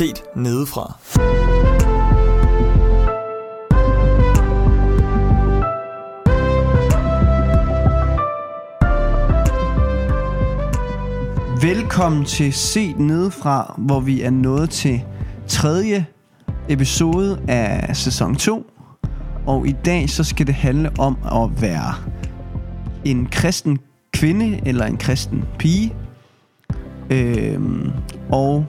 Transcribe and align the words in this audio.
set 0.00 0.22
nedefra. 0.36 0.98
Velkommen 11.62 12.24
til 12.24 12.52
Set 12.52 12.98
Nedefra, 12.98 13.74
hvor 13.78 14.00
vi 14.00 14.22
er 14.22 14.30
nået 14.30 14.70
til 14.70 15.02
tredje 15.48 16.06
episode 16.68 17.40
af 17.48 17.96
sæson 17.96 18.36
2. 18.36 18.66
Og 19.46 19.66
i 19.66 19.74
dag 19.84 20.10
så 20.10 20.24
skal 20.24 20.46
det 20.46 20.54
handle 20.54 20.90
om 20.98 21.16
at 21.24 21.62
være 21.62 21.94
en 23.04 23.26
kristen 23.26 23.78
kvinde 24.12 24.60
eller 24.66 24.86
en 24.86 24.96
kristen 24.96 25.44
pige. 25.58 25.94
Øhm, 27.10 27.90
og 28.32 28.66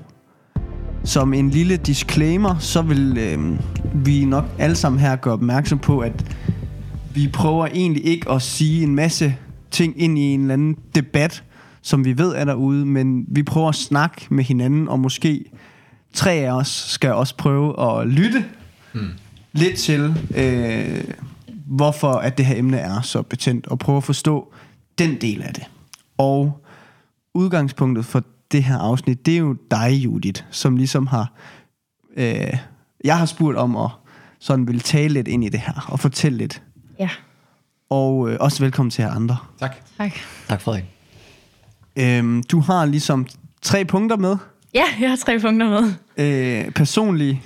som 1.04 1.34
en 1.34 1.50
lille 1.50 1.78
disclaimer, 1.78 2.58
så 2.60 2.82
vil 2.82 3.18
øhm, 3.18 3.58
vi 3.94 4.26
nok 4.26 4.46
alle 4.60 4.76
sammen 4.76 5.00
her 5.00 5.16
gøre 5.16 5.34
opmærksom 5.34 5.80
på, 5.80 6.00
at 6.00 6.36
vi 7.14 7.28
prøver 7.28 7.68
egentlig 7.68 8.06
ikke 8.06 8.32
at 8.32 8.42
sige 8.42 8.84
en 8.84 8.96
masse 8.96 9.36
ting 9.72 10.02
ind 10.02 10.18
i 10.18 10.22
en 10.22 10.42
eller 10.42 10.54
anden 10.54 10.78
debat, 10.96 11.44
som 11.82 12.06
vi 12.06 12.18
ved 12.18 12.36
er 12.36 12.46
derude, 12.46 12.86
men 12.86 13.26
vi 13.28 13.44
prøver 13.44 13.70
at 13.70 13.76
snakke 13.76 14.28
med 14.30 14.44
hinanden, 14.44 14.88
og 14.88 15.00
måske 15.00 15.46
tre 16.14 16.32
af 16.32 16.52
os 16.52 16.68
skal 16.68 17.14
også 17.14 17.38
prøve 17.38 18.00
at 18.00 18.08
lytte 18.08 18.46
hmm. 18.94 19.10
lidt 19.54 19.78
til, 19.78 20.16
øh, 20.36 21.04
hvorfor 21.66 22.12
at 22.12 22.38
det 22.38 22.46
her 22.46 22.58
emne 22.58 22.78
er 22.78 23.02
så 23.02 23.22
betændt, 23.22 23.68
og 23.68 23.80
prøve 23.80 23.98
at 23.98 24.04
forstå 24.04 24.54
den 24.98 25.22
del 25.22 25.42
af 25.42 25.54
det. 25.54 25.64
Og 26.18 26.66
udgangspunktet 27.34 28.06
for 28.06 28.24
det 28.52 28.64
her 28.64 28.78
afsnit, 28.78 29.26
det 29.26 29.34
er 29.34 29.38
jo 29.38 29.56
dig, 29.72 29.92
Judith, 29.92 30.44
som 30.52 30.76
ligesom 30.78 31.08
har... 31.08 31.32
Øh, 32.18 32.58
jeg 33.04 33.18
har 33.18 33.26
spurgt 33.26 33.58
om 33.58 33.76
at 33.78 33.90
sådan 34.40 34.68
vil 34.68 34.80
tale 34.80 35.14
lidt 35.14 35.28
ind 35.28 35.44
i 35.44 35.50
det 35.50 35.60
her, 35.60 35.86
og 35.88 36.00
fortælle 36.00 36.38
lidt. 36.38 36.62
Ja. 37.00 37.10
Og 37.90 38.30
øh, 38.30 38.38
også 38.40 38.64
velkommen 38.64 38.90
til 38.92 39.02
jer 39.02 39.12
andre. 39.12 39.38
Tak. 39.60 39.76
Tak. 39.98 40.12
Tak, 40.48 40.62
Frederik. 40.62 40.84
Øhm, 41.96 42.44
du 42.44 42.60
har 42.60 42.86
ligesom 42.86 43.28
tre 43.62 43.86
punkter 43.86 44.18
med. 44.18 44.36
Ja, 44.74 44.84
jeg 45.02 45.10
har 45.10 45.16
tre 45.16 45.40
punkter 45.40 45.70
med. 45.70 45.94
Øh, 46.18 46.72
personlige 46.72 47.42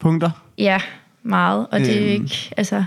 punkter. 0.00 0.30
Ja, 0.58 0.80
meget. 1.22 1.66
Og 1.72 1.80
det 1.80 1.96
er 1.96 2.14
Øhm. 2.14 2.22
ikke, 2.24 2.50
altså, 2.56 2.84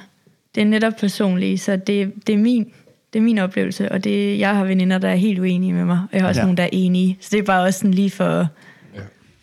det 0.56 0.62
er 0.62 0.66
netop 0.66 0.94
personligt, 1.00 1.62
så 1.62 1.76
det, 1.88 2.14
det, 2.28 2.34
er 2.34 2.38
min, 2.38 2.66
det 3.14 3.20
er 3.20 3.24
min 3.24 3.38
oplevelse, 3.38 3.92
og 3.92 4.04
det, 4.04 4.40
jeg 4.40 4.56
har 4.56 4.64
veninder, 4.66 4.98
der 4.98 5.10
er 5.10 5.16
helt 5.16 5.40
uenige 5.40 5.74
med 5.74 5.86
mig, 5.86 5.98
og 6.00 6.10
jeg 6.14 6.22
har 6.22 6.28
også 6.28 6.40
Ja. 6.40 6.44
ja. 6.44 6.46
nogle, 6.46 6.58
der 6.58 6.64
er 6.64 6.70
enige. 6.72 7.18
Så 7.22 7.28
det 7.32 7.40
er 7.40 7.44
bare 7.44 7.64
også 7.64 7.80
sådan 7.80 7.94
lige 7.94 8.10
for 8.12 8.26
at 8.26 8.48
Ja. 8.96 9.00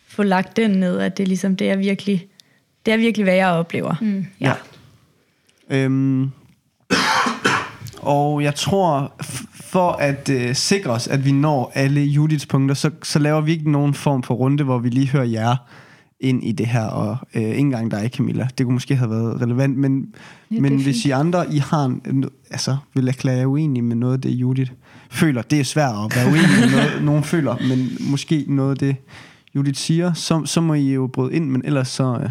få 0.07 0.23
lagt 0.23 0.57
den 0.57 0.71
ned, 0.71 0.99
at 0.99 1.17
det, 1.17 1.27
ligesom, 1.27 1.55
det 1.55 1.69
er 1.71 1.75
virkelig, 1.75 2.27
det 2.85 2.93
er 2.93 2.97
virkelig, 2.97 3.23
hvad 3.23 3.35
jeg 3.35 3.47
oplever. 3.47 3.95
Mm. 4.01 4.25
Ja. 4.41 4.53
Øhm, 5.69 6.31
og 8.01 8.43
jeg 8.43 8.55
tror, 8.55 9.13
for 9.53 9.91
at 9.91 10.29
øh, 10.29 10.55
sikre 10.55 10.91
os, 10.91 11.07
at 11.07 11.25
vi 11.25 11.31
når 11.31 11.71
alle 11.75 12.01
Judiths 12.01 12.45
punkter, 12.45 12.75
så, 12.75 12.91
så 13.03 13.19
laver 13.19 13.41
vi 13.41 13.51
ikke 13.51 13.71
nogen 13.71 13.93
form 13.93 14.23
for 14.23 14.33
runde, 14.33 14.63
hvor 14.63 14.77
vi 14.77 14.89
lige 14.89 15.07
hører 15.09 15.23
jer 15.23 15.55
ind 16.19 16.43
i 16.43 16.51
det 16.51 16.65
her, 16.67 16.85
og 16.85 17.17
øh, 17.35 17.41
ikke 17.41 17.57
engang 17.57 17.91
dig, 17.91 18.09
Camilla. 18.13 18.47
Det 18.57 18.65
kunne 18.65 18.73
måske 18.73 18.95
have 18.95 19.09
været 19.09 19.41
relevant, 19.41 19.77
men, 19.77 20.15
Ja, 20.51 20.59
men 20.59 20.81
hvis. 20.83 21.05
I 21.05 21.09
andre 21.09 21.53
I 21.53 21.57
har 21.57 21.85
en, 21.85 22.25
altså, 22.51 22.77
vil 22.93 23.07
erklære 23.07 23.37
jer 23.37 23.45
uenige 23.45 23.83
med 23.83 23.95
noget 23.95 24.13
af 24.13 24.21
det, 24.21 24.29
Judith 24.29 24.71
føler, 25.11 25.41
det 25.41 25.59
er 25.59 25.63
svært 25.63 25.95
at 26.05 26.15
være 26.15 26.25
uenig 26.27 26.59
med 26.61 26.71
noget, 26.71 27.03
nogen 27.09 27.23
føler, 27.23 27.55
men 27.67 27.89
måske 28.11 28.45
noget 28.47 28.71
af 28.71 28.77
det, 28.77 28.95
Judith 29.55 29.79
siger, 29.79 30.13
så, 30.13 30.45
så 30.45 30.61
må 30.61 30.73
I 30.73 30.93
jo 30.93 31.07
bryde 31.07 31.33
ind, 31.33 31.49
men 31.49 31.61
ellers 31.65 31.87
så, 31.87 32.19
øh, 32.23 32.29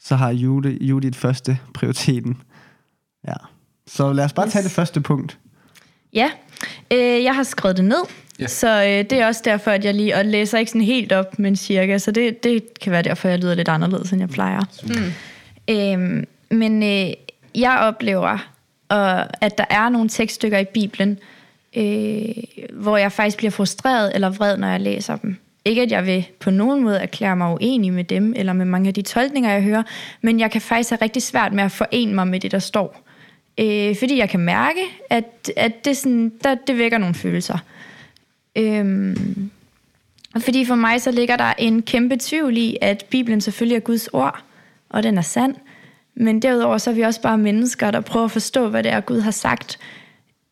så 0.00 0.16
har 0.16 0.30
Judith, 0.30 0.88
Judith 0.88 1.18
første 1.18 1.58
prioriteten. 1.74 2.36
Ja. 3.28 3.34
Så 3.86 4.12
lad 4.12 4.24
os 4.24 4.32
bare 4.32 4.48
tage 4.48 4.62
Yes. 4.62 4.64
det 4.64 4.72
første 4.76 5.00
punkt. 5.00 5.38
Ja, 6.14 6.30
øh, 6.92 7.24
jeg 7.24 7.34
har 7.34 7.42
skrevet 7.42 7.76
det 7.76 7.84
ned, 7.84 8.02
Ja. 8.40 8.46
så 8.46 8.68
øh, 8.84 9.10
det 9.10 9.12
er 9.12 9.26
også 9.26 9.42
derfor, 9.44 9.70
at 9.70 9.84
jeg 9.84 9.94
lige 9.94 10.16
og 10.16 10.24
læser 10.24 10.58
ikke 10.58 10.70
sådan 10.70 10.80
helt 10.80 11.12
op, 11.12 11.38
men 11.38 11.56
cirka, 11.56 11.98
så 11.98 12.10
det, 12.10 12.44
det 12.44 12.64
kan 12.80 12.92
være 12.92 13.02
derfor, 13.02 13.28
jeg 13.28 13.38
lyder 13.38 13.54
lidt 13.54 13.68
anderledes, 13.68 14.10
end 14.12 14.20
jeg 14.20 14.28
plejer. 14.28 14.60
Mm. 14.82 15.12
Øhm, 15.74 16.24
men 16.50 16.82
øh, 16.82 17.12
jeg 17.54 17.78
oplever, 17.80 18.50
og, 18.88 19.44
at 19.44 19.58
der 19.58 19.64
er 19.70 19.88
nogle 19.88 20.08
tekststykker 20.08 20.58
i 20.58 20.64
Bibelen, 20.64 21.18
øh, 21.76 22.26
hvor 22.72 22.96
jeg 22.96 23.12
faktisk 23.12 23.36
bliver 23.36 23.50
frustreret 23.50 24.12
eller 24.14 24.30
vred, 24.30 24.56
når 24.56 24.68
jeg 24.68 24.80
læser 24.80 25.16
dem. 25.16 25.36
Ikke 25.64 25.82
at 25.82 25.90
jeg 25.90 26.06
vil 26.06 26.26
på 26.40 26.50
nogen 26.50 26.82
måde 26.82 26.98
erklære 26.98 27.36
mig 27.36 27.52
uenig 27.52 27.92
med 27.92 28.04
dem, 28.04 28.34
eller 28.36 28.52
med 28.52 28.64
mange 28.64 28.88
af 28.88 28.94
de 28.94 29.02
tolkninger, 29.02 29.50
jeg 29.50 29.62
hører, 29.62 29.82
men 30.22 30.40
jeg 30.40 30.50
kan 30.50 30.60
faktisk 30.60 30.90
have 30.90 30.98
rigtig 31.02 31.22
svært 31.22 31.52
med 31.52 31.64
at 31.64 31.72
forene 31.72 32.14
mig 32.14 32.26
med 32.28 32.40
det, 32.40 32.52
der 32.52 32.58
står. 32.58 33.03
Øh, 33.60 33.96
fordi 33.96 34.18
jeg 34.18 34.28
kan 34.28 34.40
mærke, 34.40 34.80
at, 35.10 35.52
at 35.56 35.84
det, 35.84 35.96
sådan, 35.96 36.32
der, 36.44 36.54
det 36.54 36.78
vækker 36.78 36.98
nogle 36.98 37.14
følelser. 37.14 37.58
Øh, 38.56 39.16
fordi 40.38 40.64
for 40.64 40.74
mig 40.74 41.00
så 41.00 41.10
ligger 41.10 41.36
der 41.36 41.52
en 41.58 41.82
kæmpe 41.82 42.16
tvivl 42.20 42.56
i, 42.56 42.76
at 42.80 43.06
Bibelen 43.10 43.40
selvfølgelig 43.40 43.76
er 43.76 43.80
Guds 43.80 44.08
ord, 44.08 44.42
og 44.88 45.02
den 45.02 45.18
er 45.18 45.22
sand. 45.22 45.54
Men 46.14 46.42
derudover 46.42 46.78
så 46.78 46.90
er 46.90 46.94
vi 46.94 47.02
også 47.02 47.20
bare 47.20 47.38
mennesker, 47.38 47.90
der 47.90 48.00
prøver 48.00 48.24
at 48.24 48.30
forstå, 48.30 48.68
hvad 48.68 48.82
det 48.82 48.92
er, 48.92 49.00
Gud 49.00 49.20
har 49.20 49.30
sagt. 49.30 49.78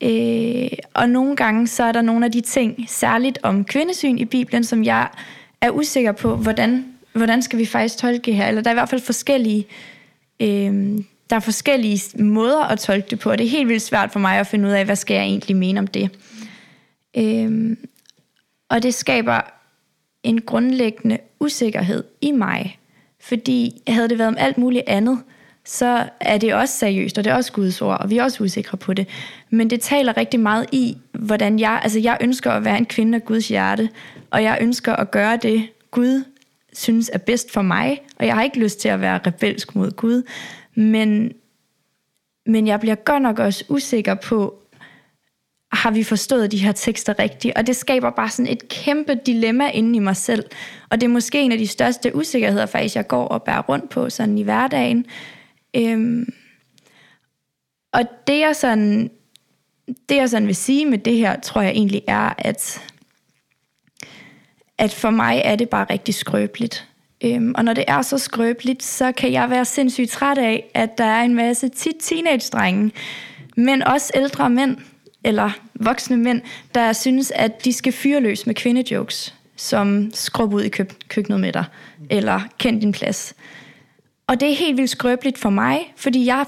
Øh, 0.00 0.68
og 0.94 1.08
nogle 1.08 1.36
gange 1.36 1.66
så 1.66 1.84
er 1.84 1.92
der 1.92 2.02
nogle 2.02 2.24
af 2.26 2.32
de 2.32 2.40
ting, 2.40 2.84
særligt 2.88 3.38
om 3.42 3.64
kvindesyn 3.64 4.18
i 4.18 4.24
Bibelen, 4.24 4.64
som 4.64 4.84
jeg 4.84 5.08
er 5.60 5.70
usikker 5.70 6.12
på, 6.12 6.36
hvordan, 6.36 6.84
hvordan 7.12 7.42
skal 7.42 7.58
vi 7.58 7.66
faktisk 7.66 7.98
tolke 7.98 8.32
her. 8.32 8.46
Eller 8.46 8.62
der 8.62 8.70
er 8.70 8.74
i 8.74 8.76
hvert 8.76 8.88
fald 8.88 9.00
forskellige, 9.00 9.66
øh, 10.40 10.98
der 11.32 11.36
er 11.36 11.40
forskellige 11.40 12.22
måder 12.22 12.62
at 12.62 12.78
tolke 12.78 13.06
det 13.10 13.18
på, 13.18 13.30
og 13.30 13.38
det 13.38 13.46
er 13.46 13.50
helt 13.50 13.68
vildt 13.68 13.82
svært 13.82 14.12
for 14.12 14.18
mig 14.18 14.38
at 14.38 14.46
finde 14.46 14.68
ud 14.68 14.72
af, 14.72 14.84
hvad 14.84 14.96
skal 14.96 15.14
jeg 15.14 15.24
egentlig 15.24 15.56
mene 15.56 15.80
om 15.80 15.86
det. 15.86 16.10
Øhm, 17.16 17.78
og 18.68 18.82
det 18.82 18.94
skaber 18.94 19.40
en 20.22 20.40
grundlæggende 20.40 21.18
usikkerhed 21.40 22.04
i 22.20 22.32
mig. 22.32 22.78
Fordi 23.20 23.82
havde 23.88 24.08
det 24.08 24.18
været 24.18 24.28
om 24.28 24.36
alt 24.38 24.58
muligt 24.58 24.84
andet, 24.86 25.18
så 25.64 26.08
er 26.20 26.38
det 26.38 26.54
også 26.54 26.78
seriøst, 26.78 27.18
og 27.18 27.24
det 27.24 27.30
er 27.30 27.34
også 27.34 27.52
Guds 27.52 27.82
ord, 27.82 28.00
og 28.00 28.10
vi 28.10 28.18
er 28.18 28.24
også 28.24 28.44
usikre 28.44 28.78
på 28.78 28.94
det. 28.94 29.08
Men 29.50 29.70
det 29.70 29.80
taler 29.80 30.16
rigtig 30.16 30.40
meget 30.40 30.66
i, 30.72 30.96
hvordan 31.12 31.58
jeg, 31.58 31.80
altså 31.82 31.98
jeg 31.98 32.18
ønsker 32.20 32.50
at 32.50 32.64
være 32.64 32.78
en 32.78 32.86
kvinde 32.86 33.16
af 33.16 33.24
Guds 33.24 33.48
hjerte, 33.48 33.90
og 34.30 34.42
jeg 34.42 34.58
ønsker 34.60 34.96
at 34.96 35.10
gøre 35.10 35.36
det, 35.36 35.68
Gud 35.90 36.24
synes 36.72 37.10
er 37.12 37.18
bedst 37.18 37.52
for 37.52 37.62
mig, 37.62 38.02
og 38.18 38.26
jeg 38.26 38.34
har 38.34 38.42
ikke 38.42 38.58
lyst 38.58 38.80
til 38.80 38.88
at 38.88 39.00
være 39.00 39.20
rebelsk 39.26 39.74
mod 39.74 39.90
Gud, 39.90 40.22
men, 40.74 41.32
men 42.46 42.66
jeg 42.66 42.80
bliver 42.80 42.94
godt 42.94 43.22
nok 43.22 43.38
også 43.38 43.64
usikker 43.68 44.14
på, 44.14 44.62
har 45.72 45.90
vi 45.90 46.04
forstået 46.04 46.52
de 46.52 46.58
her 46.58 46.72
tekster 46.72 47.18
rigtigt? 47.18 47.56
Og 47.56 47.66
det 47.66 47.76
skaber 47.76 48.10
bare 48.10 48.30
sådan 48.30 48.52
et 48.52 48.68
kæmpe 48.68 49.14
dilemma 49.14 49.70
inde 49.70 49.96
i 49.96 49.98
mig 49.98 50.16
selv. 50.16 50.44
Og 50.90 51.00
det 51.00 51.06
er 51.06 51.10
måske 51.10 51.40
en 51.40 51.52
af 51.52 51.58
de 51.58 51.66
største 51.66 52.16
usikkerheder, 52.16 52.66
faktisk, 52.66 52.96
jeg 52.96 53.06
går 53.06 53.28
og 53.28 53.42
bærer 53.42 53.62
rundt 53.62 53.90
på 53.90 54.10
sådan 54.10 54.38
i 54.38 54.42
hverdagen. 54.42 55.06
Øhm, 55.76 56.32
og 57.92 58.02
det 58.26 58.40
jeg, 58.40 58.56
sådan, 58.56 59.10
det 60.08 60.16
jeg 60.16 60.30
sådan 60.30 60.46
vil 60.46 60.56
sige 60.56 60.86
med 60.86 60.98
det 60.98 61.16
her, 61.16 61.40
tror 61.40 61.62
jeg 61.62 61.70
egentlig 61.70 62.02
er, 62.06 62.34
at, 62.38 62.82
at 64.78 64.94
for 64.94 65.10
mig 65.10 65.42
er 65.44 65.56
det 65.56 65.68
bare 65.68 65.86
rigtig 65.90 66.14
skrøbeligt. 66.14 66.88
Øhm, 67.24 67.54
og 67.56 67.64
når 67.64 67.72
det 67.72 67.84
er 67.88 68.02
så 68.02 68.18
skrøbeligt, 68.18 68.82
så 68.82 69.12
kan 69.12 69.32
jeg 69.32 69.50
være 69.50 69.64
sindssygt 69.64 70.10
træt 70.10 70.38
af, 70.38 70.70
at 70.74 70.98
der 70.98 71.04
er 71.04 71.22
en 71.22 71.34
masse 71.34 71.68
tit 71.68 71.96
teenage-drenge, 72.00 72.92
men 73.56 73.82
også 73.82 74.12
ældre 74.14 74.50
mænd, 74.50 74.76
eller 75.24 75.50
voksne 75.74 76.16
mænd, 76.16 76.40
der 76.74 76.92
synes, 76.92 77.32
at 77.36 77.64
de 77.64 77.72
skal 77.72 77.92
fyre 77.92 78.20
løs 78.20 78.46
med 78.46 78.54
kvindejokes, 78.54 79.34
som 79.56 80.10
skrub 80.14 80.54
ud 80.54 80.62
i 80.62 80.68
køb- 80.68 81.08
køkkenet 81.08 81.40
med 81.40 81.52
dig, 81.52 81.64
eller 82.10 82.40
kend 82.58 82.80
din 82.80 82.92
plads. 82.92 83.34
Og 84.26 84.40
det 84.40 84.50
er 84.50 84.56
helt 84.56 84.76
vildt 84.76 84.90
skrøbeligt 84.90 85.38
for 85.38 85.50
mig, 85.50 85.92
fordi 85.96 86.26
jeg 86.26 86.46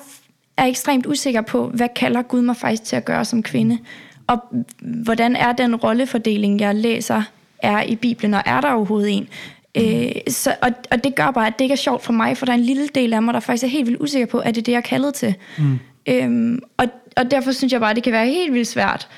er 0.56 0.64
ekstremt 0.64 1.06
usikker 1.06 1.40
på, 1.40 1.68
hvad 1.68 1.88
kalder 1.96 2.22
Gud 2.22 2.42
mig 2.42 2.56
faktisk 2.56 2.84
til 2.84 2.96
at 2.96 3.04
gøre 3.04 3.24
som 3.24 3.42
kvinde? 3.42 3.78
Og 4.26 4.38
hvordan 4.80 5.36
er 5.36 5.52
den 5.52 5.76
rollefordeling, 5.76 6.60
jeg 6.60 6.74
læser, 6.74 7.22
er 7.58 7.82
i 7.82 7.96
Bibelen, 7.96 8.34
og 8.34 8.42
er 8.46 8.60
der 8.60 8.72
overhovedet 8.72 9.12
en? 9.12 9.28
Øh, 9.76 10.12
så, 10.28 10.54
og, 10.62 10.70
og 10.90 11.04
det 11.04 11.14
gør 11.14 11.30
bare, 11.30 11.46
at 11.46 11.52
det 11.58 11.64
ikke 11.64 11.72
er 11.72 11.76
sjovt 11.76 12.02
for 12.02 12.12
mig, 12.12 12.36
for 12.36 12.46
der 12.46 12.52
er 12.52 12.56
en 12.56 12.64
lille 12.64 12.88
del 12.88 13.12
af 13.12 13.22
mig, 13.22 13.34
der 13.34 13.40
faktisk 13.40 13.64
er 13.64 13.68
helt 13.68 13.86
vildt 13.86 14.00
usikker 14.00 14.26
på, 14.26 14.38
at 14.38 14.54
det 14.54 14.60
er 14.60 14.64
det, 14.64 14.72
jeg 14.72 14.78
er 14.78 14.82
kaldet 14.82 15.14
til. 15.14 15.34
Mm. 15.58 15.78
Øhm, 16.08 16.58
og, 16.76 16.86
og 17.16 17.30
derfor 17.30 17.52
synes 17.52 17.72
jeg 17.72 17.80
bare, 17.80 17.90
at 17.90 17.96
det 17.96 18.04
kan 18.04 18.12
være 18.12 18.26
helt 18.26 18.52
vildt 18.52 18.68
svært, 18.68 19.08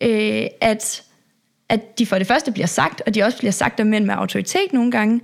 øh, 0.00 0.46
at, 0.60 1.02
at 1.68 1.98
de 1.98 2.06
for 2.06 2.18
det 2.18 2.26
første 2.26 2.52
bliver 2.52 2.66
sagt, 2.66 3.02
og 3.06 3.14
de 3.14 3.22
også 3.22 3.38
bliver 3.38 3.52
sagt 3.52 3.80
af 3.80 3.86
mænd 3.86 4.04
med 4.04 4.14
autoritet 4.14 4.72
nogle 4.72 4.90
gange, 4.90 5.20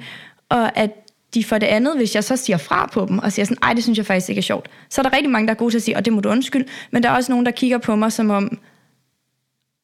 og 0.49 0.79
at 0.79 0.91
de 1.35 1.45
for 1.45 1.59
det 1.59 1.67
andet, 1.67 1.97
hvis 1.97 2.15
jeg 2.15 2.25
så 2.25 2.37
siger 2.37 2.57
fra 2.57 2.91
på 2.93 3.07
dem, 3.09 3.19
og 3.19 3.33
siger 3.33 3.47
sådan, 3.47 3.63
ej, 3.63 3.73
det 3.73 3.83
synes 3.83 3.99
jeg 3.99 4.07
faktisk 4.07 4.29
ikke 4.29 4.39
er 4.39 4.43
sjovt, 4.43 4.71
så 4.91 5.01
er 5.01 5.03
der 5.03 5.13
rigtig 5.13 5.31
mange, 5.31 5.47
der 5.47 5.55
er 5.55 5.59
gode 5.59 5.73
til 5.73 5.79
at 5.79 5.83
sige, 5.83 5.97
og 5.97 6.05
det 6.05 6.13
må 6.13 6.21
du 6.21 6.29
undskylde, 6.29 6.69
men 6.91 7.03
der 7.03 7.09
er 7.11 7.15
også 7.15 7.33
nogen, 7.33 7.47
der 7.47 7.53
kigger 7.53 7.79
på 7.79 7.97
mig 7.97 8.13
som 8.13 8.31
om, 8.31 8.59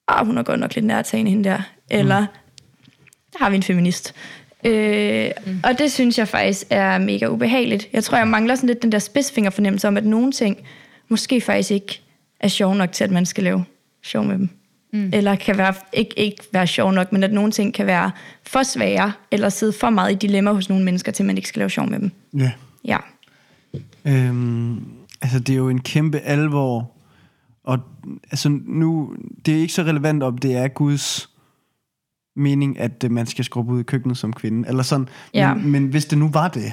ah, 0.08 0.26
hun 0.26 0.38
er 0.38 0.42
godt 0.42 0.60
nok 0.60 0.74
lidt 0.74 0.86
nærtagende 0.86 1.30
hende 1.30 1.48
der, 1.48 1.60
eller 1.90 2.26
der 3.32 3.38
har 3.38 3.50
vi 3.50 3.56
en 3.56 3.62
feminist. 3.62 4.14
Øh, 4.64 5.30
mm. 5.46 5.60
Og 5.64 5.78
det 5.78 5.92
synes 5.92 6.18
jeg 6.18 6.28
faktisk 6.28 6.66
er 6.70 6.98
mega 6.98 7.26
ubehageligt. 7.26 7.88
Jeg 7.92 8.04
tror, 8.04 8.18
jeg 8.18 8.28
mangler 8.28 8.54
sådan 8.54 8.66
lidt 8.66 8.82
den 8.82 8.92
der 8.92 8.98
spidsfingerfornemmelse 8.98 9.88
om, 9.88 9.96
at 9.96 10.04
nogle 10.04 10.32
ting 10.32 10.56
måske 11.08 11.40
faktisk 11.40 11.70
ikke 11.70 12.00
er 12.40 12.48
sjov 12.48 12.74
nok 12.74 12.92
til, 12.92 13.04
at 13.04 13.10
man 13.10 13.26
skal 13.26 13.44
lave 13.44 13.64
sjov 14.02 14.24
med 14.24 14.38
dem. 14.38 14.48
Mm. 14.92 15.10
Eller 15.12 15.34
kan 15.34 15.58
være, 15.58 15.74
ikke, 15.92 16.18
ikke 16.18 16.44
være 16.52 16.66
sjov 16.66 16.92
nok, 16.92 17.12
men 17.12 17.22
at 17.22 17.32
nogle 17.32 17.52
ting 17.52 17.74
kan 17.74 17.86
være 17.86 18.10
for 18.42 18.62
svære, 18.62 19.12
eller 19.30 19.48
sidde 19.48 19.72
for 19.72 19.90
meget 19.90 20.12
i 20.12 20.14
dilemma 20.14 20.52
hos 20.52 20.68
nogle 20.68 20.84
mennesker, 20.84 21.12
til 21.12 21.24
man 21.24 21.36
ikke 21.36 21.48
skal 21.48 21.60
lave 21.60 21.70
sjov 21.70 21.90
med 21.90 21.98
dem. 21.98 22.10
Ja. 22.38 22.50
Ja. 22.84 22.98
Øhm, 24.04 24.84
altså, 25.20 25.38
det 25.38 25.52
er 25.52 25.56
jo 25.56 25.68
en 25.68 25.80
kæmpe 25.80 26.18
alvor, 26.18 26.90
og 27.64 27.78
altså 28.30 28.48
nu, 28.66 29.16
det 29.46 29.54
er 29.54 29.58
ikke 29.58 29.72
så 29.72 29.82
relevant, 29.82 30.22
om 30.22 30.38
det 30.38 30.56
er 30.56 30.68
Guds 30.68 31.33
mening, 32.36 32.78
at 32.78 33.04
øh, 33.04 33.10
man 33.10 33.26
skal 33.26 33.44
skrubbe 33.44 33.72
ud 33.72 33.80
i 33.80 33.82
køkkenet 33.82 34.18
som 34.18 34.32
kvinde, 34.32 34.68
eller 34.68 34.82
sådan. 34.82 35.08
Ja. 35.34 35.54
Men, 35.54 35.70
men 35.70 35.86
hvis 35.86 36.04
det 36.04 36.18
nu 36.18 36.28
var 36.28 36.48
det, 36.48 36.72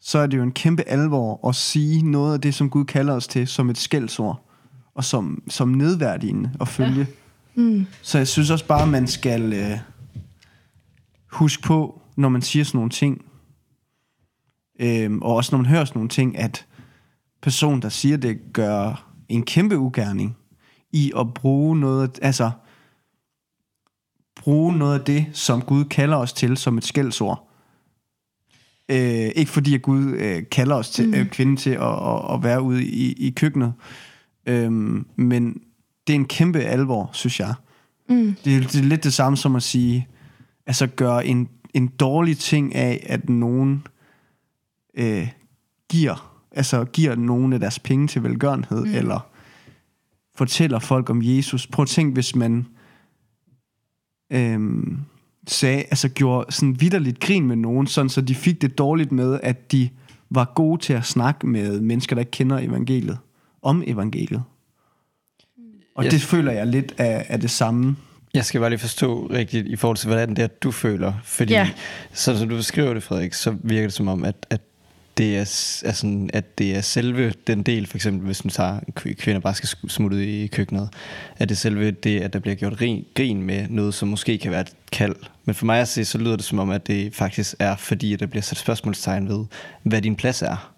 så 0.00 0.18
er 0.18 0.26
det 0.26 0.36
jo 0.36 0.42
en 0.42 0.52
kæmpe 0.52 0.82
alvor 0.82 1.48
at 1.48 1.54
sige 1.54 2.10
noget 2.10 2.34
af 2.34 2.40
det, 2.40 2.54
som 2.54 2.70
Gud 2.70 2.84
kalder 2.84 3.14
os 3.14 3.26
til, 3.26 3.46
som 3.46 3.70
et 3.70 3.78
skældsord, 3.78 4.48
og 4.94 5.04
som, 5.04 5.42
som 5.48 5.68
nedværdigende 5.68 6.50
at 6.60 6.68
følge. 6.68 7.06
Ja. 7.56 7.62
Mm. 7.62 7.86
Så 8.02 8.18
jeg 8.18 8.28
synes 8.28 8.50
også 8.50 8.66
bare, 8.66 8.82
at 8.82 8.88
man 8.88 9.06
skal 9.06 9.52
øh, 9.52 9.78
huske 11.32 11.62
på, 11.62 12.02
når 12.16 12.28
man 12.28 12.42
siger 12.42 12.64
sådan 12.64 12.78
nogle 12.78 12.90
ting, 12.90 13.24
øh, 14.80 15.12
og 15.22 15.34
også 15.34 15.54
når 15.54 15.58
man 15.58 15.66
hører 15.66 15.84
sådan 15.84 15.98
nogle 15.98 16.08
ting, 16.08 16.38
at 16.38 16.66
personen, 17.42 17.82
der 17.82 17.88
siger 17.88 18.16
det, 18.16 18.38
gør 18.52 19.12
en 19.28 19.42
kæmpe 19.42 19.78
ugerning 19.78 20.36
i 20.92 21.12
at 21.18 21.34
bruge 21.34 21.80
noget, 21.80 22.18
altså 22.22 22.50
bruge 24.46 24.78
noget 24.78 24.98
af 24.98 25.04
det, 25.04 25.26
som 25.32 25.62
Gud 25.62 25.84
kalder 25.84 26.16
os 26.16 26.32
til, 26.32 26.56
som 26.56 26.78
et 26.78 26.84
skældsord. 26.84 27.48
Øh, 28.88 29.30
ikke 29.36 29.50
fordi, 29.50 29.74
at 29.74 29.82
Gud 29.82 30.04
øh, 30.04 30.42
kalder 30.50 30.76
os 30.76 30.90
til, 30.90 31.14
øh, 31.14 31.28
kvinden 31.28 31.56
til 31.56 31.70
at, 31.70 31.82
at, 31.82 32.34
at 32.34 32.42
være 32.42 32.62
ude 32.62 32.84
i, 32.84 33.12
i 33.12 33.30
køkkenet, 33.30 33.72
øh, 34.46 34.72
men 35.16 35.60
det 36.06 36.12
er 36.12 36.14
en 36.14 36.24
kæmpe 36.24 36.58
alvor, 36.58 37.10
synes 37.12 37.40
jeg. 37.40 37.54
Mm. 38.08 38.36
Det, 38.44 38.56
er, 38.56 38.60
det 38.60 38.74
er 38.74 38.82
lidt 38.82 39.04
det 39.04 39.12
samme 39.12 39.36
som 39.36 39.56
at 39.56 39.62
sige, 39.62 40.08
altså 40.66 40.86
gøre 40.86 41.26
en, 41.26 41.48
en 41.74 41.86
dårlig 41.88 42.38
ting 42.38 42.74
af, 42.74 43.06
at 43.08 43.28
nogen 43.28 43.86
øh, 44.94 45.28
giver, 45.90 46.38
altså 46.52 46.84
giver 46.84 47.14
nogen 47.14 47.52
af 47.52 47.60
deres 47.60 47.78
penge 47.78 48.08
til 48.08 48.22
velgørenhed, 48.22 48.84
mm. 48.84 48.94
eller 48.94 49.28
fortæller 50.34 50.78
folk 50.78 51.10
om 51.10 51.20
Jesus. 51.22 51.66
Prøv 51.66 51.82
at 51.82 51.88
tænke, 51.88 52.14
hvis 52.14 52.36
man 52.36 52.66
øhm, 54.30 54.98
sagde, 55.48 55.78
altså 55.78 56.08
gjorde 56.08 56.52
sådan 56.52 56.80
vidderligt 56.80 57.20
grin 57.20 57.46
med 57.46 57.56
nogen, 57.56 57.86
sådan 57.86 58.08
så 58.08 58.20
de 58.20 58.34
fik 58.34 58.62
det 58.62 58.78
dårligt 58.78 59.12
med, 59.12 59.40
at 59.42 59.72
de 59.72 59.88
var 60.30 60.52
gode 60.54 60.82
til 60.82 60.92
at 60.92 61.04
snakke 61.04 61.46
med 61.46 61.80
mennesker, 61.80 62.16
der 62.16 62.20
ikke 62.20 62.30
kender 62.30 62.58
evangeliet, 62.58 63.18
om 63.62 63.82
evangeliet. 63.86 64.42
Og 65.94 66.04
Yes. 66.04 66.12
det 66.12 66.22
føler 66.22 66.52
jeg 66.52 66.66
lidt 66.66 66.94
af, 66.98 67.26
af 67.28 67.40
det 67.40 67.50
samme. 67.50 67.96
Jeg 68.34 68.44
skal 68.44 68.60
bare 68.60 68.70
lige 68.70 68.78
forstå 68.78 69.26
rigtigt 69.26 69.66
i 69.66 69.76
forhold 69.76 69.96
til, 69.96 70.06
hvordan 70.06 70.30
det 70.30 70.38
er, 70.38 70.46
du 70.46 70.70
føler. 70.70 71.12
Fordi, 71.24 71.52
Ja. 71.52 71.70
så 72.12 72.38
som 72.38 72.48
du 72.48 72.56
beskriver 72.56 72.94
det, 72.94 73.02
Frederik, 73.02 73.32
så 73.34 73.56
virker 73.62 73.86
det 73.86 73.92
som 73.92 74.08
om, 74.08 74.24
at, 74.24 74.46
at 74.50 74.60
det 75.16 75.36
er, 75.36 75.40
er 75.84 75.92
sådan, 75.92 76.30
at 76.32 76.58
det 76.58 76.76
er 76.76 76.80
selve 76.80 77.32
den 77.46 77.62
del, 77.62 77.86
for 77.86 77.96
eksempel 77.96 78.26
hvis 78.26 78.44
man 78.44 78.50
tager 78.50 78.80
kv- 79.00 79.14
kvinder 79.14 79.40
bare 79.40 79.54
skal 79.54 79.68
smutte 79.88 80.16
ud 80.16 80.22
i 80.22 80.46
køkkenet, 80.46 80.88
at 81.38 81.48
det 81.48 81.54
er 81.54 81.58
selve 81.58 81.90
det, 81.90 82.20
at 82.20 82.32
der 82.32 82.38
bliver 82.38 82.54
gjort 82.54 82.80
rin, 82.80 83.04
grin 83.14 83.42
med 83.42 83.66
noget, 83.68 83.94
som 83.94 84.08
måske 84.08 84.38
kan 84.38 84.50
være 84.50 84.60
et 84.60 84.72
kald. 84.92 85.16
Men 85.44 85.54
for 85.54 85.66
mig 85.66 85.80
at 85.80 85.88
se, 85.88 86.04
så 86.04 86.18
lyder 86.18 86.36
det 86.36 86.44
som 86.44 86.58
om, 86.58 86.70
at 86.70 86.86
det 86.86 87.14
faktisk 87.14 87.54
er, 87.58 87.76
fordi 87.76 88.12
at 88.12 88.20
der 88.20 88.26
bliver 88.26 88.42
sat 88.42 88.58
spørgsmålstegn 88.58 89.28
ved, 89.28 89.44
hvad 89.82 90.02
din 90.02 90.16
plads 90.16 90.42
er. 90.42 90.72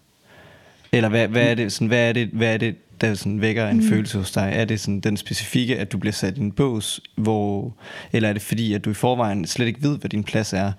Eller 0.93 1.08
hvad, 1.08 1.29
hvad, 1.29 1.50
er, 1.50 1.55
det, 1.55 1.73
sådan, 1.73 1.88
hvad, 1.88 2.08
er, 2.08 2.12
det, 2.12 2.29
hvad 2.32 2.55
er 2.55 2.56
det, 2.56 2.76
der 3.00 3.14
sådan 3.14 3.40
vækker 3.40 3.69
en 3.69 3.76
mm. 3.76 3.88
følelse 3.88 4.19
hos 4.19 4.32
dig? 4.32 4.50
Er 4.55 4.64
det 4.64 4.81
sådan 4.81 5.00
den 5.00 5.17
specifikke, 5.17 5.79
at 5.79 5.93
du 5.93 5.99
bliver 5.99 6.12
sat 6.12 6.37
i 6.37 6.40
en 6.40 6.52
bås, 6.52 7.00
hvor, 7.17 7.75
eller 8.12 8.29
er 8.29 8.32
det 8.32 8.43
fordi, 8.43 8.73
at 8.73 8.85
du 8.85 8.90
i 8.90 8.94
forvejen 8.94 9.46
slet 9.46 9.67
ikke 9.67 9.82
ved, 9.82 9.99
hvad 9.99 10.11
din 10.11 10.25
plads 10.25 10.52
er, 10.52 10.73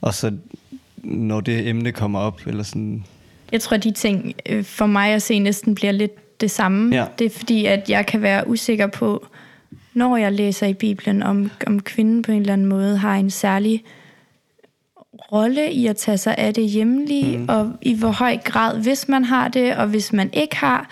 og 0.00 0.14
så 0.14 0.32
når 1.02 1.40
det 1.40 1.68
emne 1.68 1.92
kommer 1.92 2.18
op, 2.18 2.40
eller 2.46 2.62
sådan... 2.62 3.04
Jeg 3.52 3.60
tror, 3.60 3.76
de 3.76 3.90
ting 3.90 4.34
øh, 4.46 4.64
for 4.64 4.86
mig 4.86 5.12
at 5.12 5.22
se 5.22 5.38
næsten 5.38 5.74
bliver 5.74 5.92
lidt 5.92 6.40
det 6.40 6.50
samme. 6.50 6.96
Ja. 6.96 7.06
Det 7.18 7.24
er 7.24 7.30
fordi, 7.30 7.64
at 7.66 7.90
jeg 7.90 8.06
kan 8.06 8.22
være 8.22 8.48
usikker 8.48 8.86
på, 8.86 9.26
når 9.94 10.16
jeg 10.16 10.32
læser 10.32 10.66
i 10.66 10.74
Bibelen, 10.74 11.22
om, 11.22 11.50
om 11.66 11.80
kvinden 11.80 12.22
på 12.22 12.32
en 12.32 12.40
eller 12.40 12.52
anden 12.52 12.66
måde 12.66 12.96
har 12.96 13.14
en 13.14 13.30
særlig 13.30 13.84
rolle 15.32 15.72
i 15.72 15.86
at 15.86 15.96
tage 15.96 16.18
sig 16.18 16.34
af 16.38 16.54
det 16.54 16.68
hjemlige, 16.68 17.38
mm. 17.38 17.48
og 17.48 17.72
i 17.82 17.94
hvor 17.94 18.10
høj 18.10 18.36
grad, 18.44 18.82
hvis 18.82 19.08
man 19.08 19.24
har 19.24 19.48
det, 19.48 19.76
og 19.76 19.86
hvis 19.86 20.12
man 20.12 20.30
ikke 20.32 20.56
har. 20.56 20.90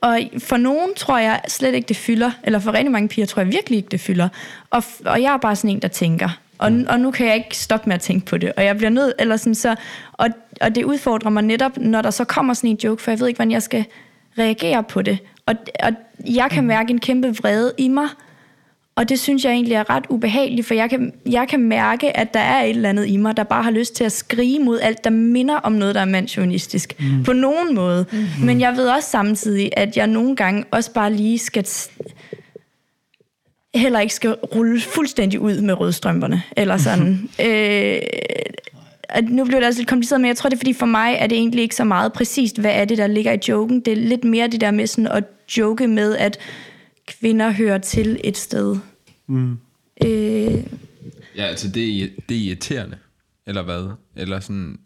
Og 0.00 0.20
for 0.38 0.56
nogen 0.56 0.94
tror 0.96 1.18
jeg 1.18 1.40
slet 1.48 1.74
ikke, 1.74 1.88
det 1.88 1.96
fylder, 1.96 2.30
eller 2.44 2.58
for 2.58 2.72
rigtig 2.72 2.92
mange 2.92 3.08
piger 3.08 3.26
tror 3.26 3.42
jeg 3.42 3.52
virkelig 3.52 3.76
ikke, 3.76 3.88
det 3.88 4.00
fylder. 4.00 4.28
Og, 4.70 4.82
og 5.04 5.22
jeg 5.22 5.32
er 5.32 5.36
bare 5.36 5.56
sådan 5.56 5.70
en, 5.70 5.82
der 5.82 5.88
tænker. 5.88 6.38
Og, 6.60 6.72
mm. 6.72 6.86
og 6.88 7.00
nu 7.00 7.10
kan 7.10 7.26
jeg 7.26 7.36
ikke 7.36 7.56
stoppe 7.56 7.88
med 7.88 7.94
at 7.94 8.00
tænke 8.00 8.26
på 8.26 8.38
det. 8.38 8.52
Og 8.56 8.64
jeg 8.64 8.76
bliver 8.76 8.90
nødt, 8.90 9.12
eller 9.18 9.36
sådan 9.36 9.54
så, 9.54 9.74
og, 10.12 10.28
og 10.60 10.74
det 10.74 10.84
udfordrer 10.84 11.30
mig 11.30 11.42
netop, 11.42 11.76
når 11.76 12.02
der 12.02 12.10
så 12.10 12.24
kommer 12.24 12.54
sådan 12.54 12.70
en 12.70 12.78
joke, 12.84 13.02
for 13.02 13.10
jeg 13.10 13.20
ved 13.20 13.28
ikke, 13.28 13.38
hvordan 13.38 13.50
jeg 13.50 13.62
skal 13.62 13.84
reagere 14.38 14.82
på 14.82 15.02
det. 15.02 15.18
Og, 15.46 15.54
og 15.82 15.92
jeg 16.26 16.50
kan 16.50 16.64
mærke 16.64 16.90
en 16.90 17.00
kæmpe 17.00 17.36
vrede 17.36 17.72
i 17.78 17.88
mig, 17.88 18.08
og 18.96 19.08
det 19.08 19.20
synes 19.20 19.44
jeg 19.44 19.52
egentlig 19.52 19.74
er 19.74 19.90
ret 19.90 20.04
ubehageligt, 20.08 20.66
for 20.66 20.74
jeg 20.74 20.90
kan, 20.90 21.12
jeg 21.26 21.48
kan 21.48 21.60
mærke, 21.60 22.16
at 22.16 22.34
der 22.34 22.40
er 22.40 22.62
et 22.62 22.70
eller 22.70 22.88
andet 22.88 23.06
i 23.06 23.16
mig, 23.16 23.36
der 23.36 23.44
bare 23.44 23.62
har 23.62 23.70
lyst 23.70 23.96
til 23.96 24.04
at 24.04 24.12
skrige 24.12 24.58
mod 24.58 24.80
alt, 24.80 25.04
der 25.04 25.10
minder 25.10 25.56
om 25.56 25.72
noget, 25.72 25.94
der 25.94 26.00
er 26.00 26.04
mandsjournalistisk. 26.04 26.94
Mm. 27.00 27.24
På 27.24 27.32
nogen 27.32 27.74
måde. 27.74 28.06
Mm-hmm. 28.12 28.46
Men 28.46 28.60
jeg 28.60 28.76
ved 28.76 28.88
også 28.88 29.10
samtidig, 29.10 29.70
at 29.76 29.96
jeg 29.96 30.06
nogle 30.06 30.36
gange 30.36 30.64
også 30.70 30.92
bare 30.92 31.12
lige 31.12 31.38
skal... 31.38 31.66
heller 33.74 34.00
ikke 34.00 34.14
skal 34.14 34.32
rulle 34.32 34.80
fuldstændig 34.80 35.40
ud 35.40 35.60
med 35.60 35.74
rødstrømperne, 35.74 36.42
eller 36.56 36.76
sådan. 36.76 37.12
øh, 37.46 38.00
at 39.08 39.24
nu 39.24 39.44
bliver 39.44 39.60
det 39.60 39.66
også 39.66 39.80
lidt 39.80 39.88
kompliceret, 39.88 40.20
men 40.20 40.28
jeg 40.28 40.36
tror, 40.36 40.48
det 40.50 40.56
er 40.56 40.58
fordi 40.58 40.72
for 40.72 40.86
mig 40.86 41.14
er 41.18 41.26
det 41.26 41.38
egentlig 41.38 41.62
ikke 41.62 41.76
så 41.76 41.84
meget 41.84 42.12
præcist, 42.12 42.58
hvad 42.58 42.72
er 42.74 42.84
det, 42.84 42.98
der 42.98 43.06
ligger 43.06 43.32
i 43.32 43.38
joken. 43.48 43.80
Det 43.80 43.92
er 43.92 43.96
lidt 43.96 44.24
mere 44.24 44.48
det 44.48 44.60
der 44.60 44.70
med 44.70 44.86
sådan 44.86 45.06
at 45.06 45.24
joke 45.58 45.86
med, 45.86 46.16
at 46.16 46.38
kvinder 47.06 47.50
hører 47.50 47.78
til 47.78 48.20
et 48.24 48.36
sted. 48.36 48.76
Mm. 49.26 49.56
Øh, 50.04 50.64
Ja, 51.36 51.44
altså 51.44 51.68
det 51.68 52.02
er, 52.02 52.08
det 52.28 52.36
er 52.36 52.40
irriterende. 52.40 52.98
Eller 53.46 53.62
hvad? 53.62 53.88
Eller 54.16 54.40
sådan... 54.40 54.78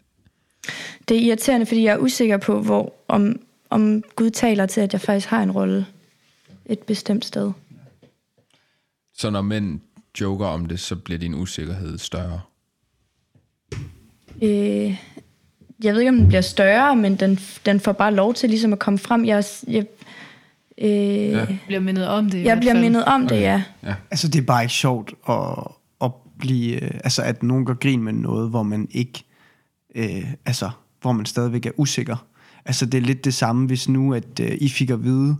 det 1.09 1.17
er 1.17 1.21
irriterende, 1.21 1.65
fordi 1.65 1.83
jeg 1.83 1.93
er 1.93 1.97
usikker 1.97 2.37
på, 2.37 2.61
hvor, 2.61 2.93
om, 3.07 3.39
om 3.69 4.03
Gud 4.15 4.29
taler 4.29 4.65
til, 4.65 4.81
at 4.81 4.93
jeg 4.93 5.01
faktisk 5.01 5.27
har 5.27 5.43
en 5.43 5.51
rolle 5.51 5.85
et 6.65 6.79
bestemt 6.79 7.25
sted. 7.25 7.51
Så 9.17 9.29
når 9.29 9.41
mænd 9.41 9.79
joker 10.21 10.45
om 10.45 10.65
det, 10.65 10.79
så 10.79 10.95
bliver 10.95 11.19
din 11.19 11.35
usikkerhed 11.35 11.97
større. 11.97 12.41
Øh, 14.41 14.99
jeg 15.83 15.93
ved 15.93 15.99
ikke, 15.99 16.09
om 16.09 16.17
den 16.17 16.27
bliver 16.27 16.41
større, 16.41 16.95
men 16.95 17.15
den, 17.15 17.39
den 17.65 17.79
får 17.79 17.91
bare 17.91 18.13
lov 18.13 18.33
til 18.33 18.49
ligesom 18.49 18.73
at 18.73 18.79
komme 18.79 18.99
frem. 18.99 19.25
Jeg, 19.25 19.43
jeg, 19.67 19.85
øh, 20.77 20.89
ja. 21.31 21.45
bliver 21.65 21.79
mindet 21.79 22.07
om 22.07 22.29
det. 22.29 22.37
i 22.37 22.43
jeg 22.43 22.59
bliver 22.59 22.73
fald. 22.73 22.83
mindet 22.83 23.05
om 23.05 23.27
det, 23.27 23.41
ja. 23.41 23.63
Altså, 24.11 24.27
det 24.27 24.39
er 24.41 24.45
bare 24.45 24.63
ikke 24.63 24.73
sjovt 24.73 25.13
at, 25.29 25.57
at 26.01 26.11
blive... 26.39 26.83
øh, 26.83 26.91
Altså, 27.03 27.21
at 27.21 27.43
nogen 27.43 27.65
går 27.65 27.73
grin 27.73 28.03
med 28.03 28.13
noget, 28.13 28.49
hvor 28.49 28.63
man 28.63 28.87
ikke... 28.91 29.23
Øh, 29.95 30.33
altså, 30.45 30.69
hvor 31.01 31.11
man 31.11 31.25
stadigvæk 31.25 31.65
er 31.65 31.71
usikker. 31.77 32.25
Altså, 32.65 32.85
det 32.85 32.97
er 32.97 33.01
lidt 33.01 33.25
det 33.25 33.33
samme, 33.33 33.67
hvis 33.67 33.89
nu, 33.89 34.13
at 34.13 34.39
øh, 34.41 34.57
I 34.61 34.69
fik 34.69 34.89
at 34.89 35.03
vide, 35.03 35.37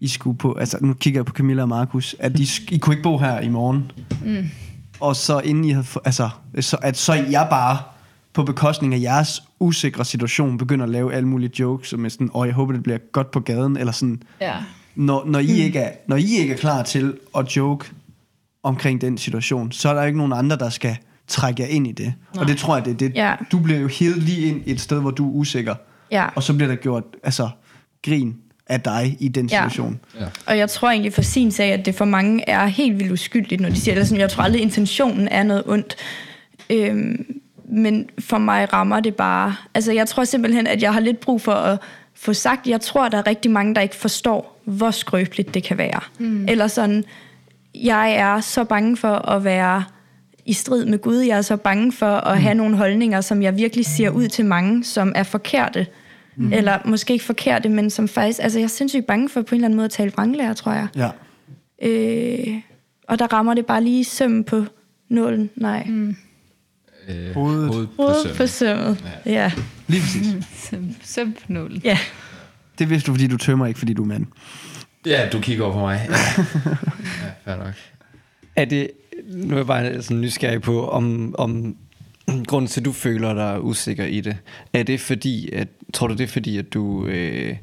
I 0.00 0.08
skulle 0.08 0.38
på... 0.38 0.54
Altså, 0.54 0.78
nu 0.80 0.94
kigger 0.94 1.18
jeg 1.18 1.26
på 1.26 1.32
Camilla 1.32 1.62
og 1.62 1.68
Markus, 1.68 2.16
at 2.18 2.38
I, 2.38 2.48
I 2.70 2.78
kunne 2.78 2.94
ikke 2.94 3.02
bo 3.02 3.18
her 3.18 3.40
i 3.40 3.48
morgen. 3.48 3.92
Mm. 4.24 4.48
Og 5.00 5.16
så 5.16 5.40
inden 5.40 5.64
I 5.64 5.70
havde... 5.70 5.86
Altså, 6.04 6.28
så, 6.60 6.76
at 6.82 6.96
så 6.96 7.14
jeg 7.14 7.46
bare 7.50 7.78
på 8.32 8.42
bekostning 8.42 8.94
af 8.94 9.00
jeres 9.00 9.42
usikre 9.60 10.04
situation 10.04 10.58
begynder 10.58 10.84
at 10.84 10.90
lave 10.90 11.14
alle 11.14 11.28
mulige 11.28 11.50
jokes, 11.60 11.88
som 11.88 12.04
er 12.04 12.08
sådan, 12.08 12.30
åh, 12.34 12.46
jeg 12.46 12.54
håber, 12.54 12.72
det 12.72 12.82
bliver 12.82 12.98
godt 13.12 13.30
på 13.30 13.40
gaden, 13.40 13.76
eller 13.76 13.92
sådan, 13.92 14.22
Ja. 14.40 14.54
når, 14.94 15.24
når, 15.26 15.38
I 15.38 15.50
ikke 15.50 15.78
er, 15.78 15.92
når 16.08 16.16
I 16.16 16.36
ikke 16.38 16.52
er 16.52 16.58
klar 16.58 16.82
til 16.82 17.14
at 17.38 17.56
joke 17.56 17.90
omkring 18.62 19.00
den 19.00 19.18
situation, 19.18 19.72
så 19.72 19.88
er 19.88 19.94
der 19.94 20.04
ikke 20.04 20.18
nogen 20.18 20.32
andre, 20.32 20.56
der 20.56 20.68
skal 20.68 20.96
trække 21.28 21.62
jer 21.62 21.68
ind 21.68 21.86
i 21.86 21.92
det. 21.92 22.14
Nej. 22.34 22.42
Og 22.42 22.48
det 22.48 22.56
tror 22.56 22.76
jeg, 22.76 22.84
det 22.84 22.92
er 22.92 22.96
det. 22.96 23.12
Ja. 23.14 23.34
Du 23.52 23.58
bliver 23.58 23.78
jo 23.80 23.86
helt 23.86 24.22
lige 24.22 24.46
ind 24.46 24.62
et 24.66 24.80
sted, 24.80 25.00
hvor 25.00 25.10
du 25.10 25.28
er 25.28 25.32
usikker. 25.34 25.74
Ja. 26.10 26.26
Og 26.36 26.42
så 26.42 26.54
bliver 26.54 26.68
der 26.68 26.76
gjort 26.76 27.04
altså, 27.22 27.48
grin 28.04 28.36
af 28.70 28.80
dig 28.80 29.16
i 29.20 29.28
den 29.28 29.46
Ja. 29.46 29.56
situation. 29.56 30.00
Ja. 30.20 30.24
Og 30.46 30.58
jeg 30.58 30.70
tror 30.70 30.90
egentlig 30.90 31.12
for 31.12 31.22
sin 31.22 31.50
sag, 31.50 31.72
at 31.72 31.86
det 31.86 31.94
for 31.94 32.04
mange 32.04 32.48
er 32.48 32.66
helt 32.66 32.98
vildt 32.98 33.12
uskyldigt, 33.12 33.60
når 33.60 33.68
de 33.68 33.80
siger 33.80 33.94
det. 33.94 34.08
Sådan, 34.08 34.20
jeg 34.20 34.30
tror 34.30 34.42
aldrig, 34.44 34.62
intentionen 34.62 35.28
er 35.28 35.42
noget 35.42 35.62
ondt. 35.66 35.96
Øhm, 36.70 37.26
men 37.72 38.08
for 38.18 38.38
mig 38.38 38.72
rammer 38.72 39.00
det 39.00 39.14
bare... 39.14 39.54
Altså, 39.74 39.92
jeg 39.92 40.08
tror 40.08 40.24
simpelthen, 40.24 40.66
at 40.66 40.82
jeg 40.82 40.92
har 40.92 41.00
lidt 41.00 41.20
brug 41.20 41.40
for 41.40 41.52
at 41.52 41.78
få 42.14 42.32
sagt, 42.32 42.66
jeg 42.66 42.80
tror, 42.80 43.08
der 43.08 43.18
er 43.18 43.26
rigtig 43.26 43.50
mange, 43.50 43.74
der 43.74 43.80
ikke 43.80 43.96
forstår, 43.96 44.60
hvor 44.64 44.90
skrøbeligt 44.90 45.54
det 45.54 45.62
kan 45.62 45.78
være. 45.78 46.00
Mm. 46.18 46.44
Eller 46.48 46.66
sådan, 46.66 47.04
jeg 47.74 48.12
er 48.12 48.40
så 48.40 48.64
bange 48.64 48.96
for 48.96 49.14
at 49.30 49.44
være 49.44 49.84
i 50.46 50.52
strid 50.52 50.84
med 50.84 50.98
Gud. 50.98 51.16
Jeg 51.16 51.38
er 51.38 51.42
så 51.42 51.56
bange 51.56 51.92
for 51.92 52.06
at 52.16 52.40
have 52.42 52.54
nogle 52.54 52.76
holdninger, 52.76 53.20
som 53.20 53.42
jeg 53.42 53.56
virkelig 53.56 53.86
siger 53.86 54.10
ud 54.10 54.28
til 54.28 54.44
mange, 54.44 54.84
som 54.84 55.12
er 55.16 55.22
forkerte. 55.22 55.86
Mm. 56.40 56.52
Eller 56.52 56.78
måske 56.84 57.12
ikke 57.12 57.24
forkerte, 57.24 57.68
men 57.68 57.90
som 57.90 58.08
faktisk... 58.08 58.40
Altså, 58.42 58.58
jeg 58.58 58.64
er 58.64 58.68
sindssygt 58.68 59.06
bange 59.06 59.28
for 59.28 59.42
på 59.42 59.54
en 59.54 59.56
eller 59.56 59.66
anden 59.66 59.76
måde 59.76 59.84
at 59.84 59.90
tale 59.90 60.12
vranglærer, 60.12 60.54
tror 60.54 60.72
jeg. 60.72 60.88
Ja. 60.96 61.10
Øh, 61.82 62.60
og 63.08 63.18
der 63.18 63.32
rammer 63.32 63.54
det 63.54 63.66
bare 63.66 63.84
lige 63.84 64.04
søm 64.04 64.44
på 64.44 64.64
nålen. 65.08 65.50
Nej. 65.56 65.84
Mm. 65.84 66.16
Øh, 67.08 67.34
Hovedet. 67.34 67.68
hovedet 67.68 67.88
på 67.96 68.12
sømmet. 68.22 68.36
på 68.36 68.46
sømmet. 68.46 69.04
Ja. 69.26 69.32
ja. 69.32 69.52
Lige 69.86 70.00
præcis. 70.02 70.34
Søm, 70.70 70.94
søm 71.02 71.32
på 71.32 71.52
nålen. 71.52 71.80
ja. 71.84 71.98
Det 72.78 72.90
vidste 72.90 73.06
du, 73.06 73.12
fordi 73.14 73.26
du 73.26 73.36
tømmer, 73.36 73.66
ikke 73.66 73.78
fordi 73.78 73.92
du 73.92 74.02
er 74.02 74.06
mand. 74.06 74.26
Ja, 75.06 75.28
du 75.32 75.40
kigger 75.40 75.64
over 75.64 75.72
på 75.74 75.80
mig. 75.80 76.08
Ja, 76.10 76.16
ja 77.26 77.32
fair 77.44 77.64
nok. 77.64 77.74
Er 78.56 78.64
det, 78.64 78.90
nu 79.28 79.54
er 79.54 79.58
jeg 79.58 79.66
bare 79.66 80.02
sådan 80.02 80.20
nysgerrig 80.20 80.62
på, 80.62 80.88
om, 80.88 81.34
om 81.38 81.76
grunden 82.46 82.68
til, 82.68 82.80
at 82.80 82.84
du 82.84 82.92
føler 82.92 83.34
dig 83.34 83.64
usikker 83.64 84.04
i 84.04 84.20
det, 84.20 84.36
er 84.72 84.82
det 84.82 85.00
fordi, 85.00 85.52
at, 85.52 85.68
tror 85.92 86.06
du 86.06 86.14
det 86.14 86.24
er 86.24 86.28
fordi, 86.28 86.58
at 86.58 86.72
du 86.72 87.06
øh, 87.06 87.56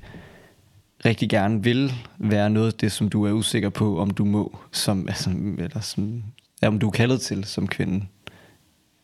rigtig 1.05 1.29
gerne 1.29 1.63
vil 1.63 1.93
være 2.17 2.49
noget 2.49 2.67
af 2.67 2.73
det, 2.73 2.91
som 2.91 3.09
du 3.09 3.25
er 3.25 3.31
usikker 3.31 3.69
på, 3.69 3.99
om 3.99 4.09
du 4.09 4.25
må, 4.25 4.57
som, 4.71 5.05
altså, 5.09 5.29
eller 5.57 5.79
som, 5.79 6.23
ja, 6.61 6.67
om 6.67 6.79
du 6.79 6.87
er 6.87 6.91
kaldet 6.91 7.21
til 7.21 7.43
som 7.43 7.67
kvinde? 7.67 8.05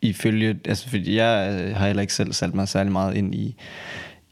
Ifølge, 0.01 0.59
altså 0.65 0.89
fordi 0.89 1.15
jeg 1.15 1.61
øh, 1.61 1.75
har 1.75 1.87
heller 1.87 2.01
ikke 2.01 2.13
selv 2.13 2.33
sat 2.33 2.53
mig 2.53 2.67
særlig 2.67 2.91
meget 2.91 3.15
ind 3.15 3.35
i, 3.35 3.55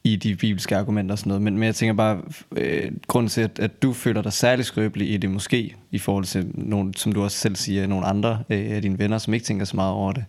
i 0.04 0.16
de 0.16 0.36
bibelske 0.36 0.78
argumenter 0.78 1.14
og 1.14 1.20
sådan 1.20 1.30
noget, 1.30 1.42
men, 1.42 1.54
men 1.54 1.64
jeg 1.64 1.76
tænker 1.76 1.94
bare, 1.94 2.22
øh, 2.58 2.92
grunden 3.08 3.30
til, 3.30 3.42
at, 3.42 3.60
at 3.60 3.82
du 3.82 3.94
føler 3.94 4.22
dig 4.22 4.34
særlig 4.34 4.66
skrøbelig 4.66 5.12
i 5.12 5.18
det 5.18 5.30
måske, 5.30 5.76
i 5.92 5.98
forhold 5.98 6.26
til 6.26 6.52
nogle, 6.54 6.94
som 6.96 7.12
du 7.12 7.24
også 7.24 7.38
selv 7.38 7.56
siger, 7.56 7.88
nogle 7.88 8.06
andre 8.06 8.44
øh, 8.50 8.72
af 8.72 8.82
dine 8.82 9.00
venner, 9.00 9.18
som 9.18 9.34
ikke 9.34 9.44
tænker 9.44 9.66
så 9.66 9.76
meget 9.76 9.94
over 9.94 10.12
det, 10.12 10.26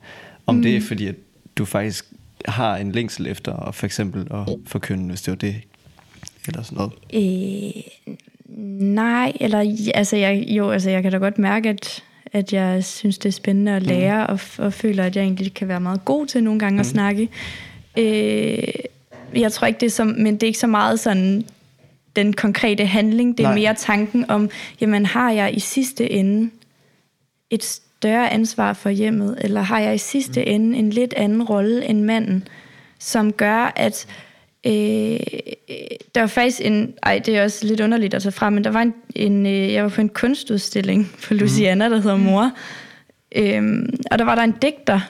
om 0.46 0.54
mm. 0.54 0.62
det 0.62 0.76
er 0.76 0.80
fordi, 0.80 1.06
at 1.06 1.14
du 1.56 1.64
faktisk 1.64 2.12
har 2.44 2.76
en 2.76 2.92
længsel 2.92 3.26
efter 3.26 3.56
at 3.56 3.74
for 3.74 3.86
eksempel 3.86 4.20
at 4.30 4.56
forkynde, 4.66 5.08
hvis 5.08 5.22
det 5.22 5.30
var 5.30 5.36
det, 5.36 5.56
eller 6.46 6.62
sådan 6.62 6.76
noget. 6.76 6.92
Øh, 7.14 7.82
nej, 8.94 9.32
eller 9.40 9.76
altså 9.94 10.16
jeg, 10.16 10.44
jo, 10.48 10.70
altså 10.70 10.90
jeg 10.90 11.02
kan 11.02 11.12
da 11.12 11.18
godt 11.18 11.38
mærke, 11.38 11.68
at, 11.68 12.04
at 12.32 12.52
jeg 12.52 12.84
synes, 12.84 13.18
det 13.18 13.28
er 13.28 13.32
spændende 13.32 13.72
at 13.72 13.82
lære, 13.82 14.26
mm. 14.26 14.32
og, 14.32 14.40
og 14.66 14.72
føler, 14.72 15.04
at 15.04 15.16
jeg 15.16 15.22
egentlig 15.22 15.54
kan 15.54 15.68
være 15.68 15.80
meget 15.80 16.04
god 16.04 16.26
til 16.26 16.44
nogle 16.44 16.60
gange 16.60 16.74
mm. 16.74 16.80
at 16.80 16.86
snakke. 16.86 17.28
Øh, 17.98 18.68
jeg 19.34 19.52
tror 19.52 19.66
ikke, 19.66 19.80
det 19.80 19.86
er 19.86 19.90
så, 19.90 20.04
men 20.04 20.34
det 20.34 20.42
er 20.42 20.46
ikke 20.46 20.58
så 20.58 20.66
meget 20.66 21.00
sådan 21.00 21.44
den 22.16 22.32
konkrete 22.32 22.86
handling. 22.86 23.38
Det 23.38 23.44
er 23.44 23.48
Nej. 23.48 23.58
mere 23.58 23.74
tanken 23.74 24.30
om, 24.30 24.50
jamen 24.80 25.06
har 25.06 25.30
jeg 25.30 25.56
i 25.56 25.60
sidste 25.60 26.10
ende 26.10 26.50
et 27.50 27.80
større 28.02 28.32
ansvar 28.32 28.72
for 28.72 28.90
hjemmet, 28.90 29.38
eller 29.40 29.60
har 29.60 29.80
jeg 29.80 29.94
i 29.94 29.98
sidste 29.98 30.40
mm. 30.40 30.50
ende 30.50 30.78
en 30.78 30.90
lidt 30.90 31.14
anden 31.16 31.42
rolle 31.42 31.84
end 31.84 32.02
manden, 32.02 32.48
som 32.98 33.32
gør, 33.32 33.72
at 33.76 34.06
øh, 34.66 34.72
der 36.14 36.20
var 36.20 36.26
faktisk 36.26 36.60
en, 36.64 36.94
ej 37.02 37.18
det 37.26 37.36
er 37.36 37.44
også 37.44 37.66
lidt 37.66 37.80
underligt 37.80 38.14
at 38.14 38.22
tage 38.22 38.32
frem, 38.32 38.52
men 38.52 38.64
der 38.64 38.70
var 38.70 38.82
en, 38.82 38.94
en 39.14 39.46
øh, 39.46 39.72
jeg 39.72 39.82
var 39.82 39.88
på 39.88 40.00
en 40.00 40.08
kunstudstilling 40.08 41.10
på 41.26 41.34
Luciana, 41.34 41.88
der 41.88 41.96
hedder 41.96 42.16
Mor, 42.16 42.50
øhm, 43.36 43.94
og 44.10 44.18
der 44.18 44.24
var 44.24 44.34
der 44.34 44.42
en 44.42 44.54
digter, 44.62 45.00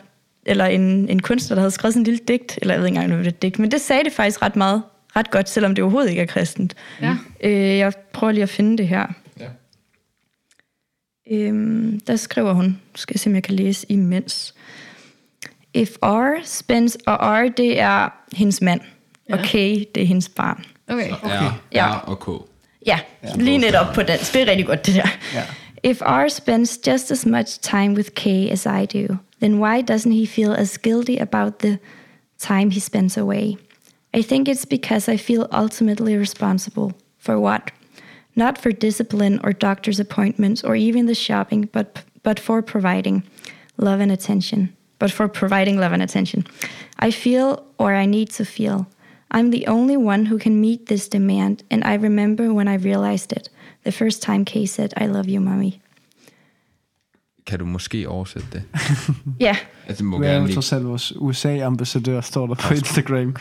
eller 0.46 0.64
en, 0.64 1.08
en 1.08 1.22
kunstner, 1.22 1.54
der 1.54 1.60
havde 1.60 1.70
skrevet 1.70 1.94
sådan 1.94 2.00
en 2.00 2.04
lille 2.04 2.20
digt, 2.28 2.58
eller 2.62 2.74
jeg 2.74 2.80
ved 2.80 2.86
ikke 2.86 2.96
engang, 2.96 3.12
om 3.12 3.18
det 3.18 3.26
var 3.26 3.38
digt, 3.38 3.58
men 3.58 3.70
det 3.70 3.80
sagde 3.80 4.04
det 4.04 4.12
faktisk 4.12 4.42
ret 4.42 4.56
meget, 4.56 4.82
ret 5.16 5.30
godt, 5.30 5.48
selvom 5.48 5.74
det 5.74 5.82
overhovedet 5.82 6.10
ikke 6.10 6.22
er 6.22 6.26
kristent. 6.26 6.74
Ja. 7.02 7.16
Øh, 7.40 7.78
jeg 7.78 7.92
prøver 8.12 8.32
lige 8.32 8.42
at 8.42 8.48
finde 8.48 8.78
det 8.78 8.88
her. 8.88 9.06
Ja. 11.30 11.36
Øhm, 11.36 12.00
der 12.06 12.16
skriver 12.16 12.52
hun, 12.52 12.80
skal 12.94 13.14
jeg 13.14 13.20
se, 13.20 13.30
om 13.30 13.34
jeg 13.34 13.42
kan 13.42 13.54
læse 13.54 13.86
imens. 13.88 14.54
If 15.74 15.90
R 16.02 16.40
spends, 16.44 16.98
og 17.06 17.18
R, 17.20 17.48
det 17.48 17.80
er 17.80 18.08
hendes 18.36 18.62
mand, 18.62 18.80
og 19.32 19.38
K, 19.38 19.52
det 19.52 19.96
er 19.96 20.04
hendes 20.04 20.28
barn. 20.28 20.64
Okay. 20.88 21.10
Okay. 21.10 21.28
R, 21.28 21.62
Ja. 21.72 21.88
R 21.92 21.98
og 21.98 22.20
K. 22.20 22.48
Ja, 22.86 22.98
lige 23.36 23.58
netop 23.58 23.94
på 23.94 24.02
dansk. 24.02 24.32
Det 24.32 24.42
er 24.42 24.46
rigtig 24.46 24.66
godt, 24.66 24.86
det 24.86 24.94
der. 24.94 25.08
Ja. 25.34 25.42
If 25.90 26.00
R 26.00 26.28
spends 26.28 26.78
just 26.86 27.10
as 27.10 27.26
much 27.26 27.60
time 27.60 27.94
with 27.94 28.10
K 28.10 28.26
as 28.26 28.66
I 28.66 28.86
do, 28.98 29.16
then 29.40 29.62
why 29.62 29.82
doesn't 29.90 30.12
he 30.12 30.26
feel 30.26 30.52
as 30.52 30.78
guilty 30.78 31.16
about 31.20 31.52
the 31.58 31.78
time 32.38 32.70
he 32.70 32.80
spends 32.80 33.16
away? 33.16 33.56
I 34.16 34.22
think 34.22 34.48
it's 34.48 34.64
because 34.70 35.12
I 35.12 35.16
feel 35.16 35.46
ultimately 35.52 36.16
responsible. 36.18 36.92
For 37.18 37.38
what? 37.40 37.62
Not 38.34 38.58
for 38.58 38.72
discipline 38.72 39.40
or 39.44 39.52
doctor's 39.52 40.00
appointments 40.00 40.64
or 40.64 40.74
even 40.76 41.06
the 41.06 41.14
shopping, 41.14 41.68
but 41.72 41.86
but 42.22 42.40
for 42.40 42.62
providing 42.62 43.22
love 43.76 44.02
and 44.02 44.12
attention. 44.12 44.68
But 44.98 45.10
for 45.12 45.28
providing 45.28 45.80
love 45.80 45.92
and 45.94 46.02
attention. 46.02 46.44
I 47.06 47.10
feel 47.12 47.56
or 47.78 47.92
I 48.02 48.06
need 48.06 48.26
to 48.36 48.44
feel. 48.44 48.84
I'm 49.34 49.50
the 49.50 49.66
only 49.68 49.96
one 49.96 50.26
who 50.30 50.38
can 50.38 50.60
meet 50.60 50.86
this 50.86 51.08
demand, 51.08 51.56
and 51.70 51.82
I 51.84 51.94
remember 52.04 52.52
when 52.54 52.68
I 52.68 52.76
realized 52.76 53.32
it. 53.32 53.48
The 53.84 53.90
first 53.92 54.22
time 54.22 54.44
Kay 54.44 54.66
said, 54.66 54.92
I 54.96 55.06
love 55.06 55.28
you, 55.28 55.40
mommy. 55.40 55.70
Kan 57.46 57.58
du 57.58 57.64
måske 57.66 58.08
oversætte 58.08 58.48
det? 58.52 58.62
Ja, 59.40 59.56
Altså, 59.88 60.02
det 60.02 60.04
må 60.10 60.16
Du 60.18 60.22
er 60.22 60.26
jo 60.28 60.32
gerne 60.34 60.46
lige... 60.46 60.54
trods 60.54 60.72
alt 60.72 60.84
vores 60.86 61.12
USA-ambassadør, 61.16 62.20
står 62.20 62.46
der 62.46 62.54
på 62.54 62.74
Instagram. 62.74 63.36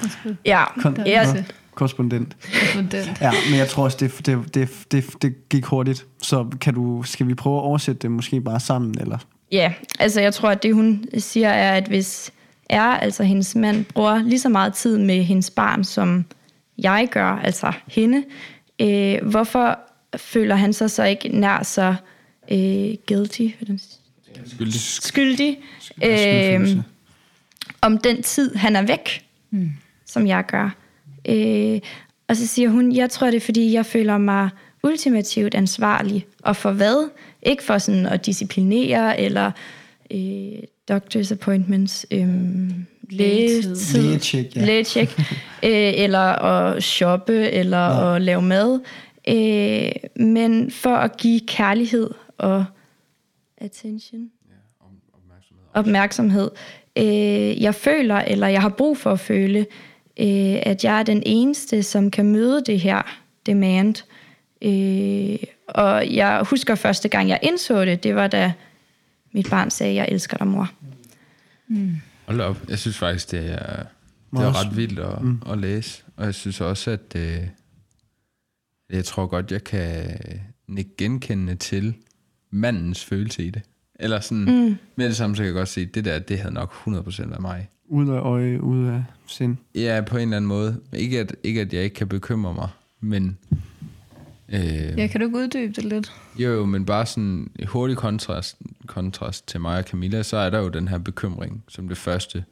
ja. 0.46 0.64
Kon- 0.66 1.04
ja. 1.06 1.34
Nå, 1.34 1.40
korrespondent. 1.76 2.38
Korrespondent. 2.42 3.22
Ja, 3.22 3.32
men 3.50 3.60
jeg 3.60 3.68
tror 3.68 3.84
også, 3.84 3.98
det, 4.00 4.26
det, 4.26 4.56
det, 4.56 4.70
det, 4.92 5.06
det 5.22 5.50
gik 5.50 5.66
hurtigt. 5.66 6.06
Så 6.22 6.48
kan 6.62 6.74
du, 6.74 7.04
skal 7.04 7.28
vi 7.28 7.34
prøve 7.34 7.58
at 7.58 7.64
oversætte 7.64 8.02
det 8.02 8.12
måske 8.12 8.42
bare 8.42 8.60
sammen? 8.60 8.96
Eller? 9.02 9.18
Ja, 9.52 9.74
altså 10.00 10.22
jeg 10.22 10.34
tror, 10.34 10.50
at 10.50 10.64
det 10.64 10.74
hun 10.74 11.06
siger 11.18 11.50
er, 11.50 11.74
at 11.74 11.88
hvis 11.88 12.34
er, 12.70 12.82
altså 12.84 13.24
hendes 13.24 13.56
mand, 13.56 13.86
bruger 13.86 14.24
lige 14.24 14.40
så 14.40 14.50
meget 14.50 14.74
tid 14.74 14.98
med 14.98 15.24
hendes 15.24 15.50
barn, 15.50 15.84
som 15.84 16.26
jeg 16.78 17.08
gør, 17.12 17.30
altså 17.30 17.74
hende, 17.88 18.24
øh, 18.82 19.30
hvorfor 19.30 19.80
føler 20.18 20.56
han 20.56 20.74
sig 20.74 20.92
så 20.92 21.04
ikke 21.04 21.30
nær 21.30 21.64
så 21.64 21.96
øh, 22.52 22.94
guilty, 23.08 23.48
hvordan 23.60 23.80
Skyldig. 24.46 24.82
skyldig, 24.82 25.60
øh, 26.04 26.78
om 27.82 27.98
den 27.98 28.24
tid, 28.24 28.56
han 28.56 28.76
er 28.76 28.82
væk, 28.82 29.26
mm. 29.52 29.72
som 30.06 30.28
jeg 30.28 30.46
gør. 30.46 30.70
Øh, 31.30 31.80
og 32.28 32.38
så 32.38 32.48
siger 32.48 32.70
hun, 32.70 32.92
jeg 32.96 33.10
tror, 33.10 33.28
det 33.28 33.36
er, 33.36 33.40
fordi 33.42 33.74
jeg 33.74 33.86
føler 33.86 34.18
mig 34.18 34.50
ultimativt 34.84 35.56
ansvarlig. 35.56 36.26
Og 36.44 36.56
for 36.56 36.72
hvad? 36.72 37.10
Ikke 37.44 37.64
for 37.64 37.78
sådan 37.78 38.06
at 38.06 38.26
disciplinere, 38.26 39.20
eller 39.20 39.52
øh, 40.12 40.60
doctor's 40.92 41.32
appointments, 41.34 42.06
øh, 42.12 42.28
lægetid, 43.10 44.02
Lægetjek, 44.02 44.56
ja. 44.56 44.66
lægetjek 44.66 45.20
øh, 45.64 45.94
eller 46.04 46.20
at 46.20 46.84
shoppe, 46.84 47.50
eller 47.50 47.78
Ja. 47.78 48.16
at 48.16 48.22
lave 48.22 48.42
mad. 48.42 48.80
Øh, 49.28 50.26
men 50.26 50.72
for 50.72 50.96
at 50.96 51.18
give 51.18 51.40
kærlighed 51.48 52.10
og 52.38 52.66
attention 53.58 54.30
opmærksomhed. 55.74 56.52
Øh, 56.96 57.62
jeg 57.62 57.76
føler, 57.76 58.16
eller 58.16 58.48
jeg 58.48 58.62
har 58.62 58.70
brug 58.70 58.98
for 58.98 59.12
at 59.12 59.20
føle, 59.20 59.60
øh, 59.60 59.66
at 60.18 60.84
jeg 60.84 61.00
er 61.00 61.04
den 61.04 61.24
eneste, 61.26 61.84
som 61.84 62.12
kan 62.12 62.26
møde 62.26 62.64
det 62.66 62.80
her 62.80 63.02
demand. 63.46 63.96
Øh, 64.62 65.38
og 65.68 66.14
jeg 66.14 66.44
husker 66.50 66.76
første 66.76 67.10
gang, 67.10 67.30
jeg 67.30 67.40
indså 67.42 67.86
det, 67.86 68.04
det 68.04 68.16
var 68.16 68.28
da 68.28 68.54
mit 69.32 69.50
barn 69.50 69.70
sagde, 69.70 69.96
jeg 69.96 70.08
elsker 70.12 70.38
dig, 70.38 70.48
mor. 70.48 70.72
Hold 72.26 72.38
da 72.38 72.44
op. 72.44 72.70
Jeg 72.70 72.80
synes 72.80 72.98
faktisk, 72.98 73.32
det 73.32 73.40
er, 73.40 73.84
det 74.32 74.40
er 74.40 74.66
ret 74.66 74.78
vildt 74.78 75.00
at, 75.00 75.22
mm. 75.22 75.42
at 75.52 75.58
læse. 75.58 76.04
Og 76.18 76.26
jeg 76.26 76.34
synes 76.34 76.62
også, 76.62 76.92
at 76.92 77.16
øh, 77.16 77.48
jeg 78.90 79.06
tror 79.06 79.26
godt, 79.26 79.52
jeg 79.52 79.64
kan 79.64 80.20
nikke 80.68 80.92
genkendende 80.98 81.56
til 81.56 81.94
mandens 82.52 83.06
følelse 83.06 83.44
i 83.44 83.50
det. 83.50 83.62
Eller 84.00 84.20
sådan, 84.20 84.46
mm. 84.46 84.78
med 84.96 85.06
det 85.06 85.16
samme, 85.16 85.36
så 85.36 85.40
kan 85.40 85.46
jeg 85.46 85.54
godt 85.54 85.70
se, 85.70 85.82
at 85.82 85.96
det 85.96 86.06
der, 86.06 86.20
det 86.20 86.40
havde 86.40 86.54
nok 86.54 86.74
100% 86.88 87.34
af 87.34 87.42
mig. 87.42 87.70
Ude 87.92 88.14
af 88.14 88.20
øje, 88.20 88.64
ude 88.64 88.92
af 88.92 89.04
sind. 89.26 89.58
Ja, 89.76 90.04
på 90.08 90.18
en 90.18 90.22
eller 90.22 90.38
anden 90.38 90.48
måde. 90.48 90.82
Ikke 90.94 91.20
at, 91.20 91.36
ikke 91.44 91.62
at 91.62 91.74
jeg 91.74 91.84
ikke 91.84 91.94
kan 91.94 92.08
bekymre 92.08 92.54
mig, 92.54 92.70
men... 93.00 93.38
Øh, 94.50 94.98
Ja, 94.98 95.08
kan 95.08 95.22
du 95.22 95.26
ikke 95.26 95.38
uddybe 95.38 95.74
det 95.74 95.86
lidt? 95.86 96.14
Jo, 96.40 96.50
jo, 96.50 96.66
men 96.66 96.86
bare 96.86 97.06
sådan 97.06 97.52
hurtig 97.68 97.98
kontrast, 97.98 98.58
kontrast 98.86 99.48
til 99.48 99.62
mig 99.62 99.78
og 99.78 99.84
Camilla, 99.84 100.24
så 100.24 100.38
er 100.38 100.50
der 100.50 100.60
jo 100.60 100.70
den 100.70 100.88
her 100.88 100.98
bekymring 100.98 101.64
som 101.68 101.88
det 101.88 101.98
første. 101.98 102.46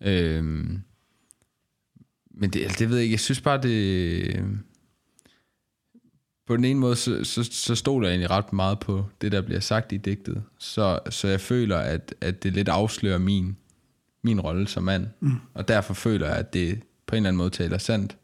Øhm, 0.00 0.82
men 2.30 2.50
det, 2.50 2.62
altså, 2.62 2.76
det 2.78 2.88
ved 2.88 2.96
jeg 2.96 3.04
ikke, 3.04 3.14
jeg 3.14 3.20
synes 3.20 3.40
bare, 3.40 3.62
det... 3.62 4.44
På 6.46 6.56
den 6.56 6.64
ene 6.64 6.80
måde, 6.80 6.96
så, 6.96 7.24
så, 7.24 7.44
så 7.44 7.74
stoler 7.74 8.08
jeg 8.08 8.12
egentlig 8.12 8.30
ret 8.30 8.52
meget 8.52 8.78
på 8.78 9.04
det, 9.20 9.32
der 9.32 9.40
bliver 9.40 9.60
sagt 9.60 9.92
i 9.92 9.96
digtet. 9.96 10.42
Så, 10.58 10.98
så 11.10 11.28
jeg 11.28 11.40
føler, 11.40 11.76
at, 11.76 12.14
at 12.20 12.42
det 12.42 12.52
lidt 12.52 12.68
afslører 12.68 13.18
min, 13.18 13.56
min 14.26 14.40
rolle 14.40 14.68
som 14.68 14.82
mand. 14.82 15.06
Mm. 15.20 15.32
Og 15.54 15.68
derfor 15.68 15.94
føler 15.94 16.26
jeg, 16.26 16.36
at 16.36 16.52
det 16.52 16.82
på 17.06 17.14
en 17.14 17.16
eller 17.16 17.28
anden 17.28 17.38
måde 17.38 17.50
taler 17.50 17.78
sandt. 17.78 18.16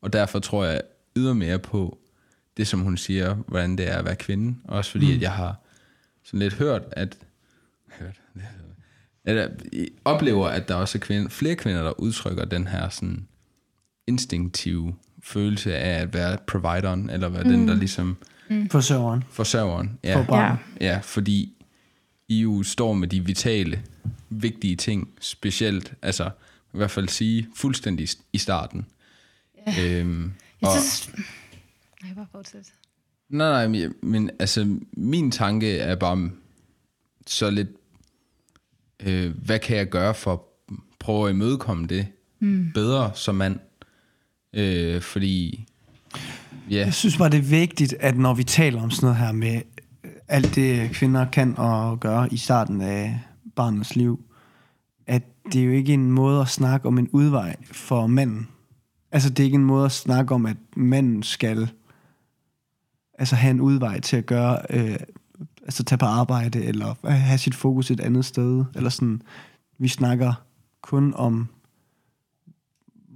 Og 0.00 0.12
derfor 0.12 0.38
tror 0.38 0.64
jeg 0.64 0.80
ydermere 1.16 1.58
på, 1.58 1.98
det, 2.56 2.66
som 2.66 2.80
hun 2.80 2.96
siger, 2.96 3.34
hvordan 3.34 3.78
det 3.78 3.88
er 3.88 3.96
at 3.96 4.04
være 4.04 4.16
kvinde. 4.16 4.56
Også 4.64 4.90
fordi, 4.90 5.06
mm. 5.06 5.14
at 5.14 5.22
jeg 5.22 5.32
har 5.32 5.56
sådan 6.24 6.40
lidt 6.40 6.54
hørt, 6.54 6.82
at 6.92 7.18
Hørt. 7.98 8.20
Eller, 9.24 9.48
I 9.72 9.88
oplever, 10.04 10.48
at 10.48 10.68
der 10.68 10.74
også 10.74 10.98
er 10.98 11.00
kvinde, 11.00 11.30
flere 11.30 11.54
kvinder, 11.54 11.82
der 11.82 12.00
udtrykker 12.00 12.44
den 12.44 12.66
her 12.66 12.88
sådan 12.88 13.26
instinktive 14.06 14.94
følelse 15.22 15.76
af 15.76 16.00
at 16.00 16.14
være 16.14 16.38
provideren, 16.46 17.10
eller 17.10 17.28
være 17.28 17.44
mm. 17.44 17.50
den, 17.50 17.68
der 17.68 17.74
ligesom 17.74 18.16
Forsørgeren. 18.70 19.24
forsørgeren. 19.30 19.98
For 20.12 20.36
Ja, 20.36 20.56
ja, 20.80 21.00
fordi 21.02 21.59
I 22.30 22.40
jo 22.40 22.62
står 22.62 22.92
med 22.92 23.08
de 23.08 23.24
vitale, 23.24 23.82
vigtige 24.28 24.76
ting, 24.76 25.08
specielt, 25.20 25.92
altså 26.02 26.30
i 26.74 26.76
hvert 26.76 26.90
fald 26.90 27.08
sige 27.08 27.48
fuldstændig 27.56 28.08
i 28.32 28.38
starten. 28.38 28.86
Ja. 29.66 29.98
Øhm, 29.98 30.32
og, 30.62 30.74
Jeg 30.74 30.82
synes... 30.82 31.10
Nej, 32.02 32.14
bare 32.14 32.26
fortsæt. 32.32 32.72
Nej, 33.28 33.50
nej, 33.50 33.68
men, 33.68 33.94
men 34.02 34.30
altså, 34.38 34.78
min 34.92 35.30
tanke 35.30 35.78
er 35.78 35.96
bare 35.96 36.30
så 37.26 37.50
lidt, 37.50 37.68
øh, 39.00 39.36
hvad 39.44 39.58
kan 39.58 39.76
jeg 39.76 39.88
gøre 39.88 40.14
for 40.14 40.32
at 40.32 40.40
prøve 40.98 41.28
at 41.28 41.34
imødekomme 41.34 41.86
det 41.86 42.06
mm. 42.40 42.70
bedre 42.74 43.10
som 43.14 43.34
mand? 43.34 43.58
Øh, 44.52 45.02
fordi, 45.02 45.66
ja, 46.70 46.76
Jeg 46.78 46.94
synes 46.94 47.16
bare, 47.16 47.30
det 47.30 47.38
er 47.38 47.42
vigtigt, 47.42 47.92
at 48.00 48.18
når 48.18 48.34
vi 48.34 48.44
taler 48.44 48.82
om 48.82 48.90
sådan 48.90 49.06
noget 49.06 49.18
her 49.18 49.32
med 49.32 49.60
alt 50.30 50.54
det, 50.54 50.90
kvinder 50.90 51.24
kan 51.24 51.54
og 51.58 52.00
gøre 52.00 52.32
i 52.32 52.36
starten 52.36 52.80
af 52.80 53.20
barnets 53.56 53.96
liv, 53.96 54.24
at 55.06 55.22
det 55.52 55.60
er 55.60 55.64
jo 55.64 55.72
ikke 55.72 55.94
en 55.94 56.12
måde 56.12 56.40
at 56.40 56.48
snakke 56.48 56.88
om 56.88 56.98
en 56.98 57.08
udvej 57.12 57.56
for 57.72 58.06
manden. 58.06 58.48
Altså, 59.12 59.30
det 59.30 59.40
er 59.40 59.44
ikke 59.44 59.54
en 59.54 59.64
måde 59.64 59.84
at 59.84 59.92
snakke 59.92 60.34
om, 60.34 60.46
at 60.46 60.56
manden 60.76 61.22
skal 61.22 61.70
altså 63.18 63.36
have 63.36 63.50
en 63.50 63.60
udvej 63.60 64.00
til 64.00 64.16
at 64.16 64.26
gøre, 64.26 64.58
øh, 64.70 64.96
altså 65.62 65.84
tage 65.84 65.98
på 65.98 66.06
arbejde, 66.06 66.64
eller 66.64 67.08
have 67.08 67.38
sit 67.38 67.54
fokus 67.54 67.90
et 67.90 68.00
andet 68.00 68.24
sted, 68.24 68.64
eller 68.74 68.90
sådan. 68.90 69.22
Vi 69.78 69.88
snakker 69.88 70.32
kun 70.82 71.14
om 71.14 71.48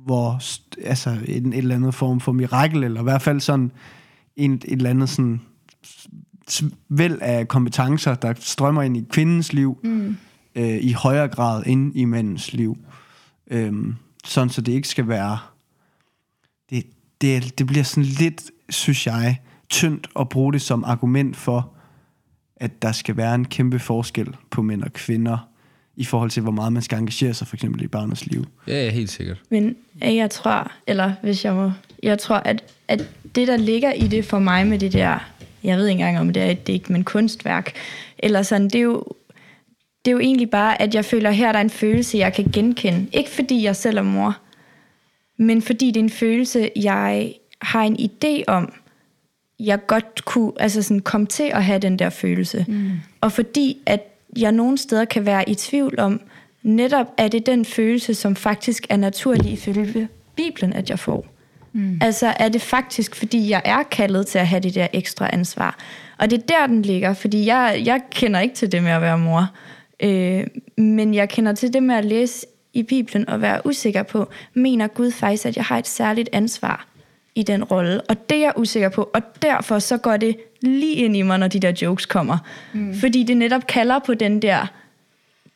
hvor 0.04 0.40
altså 0.86 1.10
en, 1.28 1.52
et 1.52 1.58
eller 1.58 1.74
andet 1.74 1.94
form 1.94 2.20
for 2.20 2.32
mirakel, 2.32 2.84
eller 2.84 3.00
i 3.00 3.02
hvert 3.02 3.22
fald 3.22 3.40
sådan 3.40 3.72
en, 4.36 4.52
et 4.52 4.64
eller 4.64 4.90
andet 4.90 5.08
sådan 5.08 5.40
væld 6.88 7.18
af 7.20 7.48
kompetencer, 7.48 8.14
der 8.14 8.34
strømmer 8.40 8.82
ind 8.82 8.96
i 8.96 9.04
kvindens 9.10 9.52
liv, 9.52 9.78
mm. 9.84 10.16
øh, 10.54 10.76
i 10.80 10.92
højere 10.92 11.28
grad 11.28 11.62
end 11.66 11.96
i 11.96 12.04
mandens 12.04 12.52
liv. 12.52 12.78
Øhm, 13.50 13.94
sådan 14.24 14.48
så 14.48 14.60
det 14.60 14.72
ikke 14.72 14.88
skal 14.88 15.08
være... 15.08 15.38
Det, 16.70 16.86
det, 17.20 17.58
det 17.58 17.66
bliver 17.66 17.84
sådan 17.84 18.04
lidt, 18.04 18.42
synes 18.68 19.06
jeg, 19.06 19.40
tyndt 19.68 20.08
at 20.20 20.28
bruge 20.28 20.52
det 20.52 20.62
som 20.62 20.84
argument 20.84 21.36
for, 21.36 21.72
at 22.56 22.82
der 22.82 22.92
skal 22.92 23.16
være 23.16 23.34
en 23.34 23.44
kæmpe 23.44 23.78
forskel 23.78 24.36
på 24.50 24.62
mænd 24.62 24.82
og 24.82 24.92
kvinder, 24.92 25.38
i 25.96 26.04
forhold 26.04 26.30
til, 26.30 26.42
hvor 26.42 26.52
meget 26.52 26.72
man 26.72 26.82
skal 26.82 26.98
engagere 26.98 27.34
sig 27.34 27.46
for 27.46 27.56
eksempel 27.56 27.82
i 27.82 27.86
barnets 27.86 28.26
liv. 28.26 28.46
ja, 28.66 28.84
ja, 28.84 28.90
helt 28.90 29.10
sikkert. 29.10 29.40
Men 29.50 29.76
øh, 30.04 30.16
jeg 30.16 30.30
tror, 30.30 30.72
eller 30.86 31.12
hvis 31.22 31.44
jeg 31.44 31.54
må, 31.54 31.72
jeg 32.02 32.18
tror, 32.18 32.36
at, 32.36 32.64
at 32.88 33.08
det, 33.34 33.48
der 33.48 33.56
ligger 33.56 33.92
i 33.92 34.08
det 34.08 34.24
for 34.24 34.38
mig 34.38 34.66
med 34.66 34.78
det 34.78 34.92
der, 34.92 35.18
jeg 35.64 35.78
ved 35.78 35.86
ikke 35.86 36.00
engang, 36.00 36.20
om 36.20 36.32
det 36.32 36.42
er 36.42 36.50
et 36.50 36.66
digt, 36.66 36.90
men 36.90 37.04
kunstværk, 37.04 37.72
eller 38.18 38.42
sådan, 38.42 38.68
det 38.68 38.74
er 38.74 38.82
jo, 38.82 39.04
det 40.04 40.10
er 40.10 40.12
jo 40.12 40.18
egentlig 40.18 40.50
bare, 40.50 40.82
at 40.82 40.94
jeg 40.94 41.04
føler, 41.04 41.30
her 41.30 41.48
er 41.48 41.52
der 41.52 41.60
en 41.60 41.70
følelse, 41.70 42.18
jeg 42.18 42.32
kan 42.32 42.50
genkende. 42.52 43.06
Ikke 43.12 43.30
fordi 43.30 43.62
jeg 43.62 43.76
selv 43.76 43.98
er 43.98 44.02
mor, 44.02 44.36
men 45.36 45.62
fordi 45.62 45.86
det 45.86 45.96
er 45.96 46.04
en 46.04 46.10
følelse, 46.10 46.70
jeg 46.76 47.34
har 47.62 47.82
en 47.82 47.96
idé 48.00 48.44
om, 48.46 48.72
jeg 49.60 49.86
godt 49.86 50.24
kunne 50.24 50.52
altså 50.56 50.82
sådan, 50.82 51.00
komme 51.00 51.26
til 51.26 51.50
at 51.52 51.64
have 51.64 51.78
den 51.78 51.98
der 51.98 52.10
følelse. 52.10 52.64
Mm. 52.68 52.90
Og 53.20 53.32
fordi 53.32 53.78
at 53.86 54.02
jeg 54.36 54.52
nogle 54.52 54.78
steder 54.78 55.04
kan 55.04 55.26
være 55.26 55.48
i 55.48 55.54
tvivl 55.54 56.00
om, 56.00 56.20
netop 56.62 57.06
er 57.16 57.28
det 57.28 57.46
den 57.46 57.64
følelse, 57.64 58.14
som 58.14 58.36
faktisk 58.36 58.86
er 58.90 58.96
naturlig 58.96 59.52
ifølge 59.52 60.08
Bibelen, 60.36 60.72
at 60.72 60.90
jeg 60.90 60.98
får. 60.98 61.33
Mm. 61.74 61.98
Altså 62.00 62.34
er 62.38 62.48
det 62.48 62.62
faktisk, 62.62 63.14
fordi 63.14 63.50
jeg 63.50 63.62
er 63.64 63.82
kaldet 63.82 64.26
til 64.26 64.38
at 64.38 64.46
have 64.46 64.60
det 64.60 64.74
der 64.74 64.86
ekstra 64.92 65.30
ansvar. 65.32 65.78
Og 66.18 66.30
det 66.30 66.42
er 66.42 66.46
der, 66.46 66.66
den 66.66 66.82
ligger, 66.82 67.14
fordi 67.14 67.46
jeg, 67.46 67.82
jeg 67.84 68.00
kender 68.10 68.40
ikke 68.40 68.54
til 68.54 68.72
det 68.72 68.82
med 68.82 68.90
at 68.90 69.02
være 69.02 69.18
mor. 69.18 69.50
Øh, 70.00 70.46
men 70.76 71.14
jeg 71.14 71.28
kender 71.28 71.52
til 71.52 71.72
det 71.72 71.82
med 71.82 71.94
at 71.94 72.04
læse 72.04 72.46
i 72.72 72.82
Bibelen 72.82 73.28
og 73.28 73.40
være 73.40 73.66
usikker 73.66 74.02
på, 74.02 74.30
mener 74.54 74.86
Gud 74.86 75.10
faktisk, 75.10 75.46
at 75.46 75.56
jeg 75.56 75.64
har 75.64 75.78
et 75.78 75.86
særligt 75.86 76.28
ansvar 76.32 76.86
i 77.34 77.42
den 77.42 77.64
rolle. 77.64 78.00
Og 78.00 78.30
det 78.30 78.36
er 78.36 78.40
jeg 78.40 78.52
usikker 78.56 78.88
på, 78.88 79.10
og 79.14 79.22
derfor 79.42 79.78
så 79.78 79.96
går 79.96 80.16
det 80.16 80.36
lige 80.60 80.94
ind 80.94 81.16
i 81.16 81.22
mig, 81.22 81.38
når 81.38 81.48
de 81.48 81.60
der 81.60 81.72
jokes 81.82 82.06
kommer. 82.06 82.38
Mm. 82.72 82.94
Fordi 82.94 83.22
det 83.22 83.36
netop 83.36 83.66
kalder 83.66 83.98
på 83.98 84.14
den 84.14 84.42
der, 84.42 84.66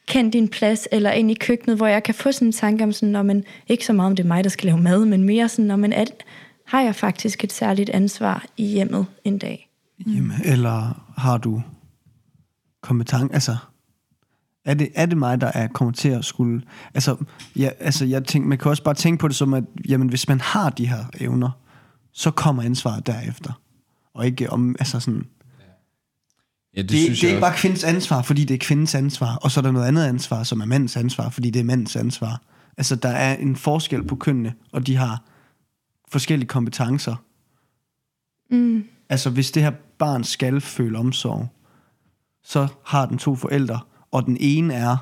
kend 0.08 0.32
din 0.32 0.48
plads, 0.48 0.88
eller 0.92 1.10
ind 1.10 1.30
i 1.30 1.34
køkkenet, 1.34 1.76
hvor 1.76 1.86
jeg 1.86 2.02
kan 2.02 2.14
få 2.14 2.32
sådan 2.32 2.48
en 2.48 2.52
tanke 2.52 2.84
om 2.84 2.92
sådan, 2.92 3.08
når 3.08 3.22
man, 3.22 3.44
ikke 3.66 3.86
så 3.86 3.92
meget 3.92 4.10
om 4.10 4.16
det 4.16 4.22
er 4.22 4.28
mig, 4.28 4.44
der 4.44 4.50
skal 4.50 4.66
lave 4.66 4.80
mad, 4.80 5.04
men 5.04 5.24
mere 5.24 5.48
sådan, 5.48 5.64
når 5.64 5.76
man 5.76 5.92
er, 5.92 6.04
har 6.66 6.80
jeg 6.80 6.94
faktisk 6.94 7.44
et 7.44 7.52
særligt 7.52 7.90
ansvar 7.90 8.46
i 8.56 8.66
hjemmet 8.66 9.06
en 9.24 9.38
dag. 9.38 9.70
Jamen, 10.06 10.32
eller 10.44 11.04
har 11.16 11.38
du 11.38 11.62
kompetence, 12.82 13.34
altså 13.34 13.56
er 14.64 14.74
det, 14.74 14.88
er 14.94 15.06
det 15.06 15.18
mig, 15.18 15.40
der 15.40 15.50
er 15.54 15.68
kommer 15.68 15.92
til 15.92 16.08
at 16.08 16.24
skulle... 16.24 16.62
Altså, 16.94 17.16
ja, 17.56 17.70
altså 17.80 18.04
jeg 18.04 18.24
tænker, 18.24 18.48
man 18.48 18.58
kan 18.58 18.70
også 18.70 18.82
bare 18.82 18.94
tænke 18.94 19.20
på 19.20 19.28
det 19.28 19.36
som, 19.36 19.54
at 19.54 19.64
jamen, 19.88 20.08
hvis 20.08 20.28
man 20.28 20.40
har 20.40 20.70
de 20.70 20.86
her 20.86 21.04
evner, 21.20 21.50
så 22.12 22.30
kommer 22.30 22.62
ansvaret 22.62 23.06
derefter. 23.06 23.52
Og 24.14 24.26
ikke 24.26 24.50
om, 24.50 24.76
altså 24.78 25.00
sådan... 25.00 25.24
Ja, 26.76 26.82
det, 26.82 26.88
Det, 26.88 26.90
det, 26.90 27.04
synes 27.04 27.20
det 27.20 27.24
er 27.24 27.28
jeg 27.28 27.36
ikke 27.36 27.40
bare 27.40 27.56
kvindens 27.56 27.84
ansvar, 27.84 28.22
fordi 28.22 28.44
det 28.44 28.54
er 28.54 28.58
kvindens 28.58 28.94
ansvar, 28.94 29.36
og 29.36 29.50
så 29.50 29.60
er 29.60 29.62
der 29.62 29.70
noget 29.70 29.86
andet 29.86 30.04
ansvar, 30.04 30.42
som 30.42 30.60
er 30.60 30.64
mandens 30.64 30.96
ansvar, 30.96 31.28
fordi 31.28 31.50
det 31.50 31.60
er 31.60 31.64
mandens 31.64 31.96
ansvar. 31.96 32.42
Altså, 32.76 32.96
der 32.96 33.08
er 33.08 33.36
en 33.36 33.56
forskel 33.56 34.04
på 34.04 34.16
kønnene, 34.16 34.54
og 34.72 34.86
de 34.86 34.96
har 34.96 35.22
forskellige 36.08 36.48
kompetencer. 36.48 37.16
Mm. 38.50 38.84
Altså, 39.08 39.30
hvis 39.30 39.50
det 39.50 39.62
her 39.62 39.72
barn 39.98 40.24
skal 40.24 40.60
føle 40.60 40.98
omsorg, 40.98 41.48
så 42.44 42.68
har 42.84 43.06
den 43.06 43.18
to 43.18 43.36
forældre, 43.36 43.80
og 44.10 44.26
den 44.26 44.36
ene 44.40 44.74
er, 44.74 44.96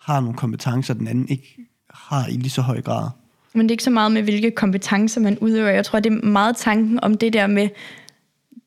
har 0.00 0.20
nogle 0.20 0.36
kompetencer, 0.36 0.94
den 0.94 1.08
anden 1.08 1.28
ikke 1.28 1.56
har 1.94 2.26
i 2.26 2.32
lige 2.32 2.50
så 2.50 2.62
høj 2.62 2.82
grad. 2.82 3.10
Men 3.54 3.62
det 3.62 3.70
er 3.70 3.72
ikke 3.72 3.84
så 3.84 3.90
meget 3.90 4.12
med, 4.12 4.22
hvilke 4.22 4.50
kompetencer 4.50 5.20
man 5.20 5.38
udøver. 5.38 5.70
Jeg 5.70 5.84
tror, 5.84 6.00
det 6.00 6.12
er 6.12 6.26
meget 6.26 6.56
tanken 6.56 7.00
om 7.04 7.18
det 7.18 7.32
der 7.32 7.46
med 7.46 7.68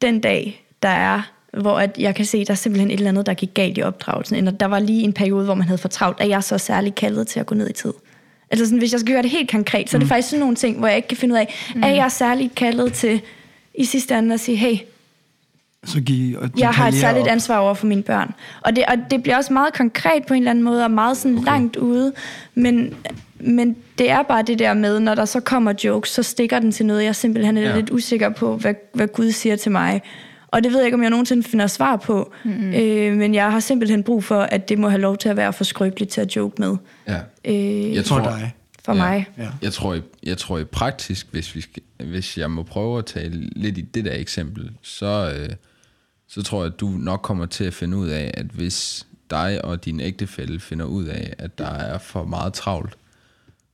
den 0.02 0.20
dag, 0.20 0.66
der 0.84 0.90
er, 0.90 1.22
hvor 1.62 1.80
at 1.80 1.96
jeg 2.00 2.16
kan 2.16 2.26
se, 2.26 2.46
der 2.46 2.52
er 2.52 2.56
simpelthen 2.56 2.92
et 2.92 2.98
eller 2.98 3.10
andet, 3.10 3.26
der 3.26 3.34
gik 3.34 3.54
galt 3.54 3.78
i 3.78 3.82
opdragelsen. 3.82 4.36
Eller 4.36 4.52
der 4.52 4.66
var 4.66 4.80
lige 4.80 5.02
en 5.02 5.14
periode, 5.14 5.46
hvor 5.46 5.54
man 5.54 5.68
havde 5.68 5.78
fortravlt, 5.78 6.22
at 6.22 6.30
jeg 6.30 6.44
så 6.44 6.58
særligt 6.58 6.96
kaldet 6.96 7.28
til 7.28 7.40
at 7.40 7.46
gå 7.46 7.56
ned 7.56 7.70
i 7.70 7.74
tid. 7.74 7.94
Altså 8.52 8.66
sådan, 8.66 8.80
hvis 8.80 8.92
jeg 8.92 9.00
skal 9.00 9.14
gøre 9.14 9.22
det 9.22 9.32
helt 9.32 9.52
konkret, 9.52 9.90
så 9.90 9.98
er 9.98 10.00
det 10.00 10.08
faktisk 10.08 10.30
sådan 10.30 10.40
nogle 10.40 10.56
ting, 10.56 10.80
hvor 10.80 10.88
jeg 10.88 10.96
ikke 10.96 11.08
kan 11.08 11.18
finde 11.18 11.34
ud 11.34 11.40
af, 11.40 11.56
mm. 11.76 11.84
er 11.84 11.88
jeg 11.88 12.12
særligt 12.12 12.56
kaldet 12.56 12.94
til 12.94 13.22
i 13.74 13.86
sidste 13.86 14.18
ende 14.18 14.34
at 14.34 14.40
sige, 14.40 14.58
hey, 14.58 14.78
Så 15.86 16.02
give, 16.02 16.40
og 16.40 16.50
jeg 16.58 16.70
har 16.70 16.88
et 16.88 16.94
særligt 16.94 17.28
op. 17.28 17.32
ansvar 17.32 17.58
over 17.58 17.74
for 17.74 17.88
mine 17.88 18.04
børn. 18.04 18.34
Og 18.62 18.76
det, 18.76 18.84
og 18.88 18.96
det 19.12 19.24
bliver 19.24 19.38
også 19.38 19.54
meget 19.54 19.74
konkret 19.74 20.26
på 20.28 20.34
en 20.34 20.42
eller 20.42 20.52
anden 20.52 20.64
måde, 20.64 20.84
og 20.84 20.92
meget 20.92 21.18
sådan 21.18 21.38
okay. 21.38 21.46
langt 21.46 21.76
ude. 21.76 22.14
Men, 22.56 22.94
men 23.40 23.76
det 23.98 24.12
er 24.12 24.24
bare 24.24 24.44
det 24.44 24.60
der 24.60 24.74
med, 24.74 25.00
når 25.00 25.16
der 25.16 25.26
så 25.26 25.40
kommer 25.40 25.74
jokes, 25.84 26.10
så 26.10 26.24
stikker 26.24 26.60
den 26.60 26.72
til 26.72 26.86
noget, 26.86 27.04
jeg 27.04 27.16
simpelthen 27.16 27.58
er 27.58 27.62
ja. 27.62 27.76
lidt 27.76 27.90
usikker 27.92 28.30
på, 28.30 28.56
hvad, 28.58 28.74
hvad 28.94 29.08
Gud 29.08 29.32
siger 29.32 29.56
til 29.56 29.72
mig. 29.72 30.02
Og 30.56 30.64
det 30.64 30.72
ved 30.72 30.80
jeg 30.80 30.86
ikke, 30.86 30.96
om 30.96 31.02
jeg 31.02 31.10
nogensinde 31.10 31.44
finder 31.44 31.68
svar 31.68 31.96
på. 31.96 32.34
Mm-hmm. 32.46 32.74
Øh, 32.74 33.18
men 33.18 33.34
jeg 33.34 33.52
har 33.52 33.60
simpelthen 33.60 34.04
brug 34.04 34.24
for, 34.24 34.42
at 34.42 34.70
det 34.70 34.80
må 34.80 34.90
have 34.90 35.02
lov 35.02 35.18
til 35.18 35.30
at 35.30 35.38
være 35.38 35.54
for 35.54 35.64
skrøbeligt 35.64 36.12
til 36.12 36.22
at 36.22 36.36
joke 36.36 36.56
med. 36.62 36.78
Ja. 37.08 37.20
Øh, 37.46 37.94
Jeg 37.94 38.06
For 38.06 38.20
tror, 38.20 38.30
dig. 38.30 38.56
for 38.86 38.94
ja. 38.94 38.98
mig. 38.98 39.26
Ja. 39.38 39.50
Jeg 39.62 39.74
tror, 39.74 39.94
i, 39.94 40.02
jeg 40.24 40.38
tror 40.38 40.58
i 40.58 40.64
praktisk, 40.64 41.28
hvis, 41.32 41.56
vi 41.56 41.62
skal, 41.62 41.84
hvis 42.06 42.38
jeg 42.38 42.52
må 42.52 42.64
prøve 42.64 42.98
at 42.98 43.06
tale 43.06 43.50
lidt 43.56 43.78
i 43.78 43.82
det 43.82 44.06
der 44.06 44.14
eksempel, 44.16 44.72
så, 44.82 45.34
øh, 45.40 45.56
så 46.28 46.44
tror 46.44 46.64
jeg, 46.64 46.74
at 46.74 46.80
du 46.80 46.88
nok 46.88 47.20
kommer 47.22 47.46
til 47.46 47.64
at 47.64 47.74
finde 47.74 47.98
ud 47.98 48.08
af, 48.08 48.32
at 48.34 48.46
hvis 48.46 49.08
dig 49.30 49.66
og 49.66 49.86
din 49.86 50.00
ægtefælle 50.00 50.60
finder 50.60 50.86
ud 50.86 51.06
af, 51.06 51.34
at 51.38 51.58
der 51.58 51.72
er 51.72 51.98
for 51.98 52.24
meget 52.26 52.54
travlt, 52.54 52.98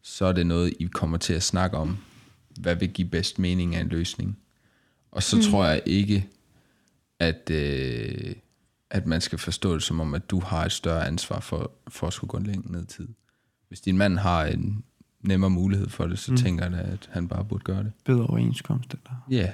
så 0.04 0.26
er 0.26 0.32
det 0.32 0.48
noget, 0.48 0.74
I 0.80 0.86
kommer 0.86 1.18
til 1.18 1.34
at 1.34 1.44
snakke 1.44 1.78
om, 1.78 1.98
hvad 2.60 2.76
vil 2.76 2.90
give 2.90 3.08
bedst 3.08 3.40
mening 3.40 3.76
af 3.76 3.82
en 3.82 3.88
løsning. 3.88 4.38
Og 5.12 5.24
så 5.24 5.36
mm. 5.36 5.42
tror 5.42 5.66
jeg 5.66 5.82
ikke, 5.86 6.28
at, 7.22 7.50
øh, 7.50 8.34
at 8.90 9.06
man 9.08 9.22
skal 9.22 9.40
forstå 9.40 9.74
det 9.74 9.84
som 9.84 10.00
om, 10.00 10.14
at 10.16 10.30
du 10.30 10.40
har 10.40 10.66
et 10.66 10.72
større 10.72 11.08
ansvar 11.08 11.40
for, 11.40 11.72
for 11.88 12.08
at 12.08 12.14
skulle 12.14 12.30
gå 12.30 12.40
længere 12.40 12.72
ned 12.72 12.84
i 12.84 12.88
tid. 12.88 13.08
Hvis 13.68 13.82
din 13.82 13.98
mand 13.98 14.18
har 14.18 14.46
en 14.46 14.84
nemmere 15.22 15.50
mulighed 15.50 15.90
for 15.90 16.06
det, 16.08 16.20
så 16.20 16.32
mm. 16.32 16.38
tænker 16.38 16.66
jeg 16.70 16.80
at 16.80 17.10
han 17.12 17.28
bare 17.28 17.46
burde 17.46 17.64
gøre 17.64 17.84
det. 17.84 17.92
Bedre 18.06 18.26
overenskomst. 18.28 18.94
Eller? 18.94 19.26
Ja. 19.32 19.36
Yeah. 19.38 19.50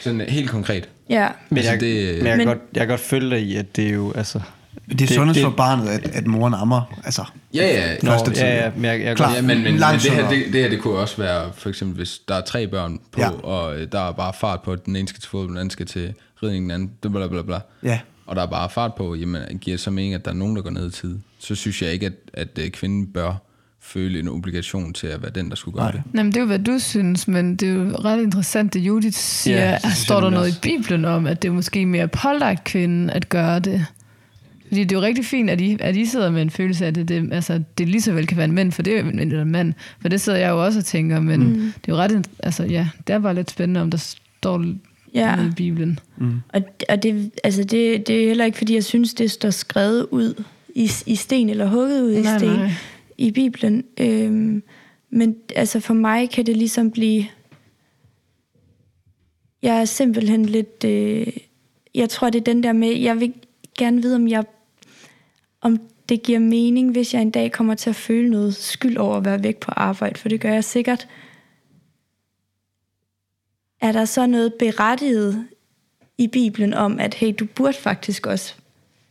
Sådan 0.00 0.20
helt 0.20 0.50
konkret. 0.50 0.88
Ja. 1.10 1.28
Men, 1.50 1.56
Altså, 1.58 1.72
jeg, 1.72 1.80
det- 1.80 2.16
men 2.18 2.26
jeg, 2.26 2.36
kan 2.36 2.38
Men- 2.38 2.46
godt, 2.46 2.58
jeg 2.74 2.80
kan 2.80 2.88
godt 2.88 3.00
følge 3.00 3.30
dig 3.30 3.42
i, 3.42 3.56
at 3.56 3.76
det 3.76 3.88
er 3.88 3.92
jo, 3.94 4.12
altså... 4.12 4.40
Det 4.88 5.10
er 5.10 5.14
sundest 5.14 5.40
for 5.40 5.50
barnet, 5.50 5.88
at, 5.88 6.10
at 6.14 6.26
moren 6.26 6.54
ammer. 6.54 6.98
Altså, 7.04 7.24
Ja, 7.54 7.66
ja. 7.66 7.94
Nå, 8.02 8.10
Første 8.10 8.30
tid, 8.30 8.42
ja, 8.42 8.54
ja. 8.56 8.64
ja, 8.64 8.70
men 8.76 8.84
jeg, 8.84 9.00
jeg, 9.00 9.16
Klar. 9.16 9.34
Ja, 9.34 9.42
men, 9.42 9.48
men, 9.62 9.64
men 9.64 9.74
det, 9.82 10.10
her, 10.10 10.28
det, 10.30 10.44
det 10.52 10.62
her, 10.62 10.68
det 10.68 10.80
kunne 10.80 10.94
også 10.98 11.16
være, 11.16 11.50
for 11.54 11.68
eksempel, 11.68 11.96
hvis 11.96 12.20
der 12.28 12.34
er 12.34 12.40
tre 12.40 12.66
børn 12.66 12.98
på, 13.12 13.20
Ja. 13.20 13.30
og 13.30 13.80
øh, 13.80 13.88
der 13.92 14.08
er 14.08 14.12
bare 14.12 14.32
fart 14.40 14.62
på, 14.62 14.72
at 14.72 14.86
den 14.86 14.96
ene 14.96 15.08
skal 15.08 15.20
til 15.20 15.30
fodbold, 15.30 15.48
den 15.48 15.56
anden 15.56 15.70
skal 15.70 15.86
til 15.86 16.14
ridning, 16.42 16.62
den 16.62 16.70
anden, 16.70 16.90
bla 17.12 17.26
bla 17.28 17.42
bla 17.42 17.58
ja. 17.82 17.98
og 18.26 18.36
der 18.36 18.42
er 18.42 18.46
bare 18.46 18.70
fart 18.70 18.94
på, 18.94 19.14
jamen 19.14 19.42
giver 19.60 19.76
så 19.76 19.90
mening, 19.90 20.14
at 20.14 20.24
der 20.24 20.30
er 20.30 20.34
nogen, 20.34 20.56
der 20.56 20.62
går 20.62 20.70
ned 20.70 20.88
i 20.88 20.92
tid, 20.92 21.18
så 21.38 21.54
synes 21.54 21.82
jeg 21.82 21.92
ikke, 21.92 22.06
at, 22.06 22.12
at 22.32 22.48
øh, 22.58 22.70
kvinden 22.70 23.06
bør 23.06 23.32
føle 23.82 24.18
en 24.18 24.28
obligation 24.28 24.92
til 24.92 25.06
at 25.06 25.22
være 25.22 25.30
den, 25.34 25.50
der 25.50 25.56
skulle 25.56 25.74
gøre 25.74 25.84
Nej. 25.84 25.92
det. 25.92 26.02
Jamen, 26.14 26.32
det 26.32 26.36
er 26.36 26.40
jo, 26.40 26.46
hvad 26.46 26.58
du 26.58 26.78
synes, 26.78 27.28
men 27.28 27.56
det 27.56 27.68
er 27.68 27.72
jo 27.72 27.90
ret 28.04 28.22
interessant, 28.22 28.74
det 28.74 28.80
Judith 28.80 29.16
siger. 29.16 29.64
Ja, 29.70 29.78
det 29.84 29.92
står 29.96 30.20
der 30.20 30.30
noget 30.30 30.46
også. 30.46 30.58
i 30.58 30.60
Bibelen 30.62 31.04
om, 31.04 31.26
at 31.26 31.42
det 31.42 31.48
er 31.48 31.52
måske 31.52 31.86
mere 31.86 32.08
pålagt 32.08 32.64
kvinden 32.64 33.10
at 33.10 33.28
gøre 33.28 33.58
det? 33.60 33.86
Fordi 34.68 34.84
det 34.84 34.92
er 34.92 35.00
jo 35.00 35.06
rigtig 35.06 35.24
fint, 35.24 35.50
at 35.50 35.60
I, 35.60 35.76
at 35.80 35.96
I 35.96 36.04
sidder 36.04 36.30
med 36.30 36.42
en 36.42 36.50
følelse 36.50 36.84
af, 36.84 36.88
at 36.88 36.94
det, 36.94 37.08
det, 37.08 37.32
altså, 37.32 37.62
det 37.78 37.88
lige 37.88 38.00
så 38.00 38.12
vel 38.12 38.26
kan 38.26 38.36
være 38.36 38.44
en 38.44 38.54
mand, 38.54 38.72
for 38.72 38.82
det 38.82 38.98
er 38.98 39.02
jo 39.02 39.08
en, 39.08 39.18
eller 39.18 39.42
en 39.42 39.52
mand. 39.52 39.72
For 40.00 40.08
det 40.08 40.20
sidder 40.20 40.38
jeg 40.38 40.50
jo 40.50 40.64
også 40.64 40.78
og 40.78 40.84
tænker, 40.84 41.20
men 41.20 41.40
mm. 41.40 41.54
det 41.56 41.92
er 41.92 41.92
jo 41.92 41.96
ret, 41.96 42.28
altså 42.42 42.64
ja, 42.64 42.88
det 43.06 43.14
er 43.14 43.18
bare 43.18 43.34
lidt 43.34 43.50
spændende, 43.50 43.80
om 43.80 43.90
der 43.90 43.98
står 43.98 44.64
Ja. 45.14 45.36
noget 45.36 45.50
i 45.50 45.54
Bibelen. 45.54 45.98
Og, 46.52 46.62
og 46.88 47.02
det, 47.02 47.30
altså 47.44 47.64
det, 47.64 48.06
det 48.06 48.22
er 48.22 48.26
heller 48.26 48.44
ikke, 48.44 48.58
fordi 48.58 48.74
jeg 48.74 48.84
synes, 48.84 49.14
det 49.14 49.30
står 49.30 49.50
skrevet 49.50 50.06
ud 50.10 50.44
i, 50.74 50.90
i 51.06 51.14
sten, 51.14 51.48
eller 51.48 51.66
hugget 51.66 52.02
ud 52.02 52.12
i 52.12 52.22
Nej, 52.22 52.38
sten 52.38 52.48
nej. 52.48 52.70
i 53.18 53.30
Bibelen. 53.30 53.84
Øhm, 54.00 54.62
men 55.10 55.36
altså 55.56 55.80
for 55.80 55.94
mig 55.94 56.30
kan 56.30 56.46
det 56.46 56.56
ligesom 56.56 56.90
blive... 56.90 57.26
Jeg 59.62 59.80
er 59.80 59.84
simpelthen 59.84 60.46
lidt... 60.46 60.84
Øh, 60.84 61.26
jeg 61.94 62.08
tror, 62.08 62.30
det 62.30 62.40
er 62.40 62.44
den 62.44 62.62
der 62.62 62.72
med... 62.72 62.96
Jeg 62.96 63.20
vil 63.20 63.32
gerne 63.78 64.02
vide, 64.02 64.16
om 64.16 64.28
jeg 64.28 64.44
om 65.60 65.80
det 66.08 66.22
giver 66.22 66.38
mening, 66.38 66.92
hvis 66.92 67.14
jeg 67.14 67.22
en 67.22 67.30
dag 67.30 67.52
kommer 67.52 67.74
til 67.74 67.90
at 67.90 67.96
føle 67.96 68.30
noget 68.30 68.54
skyld 68.54 68.96
over 68.96 69.16
at 69.16 69.24
være 69.24 69.42
væk 69.42 69.56
på 69.56 69.70
arbejde, 69.76 70.20
for 70.20 70.28
det 70.28 70.40
gør 70.40 70.52
jeg 70.52 70.64
sikkert. 70.64 71.08
Er 73.80 73.92
der 73.92 74.04
så 74.04 74.26
noget 74.26 74.54
berettiget 74.58 75.46
i 76.18 76.26
Bibelen 76.26 76.74
om, 76.74 77.00
at 77.00 77.14
hey, 77.14 77.34
du 77.38 77.46
burde 77.46 77.76
faktisk 77.76 78.26
også, 78.26 78.54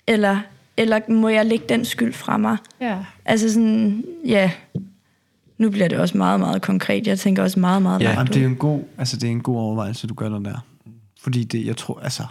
eller, 0.07 0.39
eller 0.77 1.11
må 1.11 1.29
jeg 1.29 1.45
lægge 1.45 1.65
den 1.69 1.85
skyld 1.85 2.13
fra 2.13 2.37
mig? 2.37 2.57
Ja. 2.81 3.05
Altså 3.25 3.53
sådan, 3.53 4.05
ja, 4.25 4.51
nu 5.57 5.69
bliver 5.69 5.87
det 5.87 5.99
også 5.99 6.17
meget, 6.17 6.39
meget 6.39 6.61
konkret. 6.61 7.07
Jeg 7.07 7.19
tænker 7.19 7.43
også 7.43 7.59
meget, 7.59 7.81
meget 7.81 8.01
Ja, 8.01 8.13
langt 8.13 8.33
det 8.33 8.41
er 8.41 8.45
en 8.45 8.55
god, 8.55 8.81
altså 8.97 9.17
det 9.17 9.27
er 9.27 9.31
en 9.31 9.41
god 9.41 9.57
overvejelse, 9.57 10.07
du 10.07 10.13
gør 10.13 10.29
der 10.29 10.39
der. 10.39 10.65
Fordi 11.21 11.43
det, 11.43 11.65
jeg 11.65 11.77
tror, 11.77 11.99
altså, 11.99 12.23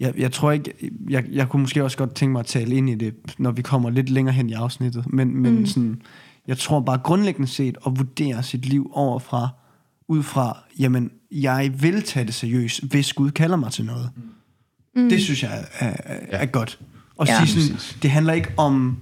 jeg, 0.00 0.14
jeg 0.18 0.32
tror 0.32 0.52
ikke, 0.52 0.72
jeg, 1.10 1.24
jeg 1.32 1.48
kunne 1.48 1.60
måske 1.60 1.84
også 1.84 1.98
godt 1.98 2.14
tænke 2.14 2.32
mig 2.32 2.40
at 2.40 2.46
tale 2.46 2.76
ind 2.76 2.90
i 2.90 2.94
det, 2.94 3.14
når 3.38 3.50
vi 3.50 3.62
kommer 3.62 3.90
lidt 3.90 4.10
længere 4.10 4.34
hen 4.34 4.50
i 4.50 4.52
afsnittet, 4.52 5.12
men, 5.12 5.36
men 5.36 5.58
mm. 5.58 5.66
sådan, 5.66 6.02
jeg 6.46 6.58
tror 6.58 6.80
bare 6.80 6.98
grundlæggende 6.98 7.48
set 7.48 7.76
at 7.86 7.92
vurdere 7.98 8.42
sit 8.42 8.66
liv 8.66 8.90
overfra, 8.94 9.48
ud 10.08 10.22
fra, 10.22 10.58
jamen, 10.78 11.10
jeg 11.32 11.72
vil 11.82 12.02
tage 12.02 12.26
det 12.26 12.34
seriøst, 12.34 12.84
hvis 12.84 13.12
Gud 13.12 13.30
kalder 13.30 13.56
mig 13.56 13.72
til 13.72 13.84
noget. 13.84 14.10
Mm. 14.96 15.08
Det 15.08 15.22
synes 15.22 15.42
jeg 15.42 15.64
er, 15.78 15.86
er, 15.86 15.96
er 16.30 16.46
godt. 16.46 16.78
Og 17.16 17.26
Ja. 17.26 17.32
ja. 17.32 17.44
sige 17.44 17.62
sådan, 17.62 18.02
det 18.02 18.10
handler 18.10 18.32
ikke 18.32 18.52
om, 18.56 18.96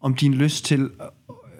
om 0.00 0.14
din 0.14 0.34
lyst 0.34 0.64
til 0.64 0.90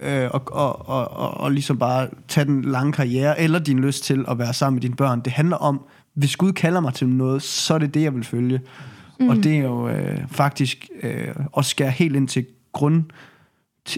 øh, 0.02 0.30
og, 0.30 0.42
og, 0.46 0.88
og, 0.88 1.10
og, 1.10 1.30
og 1.30 1.52
ligesom 1.52 1.78
bare 1.78 2.08
tage 2.28 2.44
den 2.44 2.62
lange 2.62 2.92
karriere, 2.92 3.40
eller 3.40 3.58
din 3.58 3.78
lyst 3.78 4.04
til 4.04 4.24
at 4.28 4.38
være 4.38 4.54
sammen 4.54 4.74
med 4.74 4.82
dine 4.82 4.96
børn. 4.96 5.20
Det 5.20 5.32
handler 5.32 5.56
om, 5.56 5.80
hvis 6.18 6.36
Gud 6.36 6.52
kalder 6.52 6.80
mig 6.80 6.94
til 6.94 7.08
noget, 7.08 7.42
så 7.42 7.74
er 7.74 7.78
det 7.78 7.94
det, 7.94 8.02
jeg 8.02 8.14
vil 8.14 8.24
følge. 8.24 8.60
Mm. 9.20 9.28
Og 9.28 9.36
det 9.36 9.56
er 9.56 9.62
jo 9.62 9.88
øh, 9.88 10.28
faktisk 10.28 10.88
øh, 11.02 11.34
at 11.56 11.64
skære 11.64 11.90
helt 11.90 12.16
ind 12.16 12.28
til 12.28 12.46
grund, 12.72 13.04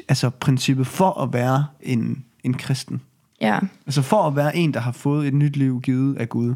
altså 0.08 0.30
princippet 0.30 0.86
for 0.86 1.20
at 1.22 1.32
være 1.32 1.66
en, 1.80 2.24
en 2.44 2.54
kristen. 2.54 3.00
Ja, 3.40 3.58
Altså 3.86 4.02
for 4.02 4.22
at 4.22 4.36
være 4.36 4.56
en, 4.56 4.74
der 4.74 4.80
har 4.80 4.92
fået 4.92 5.28
et 5.28 5.34
nyt 5.34 5.56
liv 5.56 5.80
givet 5.80 6.16
af 6.16 6.28
Gud. 6.28 6.54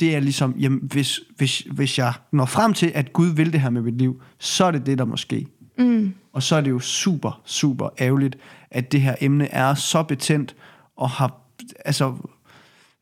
Det 0.00 0.16
er 0.16 0.20
ligesom, 0.20 0.54
jamen, 0.58 0.80
hvis, 0.82 1.20
hvis, 1.36 1.58
hvis 1.70 1.98
jeg 1.98 2.12
når 2.32 2.44
frem 2.44 2.74
til, 2.74 2.92
at 2.94 3.12
Gud 3.12 3.28
vil 3.28 3.52
det 3.52 3.60
her 3.60 3.70
med 3.70 3.82
mit 3.82 3.98
liv, 3.98 4.22
så 4.38 4.64
er 4.64 4.70
det 4.70 4.86
det, 4.86 4.98
der 4.98 5.04
må 5.04 5.16
ske. 5.16 5.46
mm, 5.78 6.14
Og 6.32 6.42
så 6.42 6.56
er 6.56 6.60
det 6.60 6.70
jo 6.70 6.78
super, 6.78 7.40
super 7.44 7.88
ærgerligt, 8.00 8.38
at 8.70 8.92
det 8.92 9.00
her 9.00 9.14
emne 9.20 9.46
er 9.46 9.74
så 9.74 10.02
betændt, 10.02 10.56
og 10.96 11.10
har 11.10 11.36
altså, 11.84 12.14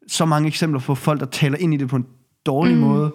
så 0.08 0.24
mange 0.24 0.48
eksempler 0.48 0.80
på 0.80 0.94
folk, 0.94 1.20
der 1.20 1.26
taler 1.26 1.58
ind 1.58 1.74
i 1.74 1.76
det 1.76 1.88
på 1.88 1.96
en 1.96 2.06
dårlig 2.46 2.74
mm. 2.74 2.80
måde. 2.80 3.12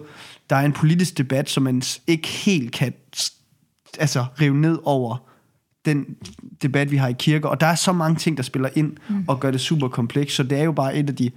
Der 0.50 0.56
er 0.56 0.64
en 0.64 0.72
politisk 0.72 1.18
debat, 1.18 1.50
som 1.50 1.62
man 1.62 1.82
ikke 2.06 2.28
helt 2.28 2.72
kan 2.72 2.92
altså, 3.98 4.24
rive 4.40 4.56
ned 4.56 4.78
over 4.84 5.16
den 5.84 6.06
debat, 6.62 6.90
vi 6.90 6.96
har 6.96 7.08
i 7.08 7.14
kirker. 7.18 7.48
Og 7.48 7.60
der 7.60 7.66
er 7.66 7.74
så 7.74 7.92
mange 7.92 8.16
ting, 8.16 8.36
der 8.36 8.42
spiller 8.42 8.68
ind 8.74 8.96
mm. 9.08 9.24
og 9.28 9.40
gør 9.40 9.50
det 9.50 9.60
super 9.60 9.88
komplekst. 9.88 10.36
Så 10.36 10.42
det 10.42 10.58
er 10.58 10.62
jo 10.62 10.72
bare 10.72 10.96
et 10.96 11.08
af 11.08 11.16
de, 11.16 11.30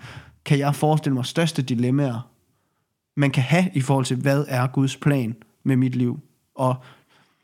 kan 0.46 0.60
jeg 0.60 0.76
forestille 0.76 1.13
mig, 1.13 1.26
største 1.26 1.62
dilemmaer, 1.62 2.30
man 3.17 3.32
kan 3.32 3.43
have 3.43 3.70
i 3.74 3.82
forhold 3.82 4.06
til, 4.06 4.17
hvad 4.17 4.46
er 4.48 4.67
Guds 4.67 4.96
plan 4.96 5.36
med 5.63 5.76
mit 5.76 5.96
liv. 5.96 6.20
Og 6.56 6.76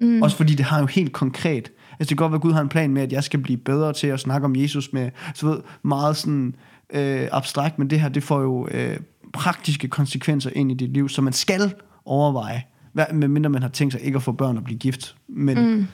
mm. 0.02 0.21
også 0.21 0.38
fordi 0.38 0.56
det 0.56 0.65
har 0.65 0.80
jo 0.80 0.86
helt 0.86 1.13
konkret, 1.13 1.71
altså 1.99 1.99
det 1.99 2.08
kan 2.08 2.17
godt 2.17 2.32
være, 2.32 2.38
at 2.38 2.41
Gud 2.41 2.54
har 2.54 2.62
en 2.62 2.69
plan 2.69 2.93
med, 2.93 3.02
at 3.02 3.12
jeg 3.12 3.23
skal 3.23 3.39
blive 3.39 3.58
bedre 3.58 3.93
til 3.93 4.08
at 4.08 4.19
snakke 4.19 4.45
om 4.45 4.56
Jesus 4.56 4.93
med, 4.93 5.10
så 5.34 5.47
ved, 5.47 5.60
meget 5.84 6.17
sådan 6.17 6.47
øh, 6.47 6.72
abstrakt, 7.32 7.79
men 7.79 7.89
det 7.89 7.99
her, 7.99 8.10
det 8.10 8.23
får 8.23 8.41
jo 8.41 8.67
øh, 8.71 8.99
praktiske 9.34 9.88
konsekvenser 9.88 10.49
ind 10.56 10.71
i 10.71 10.73
dit 10.73 10.89
liv, 10.89 11.10
så 11.10 11.21
man 11.21 11.34
skal 11.34 11.73
overveje, 12.06 12.63
hvad, 12.91 13.06
medmindre 13.13 13.49
man 13.49 13.62
har 13.62 13.69
tænkt 13.69 13.93
sig 13.93 14.01
ikke 14.01 14.15
at 14.15 14.23
få 14.23 14.32
børn 14.32 14.58
og 14.58 14.63
blive 14.63 14.79
gift, 14.79 15.15
men, 15.27 15.75
mm. 15.75 15.88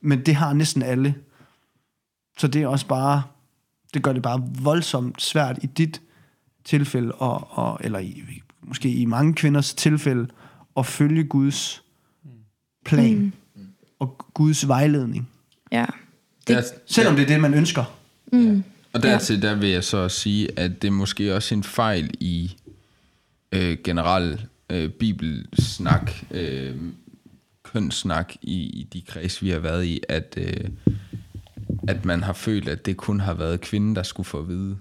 men 0.00 0.26
det 0.26 0.34
har 0.34 0.52
næsten 0.52 0.82
alle. 0.82 1.14
Så 2.38 2.48
det 2.48 2.62
er 2.62 2.66
også 2.66 2.86
bare, 2.86 3.22
det 3.94 4.02
gør 4.02 4.12
det 4.12 4.22
bare 4.22 4.42
voldsomt 4.62 5.22
svært 5.22 5.58
i 5.62 5.66
dit 5.66 6.00
tilfælde, 6.64 7.12
og, 7.12 7.48
og, 7.50 7.78
eller 7.80 7.98
i, 7.98 8.42
måske 8.62 8.88
i 8.88 9.04
mange 9.04 9.34
kvinders 9.34 9.74
tilfælde, 9.74 10.28
at 10.76 10.86
følge 10.86 11.24
Guds 11.24 11.82
plan 12.84 13.18
mm. 13.54 13.62
og 13.98 14.26
Guds 14.34 14.68
vejledning. 14.68 15.28
ja. 15.72 15.86
Der, 16.48 16.62
Selvom 16.86 17.16
det 17.16 17.22
er 17.22 17.26
det, 17.26 17.40
man 17.40 17.54
ønsker. 17.54 17.84
Mm. 18.32 18.64
Og 18.96 19.02
dertil, 19.02 19.42
der 19.42 19.54
vil 19.54 19.68
jeg 19.68 19.84
så 19.84 20.08
sige, 20.08 20.58
at 20.58 20.82
det 20.82 20.88
er 20.88 20.92
måske 20.92 21.34
også 21.34 21.54
en 21.54 21.62
fejl 21.62 22.10
i 22.20 22.56
øh, 23.52 23.78
generel 23.84 24.46
øh, 24.70 24.90
bibelsnak, 24.90 26.12
øh, 26.30 26.76
kønssnak 27.62 28.34
i, 28.42 28.54
i 28.54 28.88
de 28.92 29.00
kreds, 29.00 29.42
vi 29.42 29.50
har 29.50 29.58
været 29.58 29.84
i, 29.84 30.00
at, 30.08 30.38
øh, 30.40 30.70
at 31.88 32.04
man 32.04 32.22
har 32.22 32.32
følt, 32.32 32.68
at 32.68 32.86
det 32.86 32.96
kun 32.96 33.20
har 33.20 33.34
været 33.34 33.60
kvinden, 33.60 33.96
der 33.96 34.02
skulle 34.02 34.26
få 34.26 34.38
at 34.38 34.48
vide, 34.48 34.76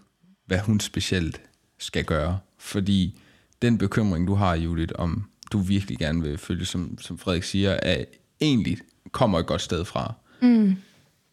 hvad 0.45 0.59
hun 0.59 0.79
specielt 0.79 1.41
skal 1.79 2.05
gøre. 2.05 2.39
Fordi 2.57 3.19
den 3.61 3.77
bekymring, 3.77 4.27
du 4.27 4.35
har, 4.35 4.55
Judith, 4.55 4.93
om 4.97 5.23
du 5.51 5.59
virkelig 5.59 5.97
gerne 5.97 6.21
vil 6.21 6.37
følge, 6.37 6.65
som, 6.65 6.97
som 7.01 7.17
Frederik 7.17 7.43
siger, 7.43 7.71
er 7.71 8.05
egentlig 8.41 8.77
kommer 9.11 9.39
et 9.39 9.45
godt 9.45 9.61
sted 9.61 9.85
fra. 9.85 10.13
Mm. 10.41 10.75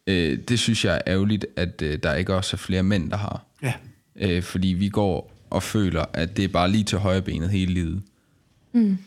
Øh, 0.07 0.39
det 0.49 0.59
synes 0.59 0.85
jeg 0.85 0.95
er 0.95 1.01
ærgerligt, 1.07 1.47
at 1.57 1.83
øh, 1.83 1.99
der 2.03 2.15
ikke 2.15 2.35
også 2.35 2.57
er 2.57 2.59
flere 2.59 2.83
mænd, 2.83 3.11
der 3.11 3.17
har. 3.17 3.45
Ja. 3.63 3.73
Øh, 4.17 4.43
fordi 4.43 4.69
vi 4.69 4.89
går 4.89 5.33
og 5.51 5.63
føler, 5.63 6.05
at 6.13 6.37
det 6.37 6.45
er 6.45 6.49
bare 6.49 6.71
lige 6.71 6.85
til 6.85 6.99
højre 6.99 7.23
benet 7.23 7.51
hele 7.51 7.75
livet. 7.75 8.03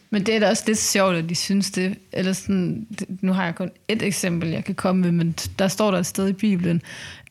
Men 0.09 0.25
det 0.25 0.35
er 0.35 0.39
da 0.39 0.49
også 0.49 0.63
lidt 0.67 0.77
sjovt, 0.77 1.15
at 1.15 1.29
de 1.29 1.35
synes 1.35 1.71
det. 1.71 1.97
Eller 2.11 2.33
sådan, 2.33 2.87
det, 2.99 3.23
nu 3.23 3.33
har 3.33 3.45
jeg 3.45 3.55
kun 3.55 3.71
et 3.87 4.01
eksempel, 4.01 4.49
jeg 4.49 4.65
kan 4.65 4.75
komme 4.75 5.01
med, 5.01 5.11
men 5.11 5.35
der 5.59 5.67
står 5.67 5.91
der 5.91 5.97
et 5.99 6.05
sted 6.05 6.27
i 6.27 6.33
Bibelen, 6.33 6.81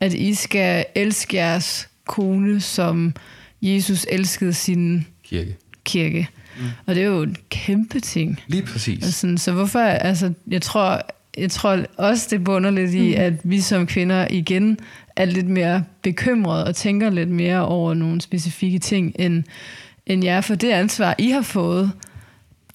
at 0.00 0.12
I 0.14 0.34
skal 0.34 0.84
elske 0.94 1.36
jeres 1.36 1.88
kone, 2.06 2.60
som 2.60 3.14
Jesus 3.62 4.06
elskede 4.10 4.52
sin 4.54 5.06
Kirke. 5.24 5.56
kirke. 5.84 6.28
Mm. 6.58 6.64
Og 6.86 6.94
det 6.94 7.02
er 7.02 7.06
jo 7.06 7.22
en 7.22 7.36
kæmpe 7.50 8.00
ting. 8.00 8.40
Lige 8.46 8.62
præcis. 8.62 9.04
Sådan, 9.04 9.38
så 9.38 9.52
hvorfor, 9.52 9.80
altså, 9.80 10.32
jeg 10.48 10.62
tror, 10.62 11.02
jeg 11.38 11.50
tror 11.50 11.84
også, 11.96 12.26
det 12.30 12.44
bunder 12.44 12.70
lidt 12.70 12.94
i, 12.94 13.14
at 13.14 13.32
vi 13.44 13.60
som 13.60 13.86
kvinder 13.86 14.26
igen 14.30 14.78
er 15.16 15.24
lidt 15.24 15.48
mere 15.48 15.84
bekymrede 16.02 16.64
og 16.64 16.76
tænker 16.76 17.10
lidt 17.10 17.28
mere 17.28 17.66
over 17.66 17.94
nogle 17.94 18.20
specifikke 18.20 18.78
ting, 18.78 19.12
end, 19.18 19.44
end 20.06 20.24
jer. 20.24 20.40
For 20.40 20.54
det 20.54 20.70
ansvar, 20.70 21.14
I 21.18 21.28
har 21.30 21.42
fået 21.42 21.92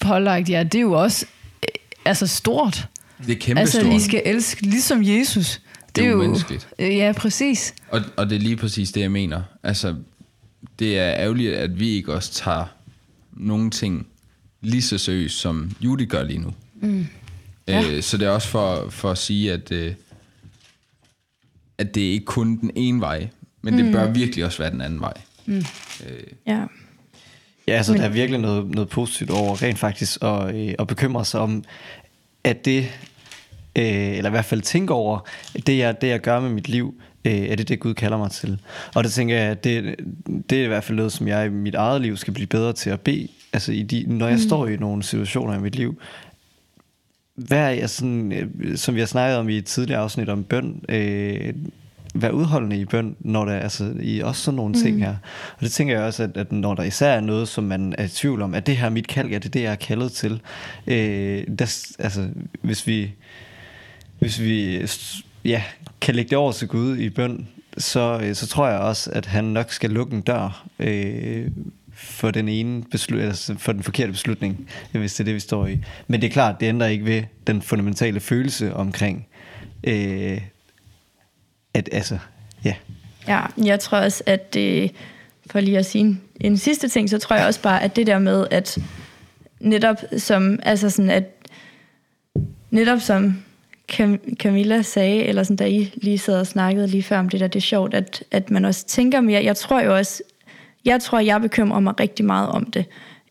pålagt 0.00 0.50
jer, 0.50 0.62
det 0.62 0.78
er 0.78 0.82
jo 0.82 0.92
også 0.92 1.26
øh, 1.62 1.68
altså 2.04 2.26
stort. 2.26 2.88
Det 3.26 3.32
er 3.32 3.40
kæmpe 3.40 3.60
altså, 3.60 3.80
stort. 3.80 3.94
I 3.94 4.00
skal 4.00 4.22
elske 4.24 4.62
ligesom 4.62 5.02
Jesus. 5.04 5.60
Det 5.96 6.04
er 6.04 6.08
jo 6.08 6.14
umenneskeligt. 6.16 6.68
Øh, 6.78 6.96
Ja, 6.96 7.12
præcis. 7.16 7.74
Og, 7.88 8.00
og 8.16 8.30
det 8.30 8.36
er 8.36 8.40
lige 8.40 8.56
præcis 8.56 8.92
det, 8.92 9.00
jeg 9.00 9.10
mener. 9.10 9.42
Altså, 9.62 9.94
det 10.78 10.98
er 10.98 11.14
ærgerligt, 11.16 11.54
at 11.54 11.80
vi 11.80 11.88
ikke 11.88 12.14
også 12.14 12.32
tager 12.32 12.64
nogle 13.32 13.70
ting 13.70 14.06
lige 14.60 14.82
så 14.82 14.98
seriøst, 14.98 15.38
som 15.38 15.70
Judy 15.80 16.08
gør 16.08 16.22
lige 16.22 16.38
nu. 16.38 16.52
Mm. 16.80 17.06
Øh, 17.68 18.02
så 18.02 18.16
det 18.16 18.26
er 18.26 18.30
også 18.30 18.48
for, 18.48 18.90
for 18.90 19.10
at 19.10 19.18
sige, 19.18 19.52
at, 19.52 19.72
øh, 19.72 19.94
at 21.78 21.94
det 21.94 22.08
er 22.08 22.12
ikke 22.12 22.24
kun 22.24 22.56
den 22.60 22.70
ene 22.74 23.00
vej, 23.00 23.28
men 23.62 23.78
det 23.78 23.92
bør 23.92 24.10
virkelig 24.10 24.44
også 24.44 24.58
være 24.58 24.70
den 24.70 24.80
anden 24.80 25.00
vej. 25.00 25.14
Ja. 26.46 26.66
Ja, 27.68 27.76
altså 27.76 27.94
der 27.94 28.02
er 28.02 28.08
virkelig 28.08 28.40
noget, 28.40 28.70
noget 28.70 28.88
positivt 28.88 29.30
over 29.30 29.62
rent 29.62 29.78
faktisk 29.78 30.22
at, 30.22 30.54
øh, 30.54 30.74
at 30.78 30.86
bekymre 30.86 31.24
sig 31.24 31.40
om, 31.40 31.64
at 32.44 32.64
det, 32.64 32.78
øh, 33.76 34.16
eller 34.16 34.30
i 34.30 34.30
hvert 34.30 34.44
fald 34.44 34.60
tænke 34.60 34.92
over, 34.92 35.28
det 35.66 35.78
jeg, 35.78 36.00
det 36.00 36.08
jeg 36.08 36.20
gør 36.20 36.40
med 36.40 36.50
mit 36.50 36.68
liv, 36.68 36.94
øh, 37.24 37.32
er 37.32 37.56
det 37.56 37.68
det 37.68 37.80
Gud 37.80 37.94
kalder 37.94 38.18
mig 38.18 38.30
til. 38.30 38.60
Og 38.94 39.04
det 39.04 39.12
tænker 39.12 39.36
jeg, 39.36 39.64
det, 39.64 39.96
det 40.50 40.60
er 40.60 40.64
i 40.64 40.68
hvert 40.68 40.84
fald 40.84 40.96
noget, 40.96 41.12
som 41.12 41.28
jeg 41.28 41.46
i 41.46 41.48
mit 41.48 41.74
eget 41.74 42.00
liv 42.00 42.16
skal 42.16 42.34
blive 42.34 42.46
bedre 42.46 42.72
til 42.72 42.90
at 42.90 43.00
bede 43.00 43.28
altså 43.52 43.72
i 43.72 43.82
de, 43.82 44.04
når 44.06 44.26
jeg 44.26 44.36
mm. 44.36 44.42
står 44.42 44.66
i 44.66 44.76
nogle 44.76 45.02
situationer 45.02 45.54
i 45.54 45.60
mit 45.60 45.76
liv, 45.76 46.00
hvad 47.46 47.58
er 47.58 47.70
jeg 47.70 47.90
sådan, 47.90 48.32
øh, 48.32 48.76
som 48.76 48.94
vi 48.94 49.00
har 49.00 49.06
snakket 49.06 49.38
om 49.38 49.48
i 49.48 49.56
et 49.56 49.64
tidligere 49.64 50.00
afsnit 50.00 50.28
om 50.28 50.44
bøn, 50.44 50.84
øh, 50.88 51.52
være 52.14 52.34
udholdende 52.34 52.76
i 52.76 52.84
bøn, 52.84 53.16
når 53.20 53.44
der 53.44 53.52
altså 53.52 53.92
i 54.00 54.20
også 54.20 54.42
sådan 54.42 54.56
nogle 54.56 54.72
mm. 54.72 54.80
ting 54.80 55.04
her. 55.04 55.16
Og 55.56 55.60
det 55.60 55.72
tænker 55.72 55.94
jeg 55.94 56.04
også, 56.04 56.22
at, 56.22 56.36
at 56.36 56.52
når 56.52 56.74
der 56.74 56.82
især 56.82 57.12
er 57.12 57.20
noget, 57.20 57.48
som 57.48 57.64
man 57.64 57.94
er 57.98 58.04
i 58.04 58.08
tvivl 58.08 58.42
om, 58.42 58.54
at 58.54 58.66
det 58.66 58.76
her 58.76 58.86
er 58.86 58.90
mit 58.90 59.08
kald, 59.08 59.28
ja, 59.28 59.34
det 59.34 59.44
er 59.44 59.50
det, 59.50 59.62
jeg 59.62 59.72
er 59.72 59.76
kaldet 59.76 60.12
til. 60.12 60.40
Øh, 60.86 61.44
der, 61.58 61.88
altså, 61.98 62.28
hvis 62.62 62.86
vi, 62.86 63.12
hvis 64.18 64.40
vi 64.40 64.86
ja, 65.44 65.62
kan 66.00 66.14
lægge 66.14 66.30
det 66.30 66.38
over 66.38 66.52
til 66.52 66.68
Gud 66.68 66.96
i 66.96 67.10
bøn, 67.10 67.48
så, 67.78 68.20
øh, 68.22 68.34
så 68.34 68.46
tror 68.46 68.68
jeg 68.68 68.78
også, 68.78 69.10
at 69.12 69.26
han 69.26 69.44
nok 69.44 69.72
skal 69.72 69.90
lukke 69.90 70.16
en 70.16 70.20
dør 70.20 70.66
øh, 70.78 71.50
for 72.10 72.30
den 72.30 72.48
ene 72.48 72.82
beslut, 72.90 73.20
altså 73.20 73.54
for 73.58 73.72
den 73.72 73.82
forkerte 73.82 74.12
beslutning, 74.12 74.68
hvis 74.92 75.14
det 75.14 75.20
er 75.20 75.24
det, 75.24 75.34
vi 75.34 75.40
står 75.40 75.66
i. 75.66 75.78
Men 76.06 76.20
det 76.20 76.26
er 76.26 76.32
klart, 76.32 76.60
det 76.60 76.66
ændrer 76.66 76.86
ikke 76.86 77.04
ved 77.04 77.22
den 77.46 77.62
fundamentale 77.62 78.20
følelse 78.20 78.74
omkring, 78.74 79.26
øh, 79.84 80.40
at 81.74 81.88
altså, 81.92 82.18
ja. 82.64 82.74
Ja, 83.28 83.40
jeg 83.64 83.80
tror 83.80 83.98
også, 83.98 84.22
at 84.26 84.54
det, 84.54 84.92
for 85.50 85.60
lige 85.60 85.78
at 85.78 85.86
sige 85.86 86.00
en, 86.00 86.20
en 86.40 86.56
sidste 86.58 86.88
ting, 86.88 87.10
så 87.10 87.18
tror 87.18 87.36
jeg 87.36 87.46
også 87.46 87.62
bare, 87.62 87.82
at 87.82 87.96
det 87.96 88.06
der 88.06 88.18
med, 88.18 88.46
at 88.50 88.78
netop 89.60 89.96
som, 90.16 90.58
altså 90.62 90.90
sådan, 90.90 91.10
at 91.10 91.24
netop 92.70 93.00
som 93.00 93.42
Cam- 93.92 94.34
Camilla 94.34 94.82
sagde, 94.82 95.24
eller 95.24 95.42
sådan, 95.42 95.56
da 95.56 95.66
I 95.66 95.92
lige 95.94 96.18
sad 96.18 96.40
og 96.40 96.46
snakkede 96.46 96.86
lige 96.86 97.02
før 97.02 97.18
om 97.18 97.28
det 97.28 97.40
der, 97.40 97.46
det 97.46 97.58
er 97.58 97.60
sjovt, 97.60 97.94
at, 97.94 98.24
at 98.30 98.50
man 98.50 98.64
også 98.64 98.86
tænker 98.86 99.20
mere. 99.20 99.44
Jeg 99.44 99.56
tror 99.56 99.80
jo 99.80 99.96
også, 99.96 100.22
jeg 100.84 101.02
tror, 101.02 101.18
jeg 101.18 101.40
bekymrer 101.40 101.80
mig 101.80 102.00
rigtig 102.00 102.24
meget 102.24 102.48
om 102.48 102.64
det. 102.66 102.84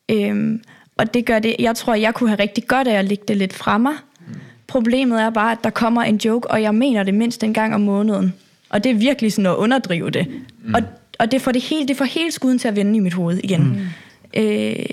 Øhm, 0.09 0.61
og 0.97 1.13
det 1.13 1.25
gør 1.25 1.39
det, 1.39 1.55
jeg 1.59 1.75
tror, 1.75 1.93
jeg 1.93 2.13
kunne 2.13 2.29
have 2.29 2.39
rigtig 2.39 2.67
godt 2.67 2.87
af 2.87 2.93
at 2.93 3.05
lægge 3.05 3.23
det 3.27 3.37
lidt 3.37 3.53
fra 3.53 3.77
mig. 3.77 3.93
Problemet 4.67 5.21
er 5.21 5.29
bare, 5.29 5.51
at 5.51 5.57
der 5.63 5.69
kommer 5.69 6.03
en 6.03 6.15
joke, 6.25 6.51
og 6.51 6.61
jeg 6.61 6.75
mener 6.75 7.03
det 7.03 7.13
mindst 7.13 7.43
en 7.43 7.53
gang 7.53 7.75
om 7.75 7.81
måneden. 7.81 8.33
Og 8.69 8.83
det 8.83 8.89
er 8.89 8.95
virkelig 8.95 9.33
sådan 9.33 9.45
at 9.45 9.55
underdrive 9.55 10.09
det. 10.09 10.27
Mm. 10.63 10.73
Og, 10.73 10.81
og 11.19 11.31
det 11.31 11.41
får 11.41 11.51
det 11.51 11.61
hele, 11.61 11.87
det 11.87 11.97
får 11.97 12.05
hele 12.05 12.31
skuden 12.31 12.59
til 12.59 12.67
at 12.67 12.75
vende 12.75 12.95
i 12.95 12.99
mit 12.99 13.13
hoved 13.13 13.37
igen. 13.43 13.87
Mm. 14.33 14.41
Øh, 14.41 14.85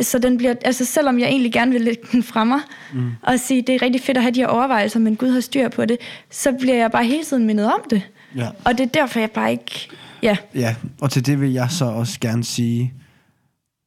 så 0.00 0.18
den 0.18 0.36
bliver, 0.36 0.54
altså 0.64 0.84
selvom 0.84 1.18
jeg 1.18 1.28
egentlig 1.28 1.52
gerne 1.52 1.72
vil 1.72 1.80
lægge 1.80 2.02
den 2.12 2.22
fra 2.22 2.44
mig, 2.44 2.60
mm. 2.92 3.10
og 3.22 3.40
sige, 3.40 3.62
det 3.62 3.74
er 3.74 3.82
rigtig 3.82 4.00
fedt 4.00 4.16
at 4.16 4.22
have 4.22 4.34
de 4.34 4.40
her 4.40 4.46
overvejelser, 4.46 5.00
men 5.00 5.16
Gud 5.16 5.30
har 5.30 5.40
styr 5.40 5.68
på 5.68 5.84
det, 5.84 5.96
så 6.30 6.52
bliver 6.52 6.76
jeg 6.76 6.90
bare 6.90 7.04
hele 7.04 7.24
tiden 7.24 7.46
mindet 7.46 7.66
om 7.66 7.80
det. 7.90 8.02
Ja. 8.36 8.48
Og 8.64 8.78
det 8.78 8.84
er 8.86 8.90
derfor, 8.90 9.20
jeg 9.20 9.30
bare 9.30 9.52
ikke... 9.52 9.88
Ja, 10.24 10.36
Ja, 10.54 10.74
og 11.00 11.10
til 11.10 11.26
det 11.26 11.40
vil 11.40 11.52
jeg 11.52 11.70
så 11.70 11.84
også 11.84 12.20
gerne 12.20 12.44
sige, 12.44 12.94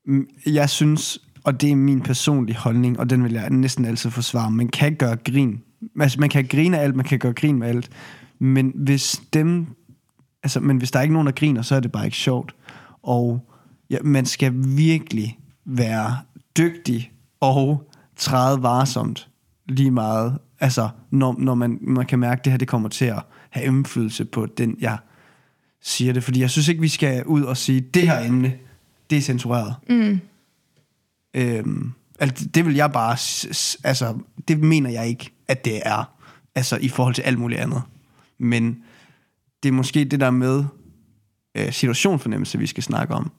mm, 0.05 0.27
jeg 0.45 0.69
synes, 0.69 1.19
og 1.43 1.61
det 1.61 1.71
er 1.71 1.75
min 1.75 2.01
personlige 2.01 2.57
holdning, 2.57 2.99
og 2.99 3.09
den 3.09 3.23
vil 3.23 3.33
jeg 3.33 3.49
næsten 3.49 3.85
altid 3.85 4.09
forsvare, 4.11 4.51
man 4.51 4.67
kan 4.67 4.95
gøre 4.95 5.15
grin. 5.15 5.61
Altså, 5.99 6.19
man 6.19 6.29
kan 6.29 6.47
grine 6.47 6.79
af 6.79 6.83
alt, 6.83 6.95
man 6.95 7.05
kan 7.05 7.19
gøre 7.19 7.33
grin 7.33 7.59
med 7.59 7.67
alt, 7.67 7.89
men 8.39 8.71
hvis 8.75 9.21
dem, 9.33 9.67
altså, 10.43 10.59
men 10.59 10.77
hvis 10.77 10.91
der 10.91 10.99
er 10.99 11.03
ikke 11.03 11.13
nogen, 11.13 11.27
der 11.27 11.33
griner, 11.33 11.61
så 11.61 11.75
er 11.75 11.79
det 11.79 11.91
bare 11.91 12.05
ikke 12.05 12.17
sjovt. 12.17 12.55
Og 13.03 13.49
ja, 13.89 13.97
man 14.03 14.25
skal 14.25 14.53
virkelig 14.55 15.39
være 15.65 16.17
dygtig 16.57 17.11
og 17.39 17.91
træde 18.15 18.61
varsomt 18.61 19.27
lige 19.69 19.91
meget, 19.91 20.37
altså, 20.59 20.89
når, 21.11 21.35
når 21.39 21.55
man, 21.55 21.77
man 21.81 22.05
kan 22.05 22.19
mærke, 22.19 22.39
at 22.39 22.45
det 22.45 22.53
her 22.53 22.57
det 22.57 22.67
kommer 22.67 22.89
til 22.89 23.05
at 23.05 23.23
have 23.49 23.65
indflydelse 23.65 24.25
på 24.25 24.45
den, 24.45 24.77
jeg 24.79 24.97
siger 25.87 26.13
det. 26.13 26.23
Fordi 26.23 26.41
jeg 26.41 26.49
synes 26.49 26.67
ikke, 26.67 26.81
vi 26.81 26.87
skal 26.87 27.25
ud 27.25 27.41
og 27.43 27.57
sige, 27.57 27.81
det 27.81 28.01
her 28.01 28.19
emne, 28.19 28.53
det 29.09 29.17
er 29.17 29.21
censureret. 29.21 29.75
mm, 29.89 30.19
Øhm, 31.33 31.91
altså, 32.19 32.47
det 32.47 32.65
vil 32.65 32.75
jeg 32.75 32.91
bare, 32.91 33.11
altså, 33.83 34.17
det 34.47 34.59
mener 34.59 34.89
jeg 34.89 35.07
ikke, 35.07 35.29
at 35.47 35.65
det 35.65 35.81
er, 35.85 36.13
altså 36.55 36.77
i 36.81 36.89
forhold 36.89 37.15
til 37.15 37.21
alt 37.21 37.39
muligt 37.39 37.61
andet. 37.61 37.81
Men 38.37 38.83
det 39.63 39.69
er 39.69 39.73
måske 39.73 40.05
det 40.05 40.19
der 40.19 40.31
med 40.31 40.63
øh, 41.55 41.71
situationfornemmelse, 41.73 42.57
vi 42.57 42.67
skal 42.67 42.83
snakke 42.83 43.13
om. 43.13 43.31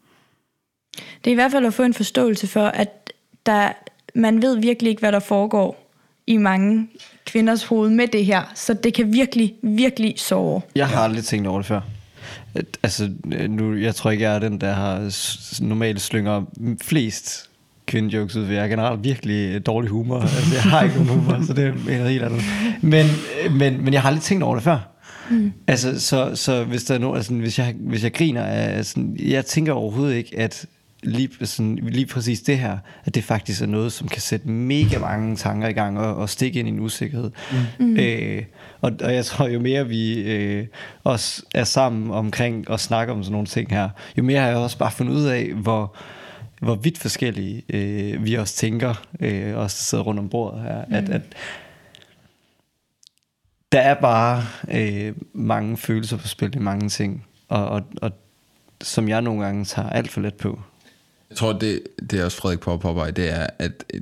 det 0.94 1.26
er 1.26 1.30
i 1.30 1.34
hvert 1.34 1.52
fald 1.52 1.66
at 1.66 1.74
få 1.74 1.82
en 1.82 1.94
forståelse 1.94 2.46
for, 2.46 2.66
at 2.66 3.12
der, 3.46 3.72
man 4.14 4.42
ved 4.42 4.60
virkelig 4.60 4.90
ikke, 4.90 5.00
hvad 5.00 5.12
der 5.12 5.20
foregår 5.20 5.92
i 6.26 6.36
mange 6.36 6.88
kvinders 7.26 7.64
hoved 7.64 7.90
med 7.90 8.08
det 8.08 8.24
her. 8.24 8.42
Så 8.54 8.74
det 8.74 8.94
kan 8.94 9.12
virkelig, 9.12 9.54
virkelig 9.62 10.14
sove. 10.16 10.62
Jeg 10.74 10.88
har 10.88 11.00
aldrig 11.00 11.24
tænkt 11.24 11.46
over 11.46 11.58
det 11.58 11.66
før. 11.66 11.80
At, 12.58 12.78
altså, 12.82 13.10
øh, 13.32 13.50
nu, 13.50 13.74
jeg 13.76 13.94
tror 13.94 14.10
ikke, 14.10 14.24
jeg 14.24 14.34
er 14.34 14.38
den, 14.38 14.60
der 14.60 14.72
har 14.72 15.12
normalt 15.62 16.00
slynger 16.00 16.42
flest 16.82 17.50
kvindejokes 17.86 18.36
ud, 18.36 18.46
for 18.46 18.52
jeg 18.52 18.64
er 18.64 18.68
generelt 18.68 19.04
virkelig 19.04 19.66
dårlig 19.66 19.90
humor. 19.90 20.20
Altså, 20.20 20.54
jeg 20.54 20.62
har 20.62 20.82
ikke 20.82 20.96
nogen 20.96 21.20
humor, 21.20 21.46
så 21.46 21.52
det 21.52 21.64
er 21.66 21.72
noget 21.72 22.10
helt 22.10 22.24
andet. 22.24 22.42
Men, 22.82 23.06
øh, 23.44 23.52
men, 23.52 23.84
men 23.84 23.92
jeg 23.92 24.02
har 24.02 24.08
aldrig 24.08 24.22
tænkt 24.22 24.42
over 24.42 24.54
det 24.54 24.64
før. 24.64 24.94
Mm. 25.30 25.52
Altså, 25.66 26.00
så, 26.00 26.30
så 26.34 26.64
hvis 26.64 26.84
der 26.84 26.94
er 26.94 26.98
nogen, 26.98 27.16
altså, 27.16 27.34
hvis 27.34 27.58
jeg, 27.58 27.74
hvis 27.80 28.04
jeg 28.04 28.12
griner 28.14 28.82
sådan, 28.82 29.16
jeg 29.20 29.46
tænker 29.46 29.72
overhovedet 29.72 30.16
ikke, 30.16 30.38
at 30.38 30.66
lige, 31.02 31.46
sådan, 31.46 31.76
lige 31.76 32.06
præcis 32.06 32.40
det 32.40 32.58
her, 32.58 32.78
at 33.04 33.14
det 33.14 33.24
faktisk 33.24 33.62
er 33.62 33.66
noget, 33.66 33.92
som 33.92 34.08
kan 34.08 34.22
sætte 34.22 34.48
mega 34.48 34.98
mange 34.98 35.36
tanker 35.36 35.68
i 35.68 35.72
gang 35.72 35.98
og, 35.98 36.16
og 36.16 36.28
stikke 36.28 36.58
ind 36.58 36.68
i 36.68 36.70
en 36.70 36.80
usikkerhed. 36.80 37.30
Mm. 37.78 37.96
Øh, 37.96 38.42
og, 38.80 38.92
og 39.02 39.14
jeg 39.14 39.24
tror, 39.24 39.48
jo 39.48 39.60
mere 39.60 39.88
vi 39.88 40.20
øh, 40.20 40.66
også 41.04 41.42
er 41.54 41.64
sammen 41.64 42.10
omkring 42.10 42.70
og 42.70 42.80
snakker 42.80 43.14
om 43.14 43.22
sådan 43.22 43.32
nogle 43.32 43.46
ting 43.46 43.70
her, 43.70 43.88
jo 44.16 44.22
mere 44.22 44.40
har 44.40 44.48
jeg 44.48 44.56
også 44.56 44.78
bare 44.78 44.90
fundet 44.90 45.14
ud 45.14 45.24
af, 45.24 45.52
hvor, 45.54 45.96
hvor 46.60 46.74
vidt 46.74 46.98
forskellige 46.98 47.62
øh, 47.68 48.24
vi 48.24 48.34
også 48.34 48.56
tænker, 48.56 49.04
øh, 49.20 49.56
os 49.56 49.74
der 49.74 49.82
sidder 49.82 50.04
rundt 50.04 50.20
om 50.20 50.28
bordet 50.28 50.62
her, 50.62 50.84
mm. 50.88 50.94
at, 50.94 51.08
at 51.08 51.22
der 53.72 53.80
er 53.80 53.94
bare 53.94 54.42
øh, 54.70 55.14
mange 55.32 55.76
følelser 55.76 56.16
på 56.16 56.28
spil 56.28 56.56
i 56.56 56.58
mange 56.58 56.88
ting, 56.88 57.24
og, 57.48 57.68
og, 57.68 57.82
og 58.02 58.10
som 58.82 59.08
jeg 59.08 59.22
nogle 59.22 59.44
gange 59.44 59.64
tager 59.64 59.90
alt 59.90 60.10
for 60.10 60.20
let 60.20 60.34
på. 60.34 60.60
Jeg 61.30 61.36
tror, 61.36 61.52
det, 61.52 61.82
det 62.10 62.20
er 62.20 62.24
også 62.24 62.36
Frederik 62.36 62.60
på 62.60 62.76
påpege, 62.76 63.10
det 63.12 63.30
er, 63.32 63.46
at 63.58 63.84
øh, 63.94 64.00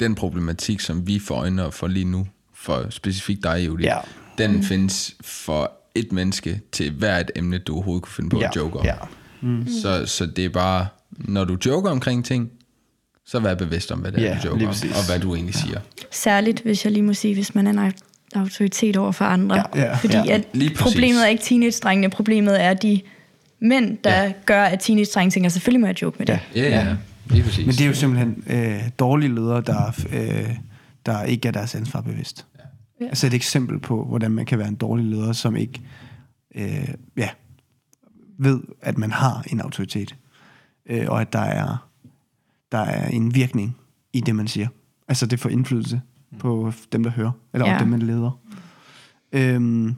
den 0.00 0.14
problematik, 0.14 0.80
som 0.80 1.06
vi 1.06 1.18
får 1.18 1.34
øjne 1.34 1.72
for 1.72 1.86
lige 1.86 2.04
nu, 2.04 2.26
for 2.54 2.86
specifikt 2.90 3.42
dig, 3.42 3.66
Julie, 3.66 3.86
Ja. 3.86 3.98
den 4.38 4.52
mm. 4.56 4.62
findes 4.62 5.14
for 5.20 5.72
et 5.94 6.12
menneske 6.12 6.60
til 6.72 6.90
hver 6.92 7.18
et 7.18 7.30
emne, 7.36 7.58
du 7.58 7.74
overhovedet 7.74 8.02
kunne 8.02 8.12
finde 8.12 8.30
på 8.30 8.40
ja, 8.40 8.48
at 8.48 8.56
joke 8.56 8.78
om. 8.78 8.84
Ja. 8.84 8.94
Så, 9.82 10.06
så 10.06 10.26
det 10.26 10.44
er 10.44 10.48
bare, 10.48 10.86
når 11.10 11.44
du 11.44 11.56
joker 11.66 11.90
omkring 11.90 12.24
ting, 12.24 12.50
så 13.26 13.40
vær 13.40 13.54
bevidst 13.54 13.92
om, 13.92 13.98
hvad 13.98 14.12
det 14.12 14.20
er, 14.20 14.24
Ja, 14.34 14.38
du 14.42 14.48
joker 14.48 14.66
om, 14.68 14.74
og 14.94 15.06
hvad 15.06 15.18
du 15.20 15.34
egentlig 15.34 15.54
siger. 15.54 15.80
Særligt, 16.10 16.60
hvis 16.60 16.84
jeg 16.84 16.92
lige 16.92 17.02
må 17.02 17.14
sige, 17.14 17.34
hvis 17.34 17.54
man 17.54 17.66
er 17.66 17.70
en 17.70 17.78
au- 17.78 18.38
autoritet 18.40 18.96
over 18.96 19.12
for 19.12 19.24
andre. 19.24 19.56
Ja, 19.56 19.80
ja, 19.82 19.94
Fordi 19.96 20.14
ja, 20.16 20.24
at 20.34 20.44
lige 20.52 20.70
præcis. 20.74 20.82
problemet 20.92 21.22
er 21.24 21.26
ikke 21.26 21.42
teenage-drengene, 21.42 22.10
problemet 22.10 22.62
er 22.62 22.74
de 22.74 23.00
mænd, 23.62 23.98
der 24.04 24.22
ja. 24.22 24.32
gør, 24.46 24.62
at 24.62 24.80
teenage-drenge 24.80 25.30
tænker, 25.30 25.48
selvfølgelig 25.50 25.80
må 25.80 25.86
jeg 25.86 26.02
joke 26.02 26.16
med 26.18 26.26
det. 26.26 26.40
Ja. 26.54 26.60
Ja, 26.60 26.68
ja, 26.68 26.96
lige 27.30 27.42
præcis. 27.42 27.66
Men 27.66 27.72
det 27.72 27.80
er 27.80 27.86
jo 27.86 27.94
simpelthen 27.94 28.44
øh, 28.46 28.82
dårlige 28.98 29.34
ledere, 29.34 29.60
der, 29.60 30.04
øh, 30.12 30.56
der 31.06 31.22
ikke 31.22 31.48
er 31.48 31.52
deres 31.52 31.74
ansvar 31.74 32.00
bevidst. 32.00 32.46
Ja. 33.00 33.06
Altså 33.06 33.26
et 33.26 33.34
eksempel 33.34 33.78
på, 33.78 34.04
hvordan 34.04 34.30
man 34.30 34.46
kan 34.46 34.58
være 34.58 34.68
en 34.68 34.74
dårlig 34.74 35.06
leder, 35.06 35.32
som 35.32 35.56
ikke 35.56 35.80
øh, 36.54 36.88
ja, 37.16 37.28
ved, 38.38 38.60
at 38.80 38.98
man 38.98 39.10
har 39.10 39.44
en 39.50 39.60
autoritet, 39.60 40.16
øh, 40.86 41.06
og 41.08 41.20
at 41.20 41.32
der 41.32 41.38
er, 41.38 41.88
der 42.72 42.78
er 42.78 43.08
en 43.08 43.34
virkning 43.34 43.76
i 44.12 44.20
det, 44.20 44.34
man 44.34 44.48
siger. 44.48 44.68
Altså 45.08 45.26
det 45.26 45.40
får 45.40 45.48
indflydelse 45.48 46.00
på 46.38 46.72
dem, 46.92 47.02
der 47.02 47.10
hører, 47.10 47.30
eller 47.54 47.70
ja. 47.72 47.78
Dem, 47.78 47.88
man 47.88 48.02
leder. 48.02 48.38
Øhm, 49.32 49.94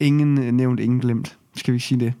ingen 0.00 0.54
nævnt, 0.56 0.80
ingen 0.80 1.00
glemt. 1.00 1.38
Skal 1.56 1.74
vi 1.74 1.78
sige 1.78 2.00
det? 2.00 2.12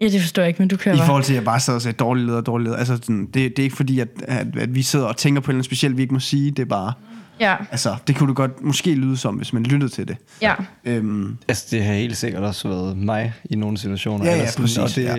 Ja, 0.00 0.08
det 0.08 0.20
forstår 0.20 0.42
jeg 0.42 0.48
ikke, 0.48 0.62
men 0.62 0.68
du 0.68 0.76
kører 0.76 0.94
I 0.94 0.98
forhold 1.06 1.24
til, 1.24 1.32
at 1.32 1.36
jeg 1.36 1.44
bare 1.44 1.60
sidder 1.60 1.76
og 1.76 1.82
siger, 1.82 1.92
dårlig 1.92 2.24
leder, 2.24 2.40
dårlig 2.40 2.64
leder. 2.64 2.76
Altså, 2.76 2.96
sådan, 2.96 3.26
det, 3.26 3.34
det 3.34 3.58
er 3.58 3.62
ikke 3.62 3.76
fordi, 3.76 4.00
at, 4.00 4.08
at, 4.22 4.46
at 4.58 4.74
vi 4.74 4.82
sidder 4.82 5.06
og 5.06 5.16
tænker 5.16 5.40
på 5.40 5.52
noget 5.52 5.64
specielt, 5.64 5.96
vi 5.96 6.02
ikke 6.02 6.14
må 6.14 6.20
sige. 6.20 6.50
Det 6.50 6.58
er 6.62 6.66
bare, 6.66 6.92
Ja, 7.40 7.56
altså, 7.70 7.96
det 8.06 8.16
kunne 8.16 8.28
du 8.28 8.32
godt 8.34 8.62
måske 8.64 8.94
lyde 8.94 9.16
som, 9.16 9.34
hvis 9.34 9.52
man 9.52 9.62
lyttede 9.62 9.92
til 9.92 10.08
det. 10.08 10.16
ja. 10.42 10.54
Øhm, 10.84 11.36
Altså, 11.48 11.66
det 11.70 11.84
har 11.84 11.94
helt 11.94 12.16
sikkert 12.16 12.42
også 12.42 12.68
været 12.68 12.96
mig 12.96 13.32
i 13.50 13.56
nogle 13.56 13.78
situationer. 13.78 14.24
Ja, 14.26 14.36
ja, 14.36 14.46
sådan, 14.46 14.62
præcis, 14.62 14.78
Og 14.78 14.88
det, 14.96 15.02
ja. 15.04 15.16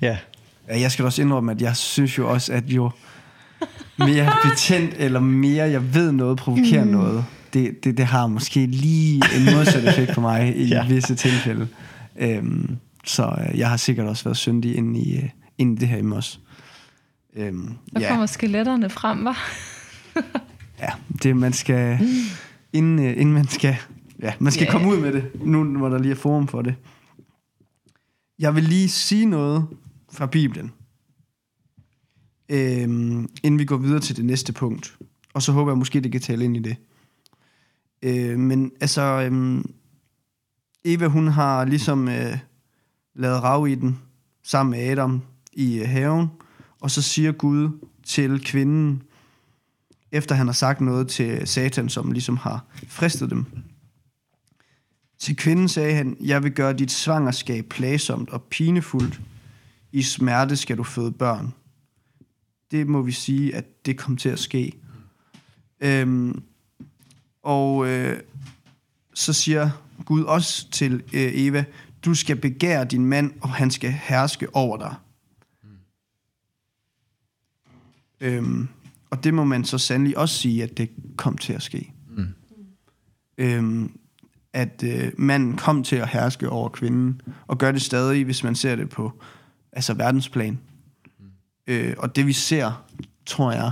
ja. 0.00 0.16
ja. 0.68 0.80
jeg 0.80 0.92
skal 0.92 1.04
også 1.04 1.22
indrømme, 1.22 1.52
at 1.52 1.62
jeg 1.62 1.76
synes 1.76 2.18
jo 2.18 2.30
også, 2.30 2.52
at 2.52 2.64
jo 2.66 2.90
mere 3.98 4.32
betændt, 4.50 4.94
eller 4.98 5.20
mere 5.20 5.64
jeg 5.70 5.94
ved 5.94 6.12
noget, 6.12 6.38
provokerer 6.38 6.84
mm. 6.84 6.90
noget, 6.90 7.24
det, 7.52 7.84
det, 7.84 7.96
det 7.98 8.06
har 8.06 8.26
måske 8.26 8.66
lige 8.66 9.22
en 9.36 9.54
modsat 9.54 9.84
effekt 9.88 10.14
på 10.14 10.20
mig 10.20 10.56
i. 10.56 10.64
Ja. 10.74 10.86
visse 10.86 11.14
tilfælde. 11.14 11.68
Øhm, 12.18 12.76
så 13.04 13.36
øh, 13.52 13.58
jeg 13.58 13.70
har 13.70 13.76
sikkert 13.76 14.06
også 14.06 14.24
været 14.24 14.36
syndig 14.36 14.76
inde 14.76 15.00
i, 15.00 15.16
øh, 15.16 15.28
inde 15.58 15.72
i 15.72 15.76
det 15.76 15.88
her 15.88 16.02
med 16.02 16.16
os. 16.16 16.40
Øhm, 17.36 17.74
Der 17.94 18.00
ja. 18.00 18.08
kommer 18.08 18.26
skeletterne 18.26 18.90
frem, 18.90 19.24
var. 19.24 19.38
Ja, 20.80 20.88
det 21.22 21.36
man 21.36 21.52
skal, 21.52 21.98
inden, 22.72 22.98
øh, 22.98 23.10
inden 23.20 23.34
man 23.34 23.48
skal, 23.48 23.76
ja, 24.22 24.32
man 24.38 24.52
skal 24.52 24.64
Ja. 24.64 24.70
komme 24.72 24.88
ud 24.88 25.00
med 25.00 25.12
det, 25.12 25.30
nu 25.44 25.64
hvor 25.78 25.88
der 25.88 25.98
lige 25.98 26.12
er 26.12 26.16
forum 26.16 26.48
for 26.48 26.62
det. 26.62 26.74
Jeg 28.38 28.54
vil 28.54 28.64
lige 28.64 28.88
sige 28.88 29.26
noget 29.26 29.66
fra 30.12 30.26
Bibelen. 30.26 30.72
øhm, 32.48 33.28
inden 33.42 33.58
vi 33.58 33.64
går 33.64 33.76
videre 33.76 34.00
til 34.00 34.16
det 34.16 34.24
næste 34.24 34.52
punkt. 34.52 34.98
Og 35.34 35.42
så 35.42 35.52
håber 35.52 35.70
jeg 35.70 35.78
måske, 35.78 36.00
det 36.00 36.12
kan 36.12 36.20
tale 36.20 36.44
ind 36.44 36.56
i 36.56 36.60
det. 36.60 36.76
Øh, 38.02 38.38
men 38.38 38.72
altså, 38.80 39.02
øhm, 39.02 39.70
Eva 40.84 41.06
hun 41.06 41.28
har 41.28 41.64
ligesom 41.64 42.08
øh, 42.08 42.38
lavet 43.18 43.42
rav 43.42 43.68
i 43.68 43.74
den 43.74 43.98
sammen 44.42 44.70
med 44.70 44.88
Adam 44.88 45.22
i 45.52 45.78
øh, 45.78 45.88
haven, 45.88 46.26
og 46.80 46.90
så 46.90 47.02
siger 47.02 47.32
Gud 47.32 47.86
til 48.04 48.44
kvinden, 48.44 49.02
efter 50.12 50.34
han 50.34 50.46
har 50.46 50.54
sagt 50.54 50.80
noget 50.80 51.08
til 51.08 51.48
Satan, 51.48 51.88
som 51.88 52.12
ligesom 52.12 52.36
har 52.36 52.64
fristet 52.88 53.30
dem. 53.30 53.46
Til 55.18 55.36
kvinden 55.36 55.68
sagde 55.68 55.94
han, 55.94 56.16
jeg 56.20 56.42
vil 56.42 56.52
gøre 56.52 56.72
dit 56.72 56.90
svangerskab 56.90 57.64
plagsomt 57.64 58.30
og 58.30 58.42
pinefuldt. 58.42 59.20
I 59.92 60.02
smerte 60.02 60.56
skal 60.56 60.78
du 60.78 60.84
føde 60.84 61.12
børn. 61.12 61.54
Det 62.70 62.86
må 62.86 63.02
vi 63.02 63.12
sige, 63.12 63.54
at 63.56 63.86
det 63.86 63.98
kom 63.98 64.16
til 64.16 64.28
at 64.28 64.38
ske. 64.38 64.72
Øhm, 65.80 66.42
og 67.42 67.88
øh, 67.88 68.20
så 69.14 69.32
siger 69.32 69.70
Gud 70.04 70.22
også 70.22 70.70
til 70.70 70.94
øh, 70.94 71.30
Eva, 71.34 71.64
du 72.08 72.14
skal 72.14 72.36
begære 72.36 72.84
din 72.84 73.06
mand, 73.06 73.32
og 73.40 73.48
han 73.48 73.70
skal 73.70 73.90
herske 73.90 74.54
over 74.54 74.76
dig. 74.76 74.94
Øhm, 78.20 78.68
og 79.10 79.24
det 79.24 79.34
må 79.34 79.44
man 79.44 79.64
så 79.64 79.78
sandelig 79.78 80.18
også 80.18 80.34
sige, 80.34 80.62
at 80.62 80.78
det 80.78 80.90
kom 81.16 81.38
til 81.38 81.52
at 81.52 81.62
ske. 81.62 81.92
Mm. 82.16 82.26
Øhm, 83.38 83.98
at 84.52 84.84
øh, 84.84 85.12
manden 85.18 85.56
kom 85.56 85.82
til 85.82 85.96
at 85.96 86.08
herske 86.08 86.50
over 86.50 86.68
kvinden, 86.68 87.20
og 87.46 87.58
gør 87.58 87.72
det 87.72 87.82
stadig, 87.82 88.24
hvis 88.24 88.44
man 88.44 88.54
ser 88.54 88.76
det 88.76 88.88
på 88.88 89.22
altså 89.72 89.94
verdensplan. 89.94 90.58
Mm. 91.18 91.24
Øh, 91.66 91.94
og 91.98 92.16
det 92.16 92.26
vi 92.26 92.32
ser, 92.32 92.84
tror 93.26 93.52
jeg, 93.52 93.70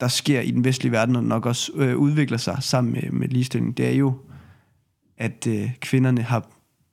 der 0.00 0.08
sker 0.08 0.40
i 0.40 0.50
den 0.50 0.64
vestlige 0.64 0.92
verden, 0.92 1.16
og 1.16 1.24
nok 1.24 1.46
også 1.46 1.72
øh, 1.74 1.96
udvikler 1.96 2.38
sig 2.38 2.58
sammen 2.60 2.92
med, 2.92 3.10
med 3.10 3.28
ligestilling, 3.28 3.76
det 3.76 3.88
er 3.88 3.92
jo, 3.92 4.18
at 5.16 5.46
øh, 5.46 5.70
kvinderne 5.80 6.22
har 6.22 6.51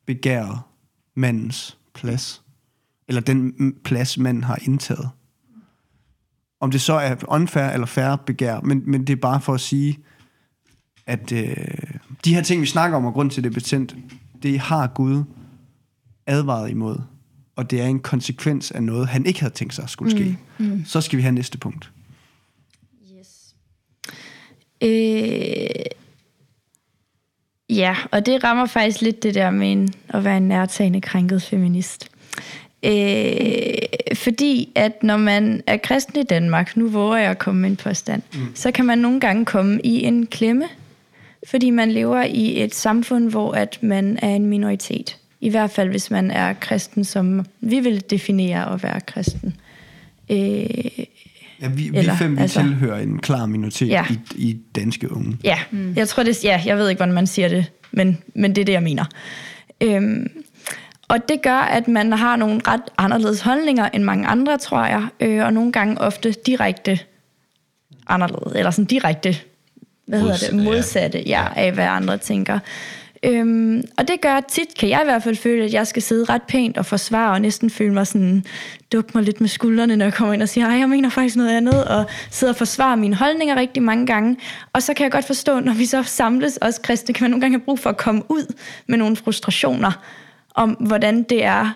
begæret 0.09 0.59
mandens 1.15 1.77
plads. 1.93 2.41
Eller 3.07 3.21
den 3.21 3.73
plads, 3.83 4.17
manden 4.17 4.43
har 4.43 4.59
indtaget. 4.61 5.09
Om 6.59 6.71
det 6.71 6.81
så 6.81 6.93
er 6.93 7.15
unfair 7.27 7.69
eller 7.69 7.87
fair 7.87 8.15
begær, 8.15 8.59
men, 8.59 8.83
men 8.85 9.07
det 9.07 9.13
er 9.13 9.21
bare 9.21 9.41
for 9.41 9.53
at 9.53 9.61
sige, 9.61 9.99
at 11.05 11.31
øh, 11.31 11.55
de 12.25 12.33
her 12.33 12.41
ting, 12.41 12.61
vi 12.61 12.65
snakker 12.65 12.97
om, 12.97 13.05
og 13.05 13.13
grund 13.13 13.31
til 13.31 13.43
det 13.43 13.49
er 13.49 13.53
betændt, 13.53 13.95
det 14.43 14.59
har 14.59 14.87
Gud 14.87 15.23
advaret 16.25 16.69
imod. 16.69 17.01
Og 17.55 17.71
det 17.71 17.81
er 17.81 17.85
en 17.85 17.99
konsekvens 17.99 18.71
af 18.71 18.83
noget, 18.83 19.07
han 19.07 19.25
ikke 19.25 19.39
havde 19.39 19.53
tænkt 19.53 19.73
sig 19.73 19.89
skulle 19.89 20.11
ske. 20.11 20.37
Mm, 20.57 20.65
mm. 20.65 20.85
Så 20.85 21.01
skal 21.01 21.17
vi 21.17 21.21
have 21.21 21.31
næste 21.31 21.57
punkt. 21.57 21.91
Yes. 23.19 23.55
Øh, 24.81 25.98
ja, 27.69 27.95
og 28.11 28.25
det 28.25 28.43
rammer 28.43 28.65
faktisk 28.65 29.01
lidt 29.01 29.23
det 29.23 29.35
der 29.35 29.49
med 29.49 29.71
en, 29.71 29.93
at 30.09 30.23
være 30.23 30.37
en 30.37 30.47
nærtagende 30.47 31.01
krænket 31.01 31.41
feminist. 31.41 32.09
Øh, 32.83 33.73
fordi 34.13 34.69
at 34.75 35.03
når 35.03 35.17
man 35.17 35.61
er 35.67 35.77
kristen 35.77 36.19
i 36.19 36.23
Danmark, 36.23 36.77
nu 36.77 36.87
våger 36.89 37.17
jeg 37.17 37.31
at 37.31 37.39
komme 37.39 37.61
med 37.61 37.69
en 37.69 37.75
påstand, 37.75 38.21
mm. 38.33 38.55
så 38.55 38.71
kan 38.71 38.85
man 38.85 38.97
nogle 38.97 39.19
gange 39.19 39.45
komme 39.45 39.79
i 39.83 40.03
en 40.03 40.27
klemme, 40.27 40.65
fordi 41.49 41.69
man 41.69 41.91
lever 41.91 42.23
i 42.23 42.63
et 42.63 42.75
samfund, 42.75 43.29
hvor 43.29 43.51
at 43.51 43.79
man 43.81 44.19
er 44.21 44.29
en 44.29 44.45
minoritet. 44.45 45.17
I 45.41 45.49
hvert 45.49 45.71
fald, 45.71 45.89
hvis 45.89 46.11
man 46.11 46.31
er 46.31 46.53
kristen, 46.53 47.03
som 47.03 47.45
vi 47.59 47.79
vil 47.79 48.09
definere 48.09 48.73
at 48.73 48.83
være 48.83 49.01
kristen. 49.01 49.55
Øh, 50.29 51.05
ja, 51.61 51.67
vi, 51.67 51.87
eller, 51.87 52.11
vi 52.13 52.17
fem 52.17 52.37
vi 52.37 52.41
altså, 52.41 52.61
tilhører 52.61 52.99
en 52.99 53.19
klar 53.19 53.45
minoritet 53.45 53.87
ja. 53.87 54.05
i, 54.09 54.19
i 54.35 54.57
danske 54.75 55.11
unge. 55.11 55.37
Ja, 55.43 55.59
mm. 55.71 55.93
jeg 55.95 56.07
tror 56.07 56.23
det. 56.23 56.43
Ja, 56.43 56.61
jeg 56.65 56.77
ved 56.77 56.89
ikke, 56.89 56.99
hvordan 56.99 57.15
man 57.15 57.27
siger 57.27 57.47
det, 57.47 57.71
men, 57.91 58.17
men 58.35 58.55
det 58.55 58.61
er 58.61 58.65
det, 58.65 58.73
jeg 58.73 58.83
mener. 58.83 59.05
Øhm, 59.81 60.27
og 61.07 61.29
det 61.29 61.41
gør, 61.41 61.59
at 61.59 61.87
man 61.87 62.13
har 62.13 62.35
nogle 62.35 62.61
ret 62.67 62.81
anderledes 62.97 63.41
holdninger 63.41 63.89
end 63.93 64.03
mange 64.03 64.27
andre, 64.27 64.57
tror 64.57 64.85
jeg, 64.85 65.07
øh, 65.19 65.45
og 65.45 65.53
nogle 65.53 65.71
gange 65.71 66.01
ofte 66.01 66.31
direkte 66.45 66.99
anderledes, 68.07 68.55
eller 68.55 68.71
sådan 68.71 68.85
direkte, 68.85 69.37
hvad 70.05 70.19
hedder 70.19 70.37
det, 70.51 70.63
modsatte 70.63 71.23
ja. 71.25 71.41
Ja, 71.41 71.47
af, 71.55 71.71
hvad 71.71 71.85
andre 71.85 72.17
tænker. 72.17 72.59
Øhm, 73.23 73.83
og 73.97 74.07
det 74.07 74.21
gør 74.21 74.39
tit, 74.39 74.77
kan 74.79 74.89
jeg 74.89 75.01
i 75.01 75.05
hvert 75.05 75.23
fald 75.23 75.35
føle, 75.35 75.63
at 75.63 75.73
jeg 75.73 75.87
skal 75.87 76.01
sidde 76.01 76.25
ret 76.25 76.41
pænt 76.43 76.77
og 76.77 76.85
forsvare, 76.85 77.31
og 77.31 77.41
næsten 77.41 77.69
føle 77.69 77.93
mig 77.93 78.07
sådan, 78.07 78.45
dukke 78.91 79.11
mig 79.13 79.23
lidt 79.23 79.41
med 79.41 79.49
skuldrene, 79.49 79.95
når 79.95 80.05
jeg 80.05 80.13
kommer 80.13 80.33
ind 80.33 80.41
og 80.41 80.49
siger, 80.49 80.71
jeg 80.71 80.89
mener 80.89 81.09
faktisk 81.09 81.35
noget 81.35 81.57
andet, 81.57 81.85
og 81.85 82.05
sidder 82.31 82.53
og 82.53 82.57
forsvarer 82.57 82.95
mine 82.95 83.15
holdninger 83.15 83.55
rigtig 83.55 83.83
mange 83.83 84.05
gange. 84.05 84.37
Og 84.73 84.83
så 84.83 84.93
kan 84.93 85.03
jeg 85.03 85.11
godt 85.11 85.25
forstå, 85.25 85.59
når 85.59 85.73
vi 85.73 85.85
så 85.85 86.03
samles, 86.03 86.59
os 86.61 86.79
kristne, 86.79 87.13
kan 87.13 87.23
man 87.23 87.31
nogle 87.31 87.41
gange 87.41 87.57
have 87.57 87.65
brug 87.65 87.79
for 87.79 87.89
at 87.89 87.97
komme 87.97 88.23
ud 88.29 88.53
med 88.87 88.97
nogle 88.97 89.15
frustrationer, 89.15 89.91
om 90.55 90.69
hvordan 90.69 91.23
det 91.23 91.43
er 91.43 91.73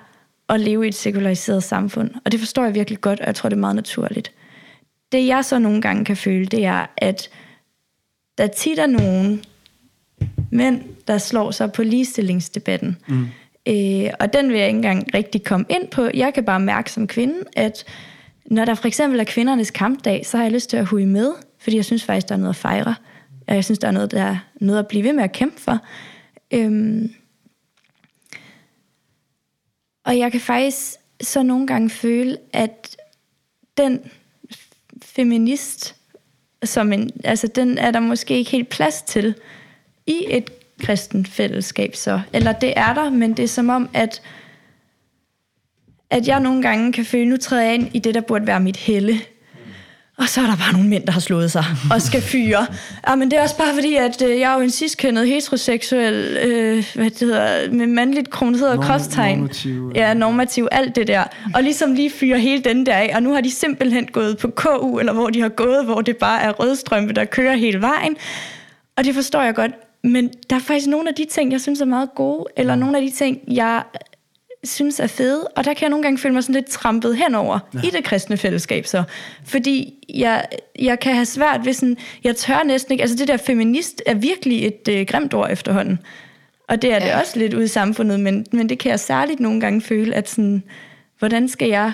at 0.50 0.60
leve 0.60 0.86
i 0.86 0.88
et 0.88 0.96
sekulariseret 0.96 1.64
samfund. 1.64 2.12
Og 2.26 2.32
det 2.32 2.40
forstår 2.40 2.64
jeg 2.64 2.76
virkelig 2.76 3.02
godt, 3.02 3.20
og 3.20 3.26
jeg 3.26 3.36
tror, 3.36 3.50
det 3.50 3.56
er 3.56 3.60
meget 3.60 3.76
naturligt. 3.76 4.32
Det 5.12 5.28
jeg 5.28 5.46
så 5.46 5.60
nogle 5.60 5.82
gange 5.82 6.06
kan 6.06 6.18
føle, 6.18 6.46
det 6.46 6.66
er, 6.66 6.86
at 6.98 7.30
der 8.38 8.48
tit 8.48 8.80
er 8.80 8.88
nogen 8.88 9.44
mænd, 10.54 10.82
der 11.08 11.18
slår 11.18 11.52
sig 11.52 11.72
på 11.72 11.84
ligestillingsdebatten. 11.84 12.98
Mm. 13.08 13.28
Øh, 13.68 14.10
og 14.20 14.34
den 14.34 14.50
vil 14.50 14.58
jeg 14.58 14.68
ikke 14.68 14.78
engang 14.78 15.14
rigtig 15.14 15.44
komme 15.44 15.66
ind 15.70 15.88
på. 15.88 16.10
Jeg 16.14 16.34
kan 16.34 16.46
bare 16.46 16.60
mærke 16.60 16.92
som 16.92 17.08
kvinde, 17.08 17.36
at 17.56 17.86
når 18.46 18.66
der 18.66 18.76
for 18.76 18.88
eksempel 18.88 19.20
er 19.20 19.24
kvindernes 19.24 19.72
kampdag, 19.72 20.26
så 20.26 20.38
har 20.38 20.44
jeg 20.44 20.54
lyst 20.54 20.70
til 20.70 20.78
at 20.78 20.86
huge 20.86 21.06
med, 21.06 21.32
fordi 21.60 21.76
jeg 21.76 21.86
synes 21.86 22.04
faktisk, 22.04 22.30
der 22.30 22.36
er 22.36 22.40
noget 22.40 22.50
at 22.50 22.56
fejre. 22.56 22.96
Jeg 23.48 23.66
synes, 23.66 23.80
der 23.80 23.88
er 23.88 23.92
noget, 23.92 24.12
der 24.12 24.24
er 24.24 24.38
noget 24.56 24.80
at 24.80 24.88
blive 24.88 25.04
ved 25.04 25.14
med 25.14 25.24
at 25.24 25.32
kæmpe 25.32 25.62
for. 25.62 25.80
Øhm, 26.52 27.14
og 30.06 30.18
jeg 30.18 30.32
kan 30.32 30.42
faktisk 30.42 30.94
så 31.22 31.44
nogle 31.44 31.68
gange 31.68 31.90
føle, 31.90 32.38
at 32.54 32.98
den 33.78 34.00
feminist, 35.02 35.96
som 36.64 36.94
en, 36.94 37.10
altså 37.24 37.48
den 37.48 37.78
er 37.78 37.92
der 37.92 38.00
måske 38.00 38.38
ikke 38.38 38.52
helt 38.52 38.70
plads 38.70 39.02
til 39.02 39.36
i 40.08 40.26
et 40.30 40.50
kristent 40.82 41.28
fællesskab 41.28 41.96
så. 41.96 42.22
Eller 42.34 42.52
det 42.52 42.74
er 42.76 42.94
der, 42.94 43.10
men 43.10 43.34
det 43.38 43.44
er 43.44 43.48
som 43.48 43.70
om, 43.70 43.90
at, 43.94 44.22
at 46.10 46.28
jeg 46.28 46.40
nogle 46.40 46.62
gange 46.62 46.94
kan 46.94 47.06
føle, 47.06 47.30
nu 47.30 47.38
træder 47.38 47.64
jeg 47.64 47.74
ind 47.74 47.90
i 47.94 48.00
det, 48.00 48.16
der 48.16 48.22
burde 48.22 48.48
være 48.48 48.60
mit 48.60 48.78
helle. 48.78 49.20
Og 50.18 50.30
så 50.30 50.42
er 50.42 50.46
der 50.46 50.56
bare 50.56 50.74
nogle 50.74 50.90
mænd, 50.90 51.06
der 51.06 51.12
har 51.12 51.20
slået 51.20 51.52
sig 51.52 51.66
og 51.92 52.02
skal 52.02 52.22
fyre. 52.22 52.66
Ja, 53.08 53.16
men 53.20 53.32
det 53.32 53.40
er 53.40 53.44
også 53.44 53.58
bare 53.58 53.74
fordi, 53.74 53.96
at 53.96 54.22
øh, 54.22 54.40
jeg 54.40 54.52
er 54.52 54.56
jo 54.56 54.62
en 54.62 54.70
sidstkønnet 54.70 55.28
heteroseksuel, 55.28 56.38
øh, 56.44 56.86
hvad 56.96 57.10
det 57.10 57.20
hedder, 57.20 57.72
med 57.72 57.88
mandligt 57.88 58.30
kroniseret 58.30 58.76
Norm- 58.76 58.86
kropstegn. 58.86 59.38
Normativ. 59.38 59.92
Ja, 59.96 60.14
normativ, 60.14 60.68
alt 60.72 60.96
det 60.96 61.08
der. 61.08 61.24
Og 61.56 61.64
ligesom 61.64 61.94
lige 61.94 62.12
fyre 62.12 62.40
hele 62.40 62.64
den 62.64 62.86
der 62.86 62.94
af. 62.94 63.12
Og 63.16 63.24
nu 63.24 63.34
har 63.34 63.42
de 63.42 63.52
simpelthen 63.52 64.08
gået 64.08 64.38
på 64.38 64.48
KU, 64.48 65.00
eller 65.00 65.14
hvor 65.14 65.30
de 65.30 65.42
har 65.42 65.50
gået, 65.50 65.86
hvor 65.86 66.02
det 66.02 66.18
bare 66.18 66.42
er 66.42 66.52
rødstrømpe, 66.52 67.14
der 67.14 67.26
kører 67.26 67.56
hele 67.56 67.82
vejen. 67.82 68.16
Og 68.98 69.04
det 69.04 69.16
forstår 69.16 69.42
jeg 69.42 69.56
godt. 69.56 69.72
Men 70.04 70.32
der 70.50 70.56
er 70.56 70.60
faktisk 70.60 70.88
nogle 70.88 71.10
af 71.10 71.16
de 71.16 71.26
ting, 71.26 71.52
jeg 71.52 71.62
synes 71.62 71.82
er 71.82 71.86
meget 71.86 72.10
gode, 72.16 72.46
eller 72.58 72.76
nogle 72.76 72.98
af 72.98 73.04
de 73.04 73.12
ting, 73.12 73.40
jeg 73.48 73.84
synes 74.64 75.00
er 75.00 75.08
fede, 75.08 75.48
og 75.48 75.66
der 75.66 75.74
kan 75.74 75.82
jeg 75.82 75.90
nogle 75.90 76.04
gange 76.04 76.18
føle 76.18 76.34
mig 76.34 76.44
sådan 76.44 76.56
lidt 76.56 76.66
trampet 76.66 77.18
henover 77.18 77.60
ja. 77.74 77.80
i 77.80 77.90
det 77.92 78.04
kristne 78.04 78.38
fællesskab 78.38 78.86
så. 78.86 79.04
Fordi 79.46 79.94
jeg, 80.10 80.46
jeg 80.80 81.00
kan 81.00 81.14
have 81.14 81.26
svært 81.26 81.66
ved 81.66 81.74
sådan, 81.74 81.98
jeg 82.24 82.36
tør 82.36 82.64
næsten 82.64 82.92
ikke, 82.92 83.02
altså 83.02 83.18
det 83.18 83.28
der 83.28 83.38
feminist 83.38 84.02
er 84.06 84.14
virkelig 84.14 84.68
et 84.68 84.88
øh, 84.90 85.06
grimt 85.06 85.34
ord 85.34 85.52
efterhånden. 85.52 86.00
Og 86.68 86.82
det 86.82 86.92
er 86.92 87.06
ja. 87.06 87.06
det 87.06 87.22
også 87.22 87.40
lidt 87.40 87.54
ude 87.54 87.64
i 87.64 87.68
samfundet, 87.68 88.20
men, 88.20 88.46
men 88.52 88.70
det 88.70 88.80
kan 88.80 88.90
jeg 88.90 89.00
særligt 89.00 89.40
nogle 89.40 89.62
gange 89.62 89.82
føle, 89.82 90.16
at 90.16 90.30
sådan, 90.30 90.64
hvordan 91.20 91.50
skal 91.50 91.70
jeg 91.70 91.94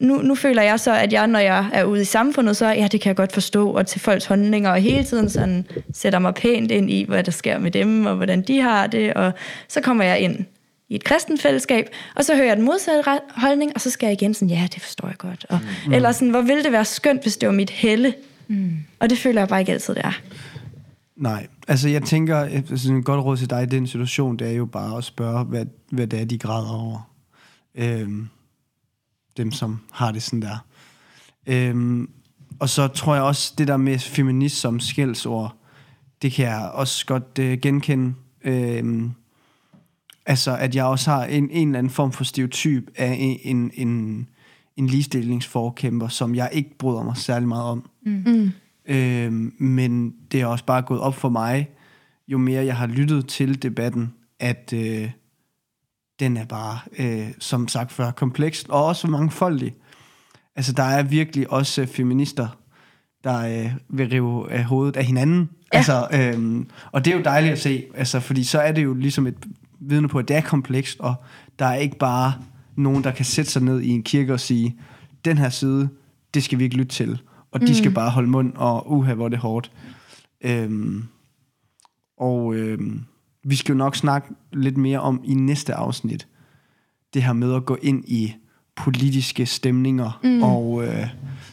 nu, 0.00 0.22
nu 0.22 0.34
føler 0.34 0.62
jeg 0.62 0.80
så, 0.80 0.94
at 0.94 1.12
jeg, 1.12 1.26
når 1.26 1.38
jeg 1.38 1.70
er 1.72 1.84
ude 1.84 2.00
i 2.00 2.04
samfundet, 2.04 2.56
så 2.56 2.66
ja, 2.66 2.88
det 2.92 3.00
kan 3.00 3.08
jeg 3.08 3.16
godt 3.16 3.32
forstå, 3.32 3.70
og 3.70 3.86
til 3.86 4.00
folks 4.00 4.26
holdninger, 4.26 4.70
og 4.70 4.80
hele 4.80 5.04
tiden 5.04 5.30
sådan 5.30 5.66
sætter 5.94 6.18
mig 6.18 6.34
pænt 6.34 6.70
ind 6.70 6.90
i, 6.90 7.04
hvad 7.08 7.24
der 7.24 7.32
sker 7.32 7.58
med 7.58 7.70
dem, 7.70 8.06
og 8.06 8.16
hvordan 8.16 8.42
de 8.42 8.60
har 8.60 8.86
det, 8.86 9.14
og 9.14 9.32
så 9.68 9.80
kommer 9.80 10.04
jeg 10.04 10.20
ind 10.20 10.44
i 10.88 10.94
et 10.94 11.04
kristen 11.04 11.38
fællesskab, 11.38 11.88
og 12.14 12.24
så 12.24 12.34
hører 12.34 12.46
jeg 12.46 12.56
den 12.56 12.64
modsatte 12.64 13.10
holdning, 13.36 13.72
og 13.74 13.80
så 13.80 13.90
skal 13.90 14.06
jeg 14.06 14.12
igen 14.12 14.34
sådan, 14.34 14.50
ja, 14.50 14.68
det 14.74 14.82
forstår 14.82 15.08
jeg 15.08 15.16
godt. 15.16 15.46
Og, 15.48 15.58
mm. 15.86 15.92
Eller 15.92 16.12
sådan, 16.12 16.30
hvor 16.30 16.40
ville 16.40 16.64
det 16.64 16.72
være 16.72 16.84
skønt, 16.84 17.22
hvis 17.22 17.36
det 17.36 17.46
var 17.46 17.54
mit 17.54 17.70
helle? 17.70 18.14
Mm. 18.48 18.72
Og 19.00 19.10
det 19.10 19.18
føler 19.18 19.40
jeg 19.40 19.48
bare 19.48 19.60
ikke 19.60 19.72
altid, 19.72 19.94
det 19.94 20.04
er. 20.04 20.20
Nej, 21.16 21.46
altså 21.68 21.88
jeg 21.88 22.02
tænker, 22.02 22.36
altså 22.38 22.92
en 22.92 23.02
godt 23.02 23.24
råd 23.24 23.36
til 23.36 23.50
dig 23.50 23.62
i 23.62 23.66
den 23.66 23.86
situation, 23.86 24.36
det 24.36 24.48
er 24.48 24.52
jo 24.52 24.66
bare 24.66 24.98
at 24.98 25.04
spørge, 25.04 25.44
hvad, 25.44 25.66
hvad 25.90 26.06
det 26.06 26.20
er, 26.20 26.24
de 26.24 26.38
græder 26.38 26.70
over. 26.70 27.10
Øhm, 27.74 28.28
dem, 29.38 29.52
som 29.52 29.80
har 29.92 30.12
det 30.12 30.22
sådan 30.22 30.42
der. 30.42 30.64
Øhm, 31.46 32.10
og 32.60 32.68
så 32.68 32.88
tror 32.88 33.14
jeg 33.14 33.24
også, 33.24 33.54
det 33.58 33.68
der 33.68 33.76
med 33.76 33.98
feminist 33.98 34.56
som 34.56 34.80
skældsord, 34.80 35.56
det 36.22 36.32
kan 36.32 36.46
jeg 36.46 36.70
også 36.74 37.06
godt 37.06 37.38
øh, 37.40 37.58
genkende. 37.62 38.14
Øhm, 38.44 39.10
altså, 40.26 40.56
at 40.56 40.74
jeg 40.74 40.84
også 40.84 41.10
har 41.10 41.24
en, 41.24 41.50
en 41.50 41.68
eller 41.68 41.78
anden 41.78 41.90
form 41.90 42.12
for 42.12 42.24
stereotyp 42.24 42.90
af 42.96 43.16
en, 43.18 43.38
en, 43.42 43.70
en, 43.74 44.28
en 44.76 44.86
ligestillingsforkæmper, 44.86 46.08
som 46.08 46.34
jeg 46.34 46.50
ikke 46.52 46.78
bryder 46.78 47.02
mig 47.02 47.16
særlig 47.16 47.48
meget 47.48 47.64
om. 47.64 47.90
Mm. 48.06 48.50
Øh, 48.86 49.32
men 49.58 50.14
det 50.32 50.40
er 50.40 50.46
også 50.46 50.64
bare 50.64 50.82
gået 50.82 51.00
op 51.00 51.14
for 51.14 51.28
mig, 51.28 51.68
jo 52.28 52.38
mere 52.38 52.64
jeg 52.64 52.76
har 52.76 52.86
lyttet 52.86 53.26
til 53.26 53.62
debatten, 53.62 54.12
at 54.40 54.72
øh, 54.76 55.10
den 56.20 56.36
er 56.36 56.44
bare, 56.44 56.78
øh, 56.98 57.28
som 57.38 57.68
sagt 57.68 57.92
før, 57.92 58.10
kompleks 58.10 58.64
og 58.68 58.84
også 58.84 59.08
mangfoldig. 59.08 59.74
Altså, 60.56 60.72
der 60.72 60.82
er 60.82 61.02
virkelig 61.02 61.52
også 61.52 61.82
øh, 61.82 61.88
feminister, 61.88 62.48
der 63.24 63.64
øh, 63.64 63.72
vil 63.88 64.08
rive 64.08 64.52
af 64.52 64.64
hovedet 64.64 64.96
af 64.96 65.04
hinanden. 65.04 65.50
Ja. 65.72 65.76
Altså, 65.76 66.08
øh, 66.12 66.64
og 66.92 67.04
det 67.04 67.12
er 67.12 67.16
jo 67.16 67.22
dejligt 67.24 67.52
at 67.52 67.58
se, 67.58 67.84
altså, 67.94 68.20
fordi 68.20 68.44
så 68.44 68.60
er 68.60 68.72
det 68.72 68.84
jo 68.84 68.94
ligesom 68.94 69.26
et 69.26 69.46
vidne 69.80 70.08
på, 70.08 70.18
at 70.18 70.28
det 70.28 70.36
er 70.36 70.40
komplekst, 70.40 71.00
og 71.00 71.14
der 71.58 71.66
er 71.66 71.74
ikke 71.74 71.98
bare 71.98 72.34
nogen, 72.76 73.04
der 73.04 73.10
kan 73.10 73.24
sætte 73.24 73.50
sig 73.50 73.62
ned 73.62 73.80
i 73.80 73.88
en 73.88 74.02
kirke 74.02 74.32
og 74.32 74.40
sige, 74.40 74.76
den 75.24 75.38
her 75.38 75.48
side, 75.48 75.88
det 76.34 76.44
skal 76.44 76.58
vi 76.58 76.64
ikke 76.64 76.76
lytte 76.76 76.92
til, 76.92 77.20
og 77.52 77.60
de 77.60 77.74
skal 77.74 77.90
bare 77.90 78.10
holde 78.10 78.28
mund, 78.28 78.52
og 78.56 78.92
uha, 78.92 79.14
hvor 79.14 79.24
er 79.24 79.28
det 79.28 79.38
hårdt. 79.38 79.72
Øhm, 80.40 81.04
og 82.18 82.54
øhm, 82.54 83.04
vi 83.44 83.56
skal 83.56 83.72
jo 83.72 83.78
nok 83.78 83.96
snakke 83.96 84.28
lidt 84.52 84.76
mere 84.76 85.00
om 85.00 85.20
i 85.24 85.34
næste 85.34 85.74
afsnit, 85.74 86.28
det 87.14 87.22
her 87.22 87.32
med 87.32 87.54
at 87.54 87.64
gå 87.64 87.78
ind 87.82 88.04
i 88.06 88.34
politiske 88.76 89.46
stemninger, 89.46 90.20
mm. 90.24 90.42
og 90.42 90.84
øh, 90.86 91.06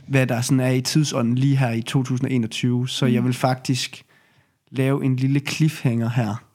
hvad 0.07 0.27
der 0.27 0.41
sådan 0.41 0.59
er 0.59 0.69
i 0.69 0.81
tidsånden 0.81 1.35
lige 1.35 1.57
her 1.57 1.71
i 1.71 1.81
2021. 1.81 2.89
Så 2.89 3.05
jeg 3.05 3.23
vil 3.23 3.33
faktisk 3.33 4.03
lave 4.71 5.05
en 5.05 5.15
lille 5.15 5.39
cliffhanger 5.39 6.09
her, 6.09 6.45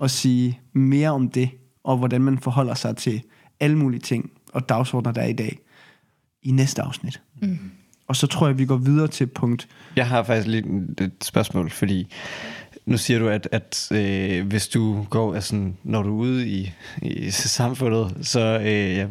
og 0.00 0.10
sige 0.10 0.60
mere 0.72 1.10
om 1.10 1.28
det, 1.28 1.50
og 1.84 1.96
hvordan 1.96 2.22
man 2.22 2.38
forholder 2.38 2.74
sig 2.74 2.96
til 2.96 3.22
alle 3.60 3.78
mulige 3.78 4.00
ting 4.00 4.30
og 4.52 4.68
dagsordner, 4.68 5.12
der 5.12 5.20
er 5.20 5.26
i 5.26 5.32
dag, 5.32 5.58
i 6.42 6.50
næste 6.50 6.82
afsnit. 6.82 7.20
Mm. 7.42 7.58
Og 8.06 8.16
så 8.16 8.26
tror 8.26 8.46
jeg, 8.46 8.58
vi 8.58 8.66
går 8.66 8.76
videre 8.76 9.08
til 9.08 9.26
punkt. 9.26 9.68
Jeg 9.96 10.08
har 10.08 10.22
faktisk 10.22 10.48
lige 10.48 10.86
et 11.00 11.12
spørgsmål, 11.22 11.70
fordi 11.70 12.12
nu 12.86 12.96
siger 12.96 13.18
du, 13.18 13.28
at, 13.28 13.48
at 13.52 13.88
øh, 13.92 14.46
hvis 14.46 14.68
du 14.68 15.06
går, 15.10 15.34
altså, 15.34 15.70
når 15.82 16.02
du 16.02 16.08
er 16.08 16.22
ude 16.22 16.48
i, 16.48 16.72
i 17.02 17.30
samfundet, 17.30 18.16
så 18.22 18.40
øh, 18.40 18.96
ja, 18.96 19.06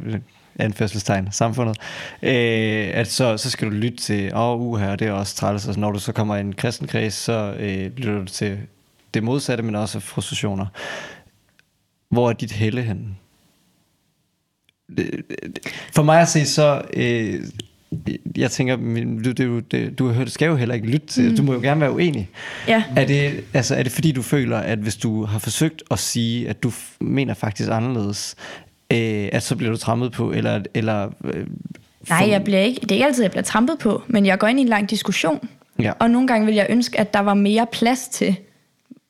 anførselstegn, 0.59 1.31
samfundet, 1.31 1.77
øh, 2.23 2.89
at 2.93 3.07
så, 3.07 3.37
så 3.37 3.49
skal 3.49 3.67
du 3.67 3.73
lytte 3.73 3.97
til, 3.97 4.35
åh, 4.35 4.41
oh, 4.41 4.61
uha, 4.61 4.95
det 4.95 5.07
er 5.07 5.11
også 5.11 5.35
træls, 5.35 5.67
altså, 5.67 5.79
når 5.79 5.91
du 5.91 5.99
så 5.99 6.11
kommer 6.11 6.35
i 6.35 6.39
en 6.39 6.53
kristen 6.53 6.87
kreds, 6.87 7.13
så 7.13 7.55
øh, 7.59 7.97
lytter 7.97 8.19
du 8.19 8.25
til 8.25 8.59
det 9.13 9.23
modsatte, 9.23 9.63
men 9.63 9.75
også 9.75 9.99
frustrationer. 9.99 10.65
Hvor 12.09 12.29
er 12.29 12.33
dit 12.33 12.51
helle 12.51 12.81
henne? 12.81 13.15
For 15.95 16.03
mig 16.03 16.21
at 16.21 16.27
se, 16.27 16.45
så... 16.45 16.81
Øh, 16.93 17.43
jeg 18.37 18.51
tænker, 18.51 18.75
du, 19.25 19.31
du, 19.31 19.61
du, 19.89 20.23
du 20.23 20.29
skal 20.29 20.45
jo 20.45 20.55
heller 20.55 20.75
ikke 20.75 20.87
lytte 20.87 21.07
til, 21.07 21.29
mm. 21.29 21.37
du 21.37 21.43
må 21.43 21.53
jo 21.53 21.59
gerne 21.59 21.81
være 21.81 21.91
uenig. 21.91 22.29
Ja. 22.67 22.83
Er 22.95 23.05
det, 23.05 23.43
altså, 23.53 23.75
er 23.75 23.83
det 23.83 23.91
fordi, 23.91 24.11
du 24.11 24.21
føler, 24.21 24.57
at 24.57 24.79
hvis 24.79 24.95
du 24.95 25.25
har 25.25 25.39
forsøgt 25.39 25.83
at 25.91 25.99
sige, 25.99 26.49
at 26.49 26.63
du 26.63 26.71
mener 26.99 27.33
faktisk 27.33 27.69
anderledes, 27.71 28.35
øh, 28.93 29.29
at 29.31 29.43
så 29.43 29.55
bliver 29.55 29.71
du 29.71 29.77
trammet 29.77 30.11
på, 30.11 30.31
eller... 30.31 30.61
eller 30.73 31.09
øh, 31.23 31.45
Nej, 32.09 32.29
jeg 32.29 32.43
bliver 32.43 32.59
ikke, 32.59 32.81
det 32.81 32.91
er 32.91 32.95
ikke 32.95 33.05
altid, 33.05 33.23
jeg 33.23 33.31
bliver 33.31 33.43
trampet 33.43 33.77
på, 33.79 34.03
men 34.07 34.25
jeg 34.25 34.39
går 34.39 34.47
ind 34.47 34.59
i 34.59 34.61
en 34.61 34.67
lang 34.67 34.89
diskussion. 34.89 35.49
Ja. 35.79 35.91
Og 35.99 36.09
nogle 36.09 36.27
gange 36.27 36.45
vil 36.45 36.55
jeg 36.55 36.67
ønske, 36.69 36.99
at 36.99 37.13
der 37.13 37.19
var 37.19 37.33
mere 37.33 37.67
plads 37.71 38.07
til, 38.07 38.35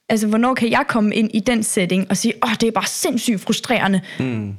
altså 0.10 0.28
hvornår 0.28 0.54
kan 0.54 0.72
jeg 0.72 0.84
komme 0.88 1.16
ind 1.16 1.30
i 1.34 1.40
den 1.40 1.64
setting 1.64 2.08
og 2.10 2.18
sige, 2.18 2.34
åh, 2.44 2.50
oh, 2.50 2.56
det 2.62 2.68
er 2.68 2.72
bare 2.72 2.88
sindssygt 2.88 3.42
frustrerende 3.42 4.02
Mm, 4.20 4.56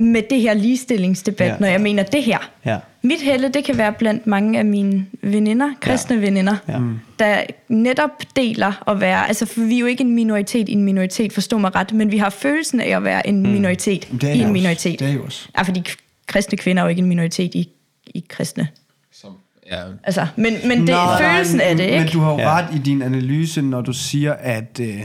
med 0.00 0.22
det 0.30 0.40
her 0.40 0.54
ligestillingsdebat, 0.54 1.46
Ja. 1.48 1.56
når 1.60 1.66
jeg 1.66 1.80
mener 1.80 2.02
det 2.02 2.22
her. 2.22 2.38
ja. 2.66 2.78
Mit 3.02 3.20
helle, 3.22 3.48
det 3.48 3.64
kan 3.64 3.78
være 3.78 3.92
blandt 3.92 4.26
mange 4.26 4.58
af 4.58 4.64
mine 4.64 5.06
veninder, 5.22 5.70
kristne 5.80 6.16
ja. 6.16 6.22
veninder, 6.22 6.56
Ja. 6.68 6.78
der 7.18 7.40
netop 7.68 8.10
deler 8.36 8.88
at 8.90 9.00
være, 9.00 9.28
altså 9.28 9.46
for 9.46 9.60
vi 9.60 9.74
er 9.74 9.78
jo 9.78 9.86
ikke 9.86 10.04
en 10.04 10.14
minoritet 10.14 10.68
i 10.68 10.72
en 10.72 10.84
minoritet, 10.84 11.32
forstå 11.32 11.58
mig 11.58 11.74
ret, 11.74 11.92
men 11.92 12.10
vi 12.12 12.18
har 12.18 12.30
følelsen 12.30 12.80
af 12.80 12.96
at 12.96 13.04
være 13.04 13.26
en 13.26 13.42
Mm. 13.42 13.48
minoritet 13.48 14.08
Det 14.12 14.24
er 14.24 14.28
i 14.28 14.34
en 14.38 14.42
også. 14.42 14.52
minoritet. 14.52 14.98
Det 15.00 15.06
er 15.06 15.10
jeg 15.12 15.20
også. 15.20 15.48
Ja, 15.56 15.62
fordi 15.62 15.82
kristne 16.26 16.58
kvinder 16.58 16.82
er 16.82 16.86
jo 16.86 16.90
ikke 16.90 17.02
en 17.02 17.08
minoritet 17.08 17.54
i, 17.54 17.68
i 18.06 18.24
kristne. 18.28 18.68
Som, 19.12 19.30
ja, 19.70 19.82
Altså, 20.04 20.26
men, 20.36 20.54
men 20.64 20.80
det 20.80 20.90
er 20.94 21.18
følelsen 21.18 21.60
af 21.60 21.76
det, 21.76 21.84
ikke? 21.84 21.98
Men 21.98 22.08
du 22.08 22.20
har 22.20 22.32
jo 22.32 22.38
Ja. 22.38 22.50
ret 22.50 22.74
i 22.74 22.78
din 22.78 23.02
analyse, 23.02 23.62
når 23.62 23.80
du 23.80 23.92
siger, 23.92 24.32
at 24.32 24.80
øh, 24.82 25.00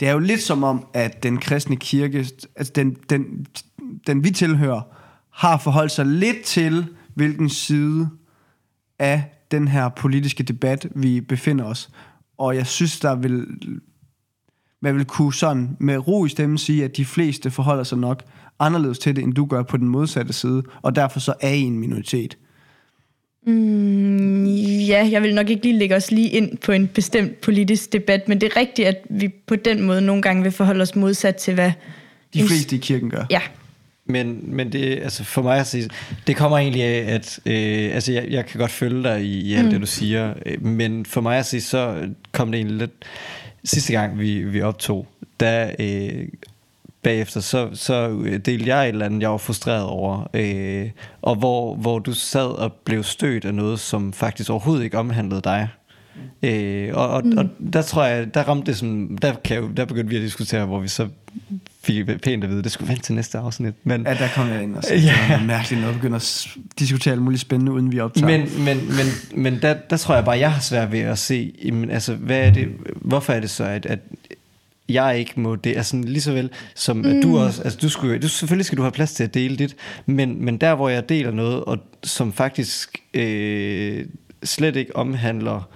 det 0.00 0.08
er 0.08 0.12
jo 0.12 0.18
lidt 0.18 0.42
som 0.42 0.64
om, 0.64 0.86
at 0.94 1.22
den 1.22 1.38
kristne 1.38 1.76
kirke, 1.76 2.26
altså 2.56 2.72
den, 2.74 2.96
den, 3.10 3.46
den 4.06 4.24
vi 4.24 4.30
tilhører, 4.30 4.80
har 5.30 5.58
forholdt 5.58 5.92
sig 5.92 6.06
lidt 6.06 6.42
til, 6.42 6.86
hvilken 7.14 7.48
side 7.48 8.08
af 8.98 9.24
den 9.50 9.68
her 9.68 9.88
politiske 9.88 10.42
debat, 10.42 10.86
vi 10.94 11.20
befinder 11.20 11.64
os. 11.64 11.90
Og 12.38 12.56
jeg 12.56 12.66
synes, 12.66 13.00
der 13.00 13.14
vil, 13.14 13.46
man 14.80 14.96
vil 14.96 15.04
kunne 15.04 15.34
sådan 15.34 15.76
med 15.80 16.08
ro 16.08 16.24
i 16.24 16.28
stemmen 16.28 16.58
sige, 16.58 16.84
at 16.84 16.96
de 16.96 17.04
fleste 17.04 17.50
forholder 17.50 17.84
sig 17.84 17.98
nok 17.98 18.22
anderledes 18.58 18.98
til 18.98 19.16
det, 19.16 19.24
end 19.24 19.34
du 19.34 19.44
gør 19.44 19.62
på 19.62 19.76
den 19.76 19.88
modsatte 19.88 20.32
side, 20.32 20.62
og 20.82 20.96
derfor 20.96 21.20
så 21.20 21.34
er 21.40 21.50
I 21.50 21.60
en 21.60 21.78
minoritet. 21.78 22.38
Mm, 23.46 24.44
ja, 24.46 25.08
jeg 25.10 25.22
vil 25.22 25.34
nok 25.34 25.50
ikke 25.50 25.62
lige 25.62 25.78
lægge 25.78 25.96
os 25.96 26.10
lige 26.10 26.28
ind 26.28 26.58
på 26.58 26.72
en 26.72 26.88
bestemt 26.88 27.40
politisk 27.40 27.92
debat, 27.92 28.28
men 28.28 28.40
det 28.40 28.52
er 28.52 28.60
rigtigt, 28.60 28.88
at 28.88 28.96
vi 29.10 29.28
på 29.46 29.56
den 29.56 29.82
måde 29.82 30.00
nogle 30.00 30.22
gange 30.22 30.42
vil 30.42 30.52
forholde 30.52 30.82
os 30.82 30.96
modsat 30.96 31.36
til, 31.36 31.54
hvad... 31.54 31.72
De 32.34 32.42
fleste 32.42 32.76
i 32.76 32.78
kirken 32.78 33.10
gør. 33.10 33.24
Ja, 33.30 33.40
Men, 34.06 34.54
men 34.56 34.72
det, 34.72 34.98
altså 35.02 35.24
for 35.24 35.42
mig 35.42 35.58
at 35.58 35.66
sige, 35.66 35.90
det 36.26 36.36
kommer 36.36 36.58
egentlig 36.58 36.82
af, 36.82 37.14
at 37.14 37.40
øh, 37.46 37.94
altså 37.94 38.12
jeg, 38.12 38.26
jeg 38.30 38.46
kan 38.46 38.60
godt 38.60 38.70
følge 38.70 39.02
dig 39.02 39.22
i, 39.24 39.40
i 39.40 39.54
alt 39.54 39.64
mm. 39.64 39.70
det, 39.70 39.80
du 39.80 39.86
siger, 39.86 40.34
øh, 40.46 40.64
men 40.64 41.06
for 41.06 41.20
mig 41.20 41.38
at 41.38 41.46
sige, 41.46 41.60
så 41.60 42.08
kom 42.32 42.52
det 42.52 42.58
egentlig 42.58 42.78
lidt, 42.78 42.92
sidste 43.64 43.92
gang 43.92 44.18
vi, 44.18 44.42
vi 44.42 44.62
optog, 44.62 45.06
der 45.40 45.70
øh, 45.78 46.28
bagefter, 47.02 47.40
så, 47.40 47.70
så 47.72 48.08
delte 48.44 48.66
jeg 48.66 48.84
et 48.84 48.88
eller 48.88 49.06
andet, 49.06 49.22
jeg 49.22 49.30
var 49.30 49.36
frustreret 49.36 49.84
over, 49.84 50.30
øh, 50.34 50.90
og 51.22 51.36
hvor, 51.36 51.74
hvor 51.74 51.98
du 51.98 52.12
sad 52.12 52.48
og 52.48 52.72
blev 52.72 53.02
stødt 53.02 53.44
af 53.44 53.54
noget, 53.54 53.80
som 53.80 54.12
faktisk 54.12 54.50
overhovedet 54.50 54.84
ikke 54.84 54.98
omhandlede 54.98 55.40
dig. 55.44 55.68
Øh, 56.42 56.90
og, 56.94 57.08
og, 57.08 57.26
mm. 57.26 57.38
og 57.38 57.48
der 57.72 57.82
tror 57.82 58.04
jeg, 58.04 58.34
der 58.34 58.42
ramte 58.42 58.66
det 58.66 58.78
sådan, 58.78 59.18
der, 59.22 59.34
kan 59.44 59.56
jeg, 59.56 59.76
der 59.76 59.84
begyndte 59.84 60.10
vi 60.10 60.16
at 60.16 60.22
diskutere, 60.22 60.66
hvor 60.66 60.80
vi 60.80 60.88
så 60.88 61.08
fik 61.84 62.06
pænt 62.22 62.44
at 62.44 62.50
vide, 62.50 62.62
det 62.62 62.72
skulle 62.72 62.88
vente 62.88 63.02
til 63.02 63.14
næste 63.14 63.38
afsnit. 63.38 63.74
Men, 63.84 64.02
Ja, 64.06 64.14
der 64.14 64.28
kom 64.34 64.48
jeg 64.48 64.62
ind 64.62 64.76
og 64.76 64.84
sagde, 64.84 65.02
ja. 65.02 65.12
det 65.28 65.40
var 65.40 65.46
mærkeligt, 65.46 65.86
vi 65.88 65.92
begynder 65.92 66.16
at 66.16 66.48
diskutere 66.78 67.12
alt 67.12 67.22
muligt 67.22 67.40
spændende, 67.40 67.72
uden 67.72 67.92
vi 67.92 68.00
optager. 68.00 68.26
Men, 68.26 68.64
men, 68.64 68.76
men, 68.76 69.06
men 69.42 69.62
der, 69.62 69.74
der 69.90 69.96
tror 69.96 70.14
jeg 70.14 70.24
bare, 70.24 70.38
jeg 70.38 70.52
har 70.52 70.60
svært 70.60 70.92
ved 70.92 71.00
at 71.00 71.18
se, 71.18 71.52
jamen, 71.64 71.90
altså, 71.90 72.14
hvad 72.14 72.38
er 72.40 72.50
det, 72.50 72.68
hvorfor 72.94 73.32
er 73.32 73.40
det 73.40 73.50
så, 73.50 73.64
at, 73.64 73.86
at 73.86 73.98
jeg 74.88 75.18
ikke 75.18 75.40
må 75.40 75.56
det, 75.56 75.76
altså 75.76 75.96
lige 75.96 76.20
så 76.20 76.32
vel 76.32 76.50
som 76.74 76.96
mm. 76.96 77.04
at 77.04 77.22
du 77.22 77.38
også, 77.38 77.62
altså 77.62 77.78
du 77.82 77.88
skulle, 77.88 78.18
du, 78.18 78.28
selvfølgelig 78.28 78.66
skal 78.66 78.78
du 78.78 78.82
have 78.82 78.92
plads 78.92 79.12
til 79.12 79.24
at 79.24 79.34
dele 79.34 79.56
dit, 79.56 79.76
men, 80.06 80.44
men 80.44 80.56
der 80.56 80.74
hvor 80.74 80.88
jeg 80.88 81.08
deler 81.08 81.30
noget, 81.30 81.64
og 81.64 81.78
som 82.04 82.32
faktisk 82.32 82.98
øh, 83.14 84.06
slet 84.44 84.76
ikke 84.76 84.96
omhandler 84.96 85.68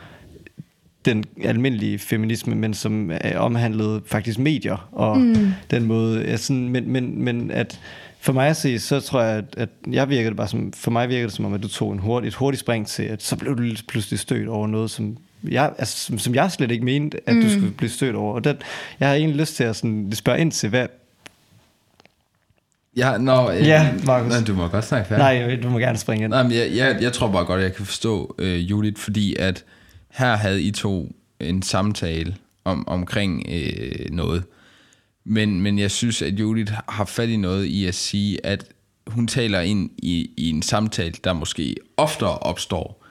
den 1.06 1.24
almindelige 1.42 1.98
feminisme, 1.98 2.54
men 2.54 2.74
som 2.74 3.10
er 3.20 3.38
omhandlede 3.38 4.02
faktisk 4.06 4.38
medier 4.38 4.88
og 4.92 5.18
mm. 5.18 5.52
den 5.70 5.84
måde, 5.84 6.20
ja, 6.20 6.36
sådan, 6.36 6.68
men, 6.68 6.92
men, 6.92 7.22
men 7.24 7.50
at 7.50 7.80
for 8.20 8.32
mig 8.32 8.48
at 8.48 8.56
se, 8.56 8.78
så 8.78 9.00
tror 9.00 9.22
jeg, 9.22 9.38
at, 9.38 9.44
at 9.56 9.68
jeg 9.90 10.08
virker 10.08 10.30
det 10.30 10.36
bare 10.36 10.48
som, 10.48 10.72
for 10.72 10.90
mig 10.90 11.08
virker 11.08 11.26
det 11.26 11.36
som 11.36 11.44
om, 11.44 11.54
at 11.54 11.62
du 11.62 11.68
tog 11.68 11.92
en 11.92 11.98
hurtig, 11.98 12.28
et 12.28 12.34
hurtigt 12.34 12.60
spring 12.60 12.86
til, 12.86 13.02
at 13.02 13.22
så 13.22 13.36
blev 13.36 13.56
du 13.56 13.62
lidt 13.62 13.86
pludselig 13.88 14.18
stødt 14.18 14.48
over 14.48 14.66
noget, 14.66 14.90
som 14.90 15.16
jeg, 15.48 15.72
altså, 15.78 15.98
som, 15.98 16.18
som 16.18 16.34
jeg 16.34 16.52
slet 16.52 16.70
ikke 16.70 16.84
mente, 16.84 17.18
at 17.26 17.36
mm. 17.36 17.42
du 17.42 17.50
skulle 17.50 17.70
blive 17.70 17.90
stødt 17.90 18.16
over. 18.16 18.34
Og 18.34 18.44
den, 18.44 18.56
jeg 19.00 19.08
har 19.08 19.14
egentlig 19.14 19.40
lyst 19.40 19.56
til 19.56 19.64
at 19.64 19.76
sådan, 19.76 20.12
spørge 20.14 20.40
ind 20.40 20.52
til, 20.52 20.68
hvad... 20.68 20.86
ja, 22.96 23.18
nå, 23.18 23.50
øh, 23.50 23.66
Ja, 23.66 23.92
Markus. 24.04 24.32
Nej, 24.32 24.40
du 24.46 24.54
må 24.54 24.68
godt 24.68 24.84
snakke 24.84 25.08
færdig. 25.08 25.46
Nej, 25.46 25.56
du 25.62 25.70
må 25.70 25.78
gerne 25.78 25.98
springe 25.98 26.24
ind. 26.24 26.30
Nej, 26.30 26.42
men 26.42 26.52
jeg, 26.52 26.70
jeg, 26.74 26.96
jeg 27.00 27.12
tror 27.12 27.32
bare 27.32 27.44
godt, 27.44 27.58
at 27.58 27.64
jeg 27.64 27.74
kan 27.74 27.86
forstå 27.86 28.34
øh, 28.38 28.70
Judith, 28.70 29.00
fordi 29.00 29.36
at 29.38 29.64
her 30.16 30.36
havde 30.36 30.62
I 30.62 30.70
to 30.70 31.16
en 31.40 31.62
samtale 31.62 32.36
om, 32.64 32.88
omkring 32.88 33.46
øh, 33.48 34.10
noget. 34.10 34.44
Men, 35.24 35.60
men 35.60 35.78
jeg 35.78 35.90
synes, 35.90 36.22
at 36.22 36.40
Judith 36.40 36.72
har 36.88 37.04
fat 37.04 37.28
i 37.28 37.36
noget 37.36 37.64
i 37.64 37.86
at 37.86 37.94
sige, 37.94 38.46
at 38.46 38.64
hun 39.06 39.26
taler 39.26 39.60
ind 39.60 39.90
i, 39.98 40.30
i 40.36 40.50
en 40.50 40.62
samtale, 40.62 41.14
der 41.24 41.32
måske 41.32 41.76
oftere 41.96 42.38
opstår 42.38 43.04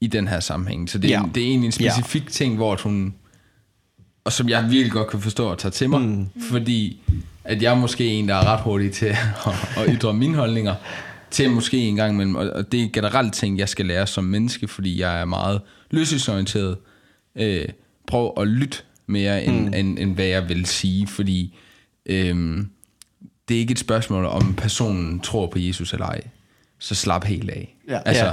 i 0.00 0.06
den 0.06 0.28
her 0.28 0.40
sammenhæng. 0.40 0.90
Så 0.90 0.98
det 0.98 1.14
er, 1.14 1.20
Ja. 1.20 1.28
det 1.34 1.42
er 1.42 1.46
egentlig 1.46 1.66
en 1.66 1.72
specifik 1.72 2.24
ja. 2.24 2.28
ting, 2.30 2.56
hvor 2.56 2.72
at 2.72 2.80
hun, 2.80 3.14
og 4.24 4.32
som 4.32 4.48
jeg 4.48 4.70
virkelig 4.70 4.92
godt 4.92 5.10
kan 5.10 5.20
forstå 5.20 5.46
og 5.46 5.58
tage 5.58 5.72
til 5.72 5.90
mig, 5.90 6.00
mm. 6.00 6.28
fordi 6.50 7.00
at 7.44 7.62
jeg 7.62 7.72
er 7.72 7.76
måske 7.78 8.06
en, 8.06 8.28
der 8.28 8.34
er 8.34 8.44
ret 8.46 8.60
hurtig 8.60 8.92
til 8.92 9.06
at, 9.06 9.16
at 9.78 9.88
ytre 9.88 10.14
mine 10.14 10.34
holdninger, 10.36 10.74
til 11.30 11.50
måske 11.50 11.78
en 11.78 11.96
gang 11.96 12.12
imellem, 12.12 12.34
og 12.34 12.50
og 12.50 12.72
det 12.72 12.82
er 12.82 12.88
generelt 12.92 13.34
ting, 13.34 13.58
jeg 13.58 13.68
skal 13.68 13.86
lære 13.86 14.06
som 14.06 14.24
menneske, 14.24 14.68
fordi 14.68 15.00
jeg 15.00 15.20
er 15.20 15.24
meget 15.24 15.60
løsningsorienteret. 15.90 16.76
Øh, 17.36 17.64
prøv 18.06 18.32
at 18.36 18.48
lytte 18.48 18.78
mere, 19.06 19.44
end, 19.44 19.66
mm. 19.68 19.74
end, 19.74 19.98
end 19.98 20.14
hvad 20.14 20.24
jeg 20.26 20.48
vil 20.48 20.66
sige, 20.66 21.06
fordi 21.06 21.56
øhm, 22.06 22.68
det 23.48 23.54
er 23.54 23.58
ikke 23.60 23.72
et 23.72 23.78
spørgsmål, 23.78 24.24
om 24.24 24.54
personen 24.54 25.20
tror 25.20 25.46
på 25.46 25.58
Jesus 25.58 25.92
eller 25.92 26.06
ej. 26.06 26.20
så 26.78 26.94
slap 26.94 27.24
helt 27.24 27.50
af. 27.50 27.76
Ja. 27.88 27.98
Altså, 28.06 28.24
Ja. 28.24 28.32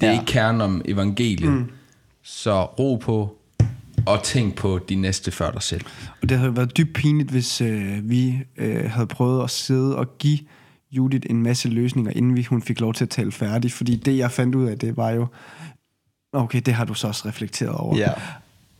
det 0.00 0.06
er 0.06 0.12
Ja. 0.12 0.20
ikke 0.20 0.32
kernen 0.32 0.60
om 0.60 0.82
evangeliet. 0.84 1.52
Mm. 1.52 1.70
Så 2.22 2.64
ro 2.64 2.96
på, 2.96 3.38
og 4.06 4.22
tænk 4.22 4.54
på 4.54 4.80
de 4.88 4.94
næste 4.94 5.30
før 5.30 5.50
dig 5.50 5.62
selv. 5.62 5.84
Og 6.22 6.28
det 6.28 6.38
havde 6.38 6.56
været 6.56 6.76
dybt 6.76 6.92
pinligt, 6.94 7.30
hvis 7.30 7.60
øh, 7.60 8.10
vi 8.10 8.34
øh, 8.56 8.90
havde 8.90 9.06
prøvet 9.06 9.44
at 9.44 9.50
sidde 9.50 9.96
og 9.96 10.18
give 10.18 10.38
Judith 10.92 11.26
en 11.30 11.42
masse 11.42 11.68
løsninger, 11.68 12.12
inden 12.12 12.36
vi, 12.36 12.42
hun 12.42 12.62
fik 12.62 12.80
lov 12.80 12.94
til 12.94 13.04
at 13.04 13.10
tale 13.10 13.32
færdig. 13.32 13.72
Fordi 13.72 13.96
det, 13.96 14.16
jeg 14.18 14.30
fandt 14.30 14.54
ud 14.54 14.66
af, 14.68 14.78
det 14.78 14.96
var 14.96 15.10
jo... 15.10 15.26
Okay, 16.32 16.60
det 16.66 16.74
har 16.74 16.84
du 16.84 16.94
så 16.94 17.06
også 17.06 17.28
reflekteret 17.28 17.74
over. 17.74 17.96
Ja. 17.96 18.10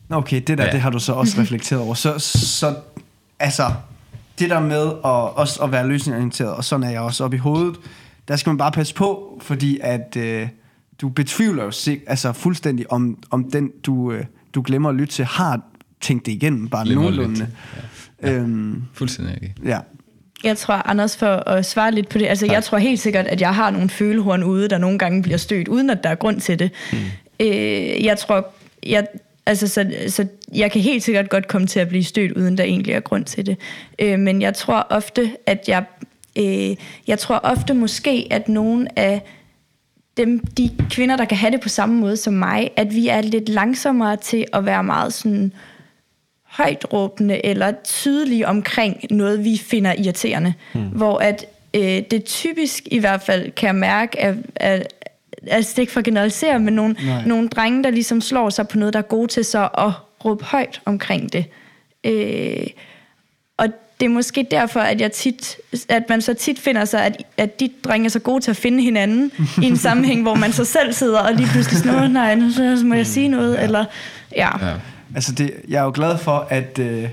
Okay, 0.09 0.41
det 0.47 0.57
der, 0.57 0.63
Ja. 0.63 0.65
ja. 0.67 0.71
det 0.73 0.81
har 0.81 0.89
du 0.89 0.99
så 0.99 1.13
også 1.13 1.37
reflekteret 1.41 1.81
over. 1.81 1.93
Så, 1.93 2.19
så 2.19 2.75
altså, 3.39 3.71
det 4.39 4.49
der 4.49 4.59
med 4.59 4.87
at, 4.87 5.35
også 5.35 5.63
at 5.63 5.71
være 5.71 5.87
løsningsorienteret, 5.87 6.53
og 6.53 6.63
sådan 6.63 6.83
er 6.83 6.89
jeg 6.89 7.01
også 7.01 7.23
oppe 7.23 7.35
i 7.37 7.39
hovedet, 7.39 7.75
der 8.27 8.35
skal 8.35 8.49
man 8.49 8.57
bare 8.57 8.71
passe 8.71 8.95
på, 8.95 9.39
fordi 9.41 9.79
at 9.83 10.17
øh, 10.17 10.47
du 11.01 11.09
betvivler 11.09 11.63
jo 11.63 11.71
sig, 11.71 12.01
altså 12.07 12.33
fuldstændig, 12.33 12.91
om, 12.91 13.17
om 13.31 13.51
den, 13.51 13.69
du, 13.85 14.11
øh, 14.11 14.25
du 14.55 14.61
glemmer 14.61 14.89
at 14.89 14.95
lytte 14.95 15.13
til, 15.13 15.25
har 15.25 15.61
tænkt 16.01 16.25
det 16.25 16.31
igennem, 16.31 16.67
bare 16.69 16.85
Glemmer 16.85 17.03
nogenlunde. 17.03 17.39
lytte. 17.39 18.35
Øhm, 18.37 18.83
Fuldstændig 18.93 19.33
ikke. 19.41 19.53
ja. 19.65 19.79
Jeg 20.43 20.57
tror, 20.57 20.73
Anders, 20.73 21.17
for 21.17 21.27
at 21.49 21.65
svare 21.65 21.91
lidt 21.91 22.09
på 22.09 22.17
det, 22.17 22.25
altså 22.27 22.45
jeg 22.45 22.63
tror 22.63 22.77
helt 22.77 22.99
sikkert, 22.99 23.25
at 23.27 23.41
jeg 23.41 23.55
har 23.55 23.69
nogle 23.69 23.89
følehorn 23.89 24.43
ude, 24.43 24.67
der 24.69 24.77
nogle 24.77 24.97
gange 24.99 25.21
bliver 25.23 25.37
stødt, 25.37 25.67
uden 25.67 25.89
at 25.89 26.03
der 26.03 26.09
er 26.09 26.15
grund 26.15 26.41
til 26.41 26.59
det. 26.59 26.71
Mm. 26.93 26.97
Øh, 27.39 28.05
jeg 28.05 28.17
tror, 28.17 28.47
jeg, 28.85 29.07
altså, 29.45 29.67
så, 29.67 29.91
så 30.07 30.27
jeg 30.53 30.71
kan 30.71 30.81
helt 30.81 31.03
sikkert 31.03 31.29
godt 31.29 31.47
komme 31.47 31.67
til 31.67 31.79
at 31.79 31.87
blive 31.87 32.03
stødt, 32.03 32.31
uden 32.31 32.57
der 32.57 32.63
egentlig 32.63 32.93
er 32.93 32.99
grund 32.99 33.25
til 33.25 33.45
det. 33.45 33.57
Øh, 33.99 34.19
men 34.19 34.41
jeg 34.41 34.53
tror 34.53 34.87
ofte, 34.89 35.31
at 35.45 35.69
jeg, 35.69 35.83
øh, 36.37 36.75
jeg 37.07 37.19
tror 37.19 37.35
ofte 37.43 37.73
måske, 37.73 38.27
at 38.31 38.49
nogle 38.49 38.99
af 38.99 39.21
dem, 40.17 40.39
de 40.39 40.69
kvinder, 40.89 41.17
der 41.17 41.25
kan 41.25 41.37
have 41.37 41.51
det 41.51 41.61
på 41.61 41.69
samme 41.69 41.95
måde 41.95 42.17
som 42.17 42.33
mig, 42.33 42.71
at 42.75 42.95
vi 42.95 43.07
er 43.07 43.21
lidt 43.21 43.49
langsommere 43.49 44.17
til 44.17 44.45
at 44.53 44.65
være 44.65 44.83
meget 44.83 45.13
sådan 45.13 45.53
højt 46.43 46.93
råbende 46.93 47.45
eller 47.45 47.71
tydelige 47.83 48.47
omkring 48.47 48.97
noget, 49.09 49.43
vi 49.43 49.57
finder 49.57 49.93
irriterende. 49.97 50.53
Hmm. 50.73 50.83
Hvor 50.83 51.17
at 51.17 51.45
øh, 51.73 52.01
det 52.11 52.23
typisk 52.23 52.83
i 52.85 52.99
hvert 52.99 53.21
fald 53.21 53.51
kan 53.51 53.67
jeg 53.67 53.75
mærke, 53.75 54.19
at, 54.19 54.35
at 54.55 54.93
altså 55.47 55.71
det 55.71 55.77
er 55.77 55.81
ikke 55.81 55.93
for 55.93 55.99
at 55.99 56.05
generalisere, 56.05 56.59
men 56.59 56.73
nogle, 56.73 56.95
nogle 57.25 57.47
drenge, 57.49 57.83
der 57.83 57.89
ligesom 57.89 58.21
slår 58.21 58.49
sig 58.49 58.67
på 58.67 58.77
noget, 58.77 58.93
der 58.93 58.99
er 58.99 59.03
gode 59.03 59.27
til 59.27 59.45
så 59.45 59.69
at 59.77 59.91
råbe 60.25 60.43
højt 60.43 60.81
omkring 60.85 61.33
det. 61.33 61.45
Øh, 62.03 62.67
og 63.57 63.67
det 63.99 64.05
er 64.05 64.09
måske 64.09 64.47
derfor, 64.51 64.79
at, 64.79 65.01
jeg 65.01 65.11
tit, 65.11 65.57
at 65.89 66.09
man 66.09 66.21
så 66.21 66.33
tit 66.33 66.59
finder 66.59 66.85
sig, 66.85 67.05
at, 67.05 67.23
at 67.37 67.59
de 67.59 67.69
drenge 67.83 68.05
er 68.05 68.09
så 68.09 68.19
gode 68.19 68.41
til 68.43 68.51
at 68.51 68.57
finde 68.57 68.83
hinanden 68.83 69.31
i 69.61 69.65
en 69.65 69.77
sammenhæng, 69.87 70.21
hvor 70.21 70.35
man 70.35 70.51
så 70.53 70.65
selv 70.65 70.93
sidder 70.93 71.19
og 71.19 71.33
lige 71.33 71.47
pludselig 71.51 71.79
sådan, 71.79 71.95
"Åh, 72.03 72.11
nej, 72.11 72.35
nu 72.35 72.51
så 72.51 72.81
må 72.85 72.95
jeg 72.95 73.07
sige 73.07 73.27
noget, 73.27 73.55
ja. 73.55 73.63
eller 73.63 73.85
ja. 74.35 74.67
Ja. 74.67 74.73
Altså, 75.15 75.31
det, 75.31 75.53
jeg 75.67 75.79
er 75.79 75.83
jo 75.83 75.91
glad 75.95 76.17
for, 76.17 76.47
at, 76.49 76.79
øh, 76.79 77.09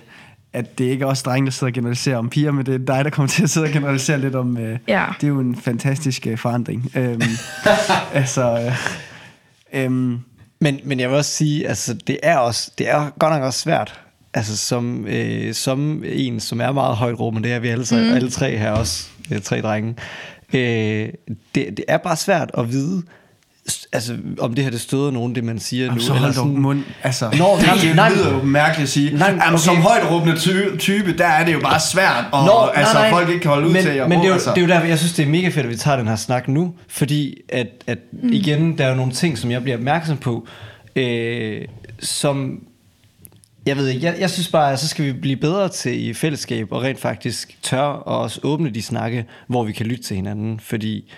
at 0.52 0.78
det 0.78 0.84
ikke 0.84 1.02
er 1.02 1.06
os 1.06 1.22
drenge, 1.22 1.46
der 1.46 1.52
sidder 1.52 1.70
og 1.70 1.74
generaliserer 1.74 2.16
om 2.16 2.28
piger, 2.30 2.52
men 2.52 2.66
det 2.66 2.74
er 2.74 2.78
dig, 2.78 3.04
der 3.04 3.10
kommer 3.10 3.28
til 3.28 3.42
at 3.42 3.50
sidde 3.50 3.66
og 3.66 3.72
generalisere 3.72 4.18
lidt 4.18 4.34
om... 4.34 4.56
Øh, 4.56 4.78
Ja. 4.88 5.06
Det 5.20 5.26
er 5.26 5.28
jo 5.28 5.40
en 5.40 5.56
fantastisk 5.56 6.26
øh, 6.26 6.38
forandring. 6.38 6.90
Øhm, 6.94 7.22
altså... 8.14 8.72
Øh, 9.72 9.84
øhm, 9.84 10.18
Men, 10.60 10.80
men 10.84 11.00
jeg 11.00 11.08
vil 11.08 11.16
også 11.16 11.30
sige, 11.30 11.68
altså 11.68 11.94
det 11.94 12.18
er 12.22 12.36
også, 12.36 12.70
det 12.78 12.88
er 12.88 13.10
godt 13.18 13.32
nok 13.32 13.42
også 13.42 13.60
svært. 13.60 14.00
Altså 14.34 14.56
som, 14.56 15.06
øh, 15.06 15.54
som 15.54 16.02
en, 16.06 16.40
som 16.40 16.60
er 16.60 16.72
meget 16.72 16.96
højt 16.96 17.20
råbende, 17.20 17.48
det 17.48 17.54
er 17.54 17.58
vi 17.58 17.68
alle, 17.68 17.86
mm. 17.92 18.14
alle 18.14 18.30
tre 18.30 18.56
her 18.56 18.70
også, 18.70 19.08
øh, 19.32 19.40
tre 19.40 19.60
drenge. 19.60 19.94
Øh, 20.54 21.08
det, 21.54 21.76
det 21.76 21.84
er 21.88 21.96
bare 21.96 22.16
svært 22.16 22.50
at 22.58 22.72
vide, 22.72 23.02
altså 23.92 24.16
om 24.38 24.54
det 24.54 24.64
her 24.64 24.70
det 24.70 24.80
støder 24.80 25.10
nogen, 25.10 25.34
det 25.34 25.44
man 25.44 25.58
siger 25.58 25.94
nu. 25.94 26.00
så 26.00 26.12
hold 26.12 26.32
sådan- 26.32 26.52
mund. 26.60 26.82
Altså, 27.02 27.24
Nå, 27.24 27.30
det, 27.58 27.66
nej, 27.66 27.74
det 27.82 27.96
nej. 27.96 28.10
lyder 28.14 28.32
jo 28.32 28.42
mærkeligt 28.42 28.82
at 28.86 28.88
sige. 28.88 29.16
Nej, 29.16 29.28
Jamen, 29.28 29.42
okay. 29.42 29.58
Som 29.58 29.76
højt 29.76 30.10
råbende 30.10 30.38
ty- 30.38 30.76
type, 30.78 31.16
der 31.18 31.26
er 31.26 31.44
det 31.44 31.52
jo 31.52 31.60
bare 31.60 31.80
svært, 31.80 32.24
og 32.32 32.44
Nå, 32.44 32.70
altså, 32.74 32.94
nej, 32.94 33.02
nej. 33.10 33.18
folk 33.18 33.28
ikke 33.28 33.40
kan 33.40 33.50
holde 33.50 33.66
ud 33.68 33.72
men, 33.72 33.82
til 33.82 33.94
jer. 33.94 34.08
Men 34.08 34.18
det 34.18 34.24
er, 34.24 34.28
jo, 34.28 34.32
altså. 34.34 34.50
det 34.50 34.58
er 34.58 34.62
jo 34.62 34.68
derfor, 34.68 34.86
jeg 34.86 34.98
synes, 34.98 35.12
det 35.12 35.22
er 35.24 35.28
mega 35.28 35.48
fedt, 35.48 35.66
at 35.66 35.68
vi 35.70 35.76
tager 35.76 35.96
den 35.96 36.08
her 36.08 36.16
snak 36.16 36.48
nu, 36.48 36.74
fordi 36.88 37.34
at, 37.48 37.66
at 37.86 37.98
mm. 38.12 38.32
igen, 38.32 38.78
der 38.78 38.84
er 38.84 38.88
jo 38.88 38.94
nogle 38.96 39.12
ting, 39.12 39.38
som 39.38 39.50
jeg 39.50 39.62
bliver 39.62 39.76
opmærksom 39.76 40.16
på, 40.16 40.46
øh, 40.96 41.62
som, 42.00 42.58
jeg 43.66 43.76
ved 43.76 43.88
ikke, 43.88 44.06
jeg, 44.06 44.14
jeg 44.20 44.30
synes 44.30 44.48
bare, 44.48 44.72
at 44.72 44.78
så 44.80 44.88
skal 44.88 45.04
vi 45.04 45.12
blive 45.12 45.36
bedre 45.36 45.68
til 45.68 46.08
i 46.08 46.14
fællesskab, 46.14 46.68
og 46.72 46.82
rent 46.82 47.00
faktisk 47.00 47.58
tør 47.62 47.80
og 47.82 48.18
også 48.18 48.40
åbne 48.42 48.70
de 48.70 48.82
snakke, 48.82 49.24
hvor 49.46 49.64
vi 49.64 49.72
kan 49.72 49.86
lytte 49.86 50.02
til 50.04 50.16
hinanden, 50.16 50.60
fordi 50.60 51.12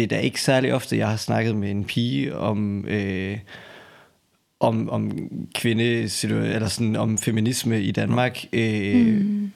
det 0.00 0.12
er 0.12 0.16
da 0.16 0.22
ikke 0.22 0.42
særlig 0.42 0.74
ofte, 0.74 0.96
jeg 0.98 1.08
har 1.08 1.16
snakket 1.16 1.56
med 1.56 1.70
en 1.70 1.84
pige 1.84 2.36
om... 2.36 2.84
Øh, 2.88 3.38
om, 4.60 4.90
om 4.90 5.12
kvinde 5.54 5.84
eller 6.22 6.68
sådan 6.68 6.96
om 6.96 7.18
feminisme 7.18 7.82
i 7.82 7.92
Danmark. 7.92 8.44
Øh, 8.52 9.16
mm. 9.20 9.50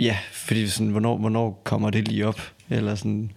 Ja, 0.00 0.16
fordi 0.32 0.68
sådan, 0.68 0.90
hvornår, 0.90 1.18
hvornår 1.18 1.62
kommer 1.64 1.90
det 1.90 2.08
lige 2.08 2.26
op? 2.26 2.40
Eller 2.70 2.94
sådan, 2.94 3.30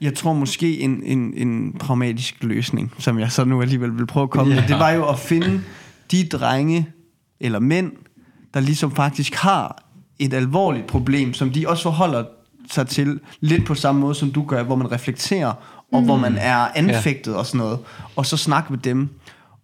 Jeg 0.00 0.14
tror 0.14 0.32
måske 0.32 0.80
en, 0.80 1.02
en, 1.04 1.34
en 1.36 1.72
pragmatisk 1.80 2.34
løsning, 2.40 2.92
som 2.98 3.18
jeg 3.18 3.32
så 3.32 3.44
nu 3.44 3.62
alligevel 3.62 3.98
vil 3.98 4.06
prøve 4.06 4.24
at 4.24 4.30
komme 4.30 4.54
Ja. 4.54 4.60
med, 4.60 4.68
det 4.68 4.78
var 4.78 4.90
jo 4.90 5.08
at 5.08 5.18
finde 5.18 5.60
de 6.10 6.28
drenge 6.28 6.86
eller 7.40 7.58
mænd, 7.58 7.92
der 8.54 8.60
ligesom 8.60 8.90
faktisk 8.94 9.34
har 9.34 9.82
et 10.18 10.34
alvorligt 10.34 10.86
problem, 10.86 11.34
som 11.34 11.50
de 11.50 11.68
også 11.68 11.82
forholder 11.82 12.24
sig 12.70 12.86
til 12.86 13.20
lidt 13.40 13.66
på 13.66 13.74
samme 13.74 14.00
måde, 14.00 14.14
som 14.14 14.30
du 14.30 14.44
gør, 14.44 14.62
hvor 14.62 14.76
man 14.76 14.92
reflekterer, 14.92 15.52
og 15.92 16.00
mm. 16.00 16.04
hvor 16.04 16.16
man 16.16 16.36
er 16.36 16.68
anfægtet 16.74 17.32
ja. 17.32 17.36
og 17.36 17.46
sådan 17.46 17.58
noget, 17.58 17.78
og 18.16 18.26
så 18.26 18.36
snakke 18.36 18.72
med 18.72 18.78
dem. 18.78 19.08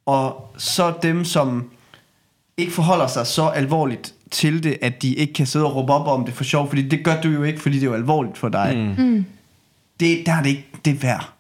Og 0.07 0.55
så 0.57 0.94
dem, 1.03 1.24
som 1.24 1.70
ikke 2.57 2.72
forholder 2.72 3.07
sig 3.07 3.26
så 3.26 3.46
alvorligt 3.46 4.14
til 4.30 4.62
det, 4.62 4.78
at 4.82 5.03
de 5.03 5.14
ikke 5.14 5.32
kan 5.32 5.46
sidde 5.46 5.66
og 5.66 5.76
råbe 5.76 5.92
op 5.92 6.07
om 6.07 6.24
det 6.24 6.34
for 6.34 6.44
sjov, 6.44 6.68
fordi 6.68 6.88
det 6.88 7.05
gør 7.05 7.20
du 7.20 7.28
jo 7.28 7.42
ikke, 7.42 7.61
fordi 7.61 7.74
det 7.74 7.82
er 7.82 7.90
jo 7.90 7.94
alvorligt 7.94 8.38
for 8.38 8.48
dig. 8.48 8.94
Mm. 8.98 9.24
Det, 10.01 10.22
der 10.26 10.32
er 10.32 10.42
det 10.42 10.51
ikke 10.51 10.68
det 10.84 11.03
værd. 11.03 11.32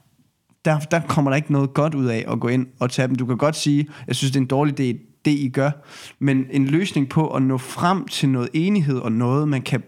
Der, 0.64 0.78
der 0.78 1.00
kommer 1.00 1.30
der 1.30 1.36
ikke 1.36 1.52
noget 1.52 1.74
godt 1.74 1.94
ud 1.94 2.06
af 2.06 2.24
at 2.28 2.40
gå 2.40 2.48
ind 2.48 2.66
og 2.78 2.90
tage 2.90 3.08
dem. 3.08 3.16
Du 3.16 3.26
kan 3.26 3.36
godt 3.36 3.56
sige, 3.56 3.88
jeg 4.06 4.16
synes, 4.16 4.30
det 4.30 4.36
er 4.36 4.40
en 4.40 4.46
dårlig 4.46 4.80
idé, 4.80 4.98
det 5.24 5.30
I 5.30 5.48
gør, 5.48 5.70
men 6.18 6.46
en 6.50 6.66
løsning 6.66 7.08
på 7.08 7.28
at 7.28 7.42
nå 7.42 7.58
frem 7.58 8.08
til 8.08 8.28
noget 8.28 8.48
enighed 8.52 8.98
og 8.98 9.12
noget, 9.12 9.48
man 9.48 9.62
kan, 9.62 9.82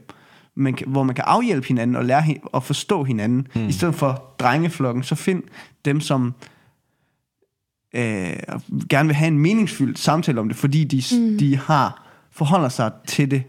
man 0.55 0.75
kan, 0.75 0.89
hvor 0.89 1.03
man 1.03 1.15
kan 1.15 1.25
afhjælpe 1.27 1.69
hinanden 1.69 1.97
og 1.97 2.05
lære 2.05 2.25
at 2.55 2.63
forstå 2.63 3.05
hinanden, 3.05 3.49
mm. 3.55 3.69
i 3.69 3.73
stedet 3.73 3.95
for 3.95 4.35
drengeflokken, 4.39 5.03
så 5.03 5.15
find 5.15 5.43
dem, 5.85 6.01
som 6.01 6.35
øh, 7.95 8.37
gerne 8.91 9.09
vil 9.09 9.17
have 9.17 9.29
en 9.29 9.39
meningsfyldt 9.39 9.99
samtale 9.99 10.41
om 10.41 10.49
det, 10.49 10.57
fordi 10.57 10.85
de, 10.85 11.03
mm. 11.19 11.39
de 11.39 11.57
har 11.57 12.09
forholder 12.31 12.69
sig 12.69 12.93
til 13.07 13.31
det 13.31 13.43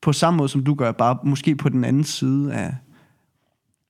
på 0.00 0.12
samme 0.12 0.36
måde, 0.36 0.48
som 0.48 0.64
du 0.64 0.74
gør, 0.74 0.92
bare 0.92 1.18
måske 1.24 1.56
på 1.56 1.68
den 1.68 1.84
anden 1.84 2.04
side 2.04 2.54
af, 2.54 2.74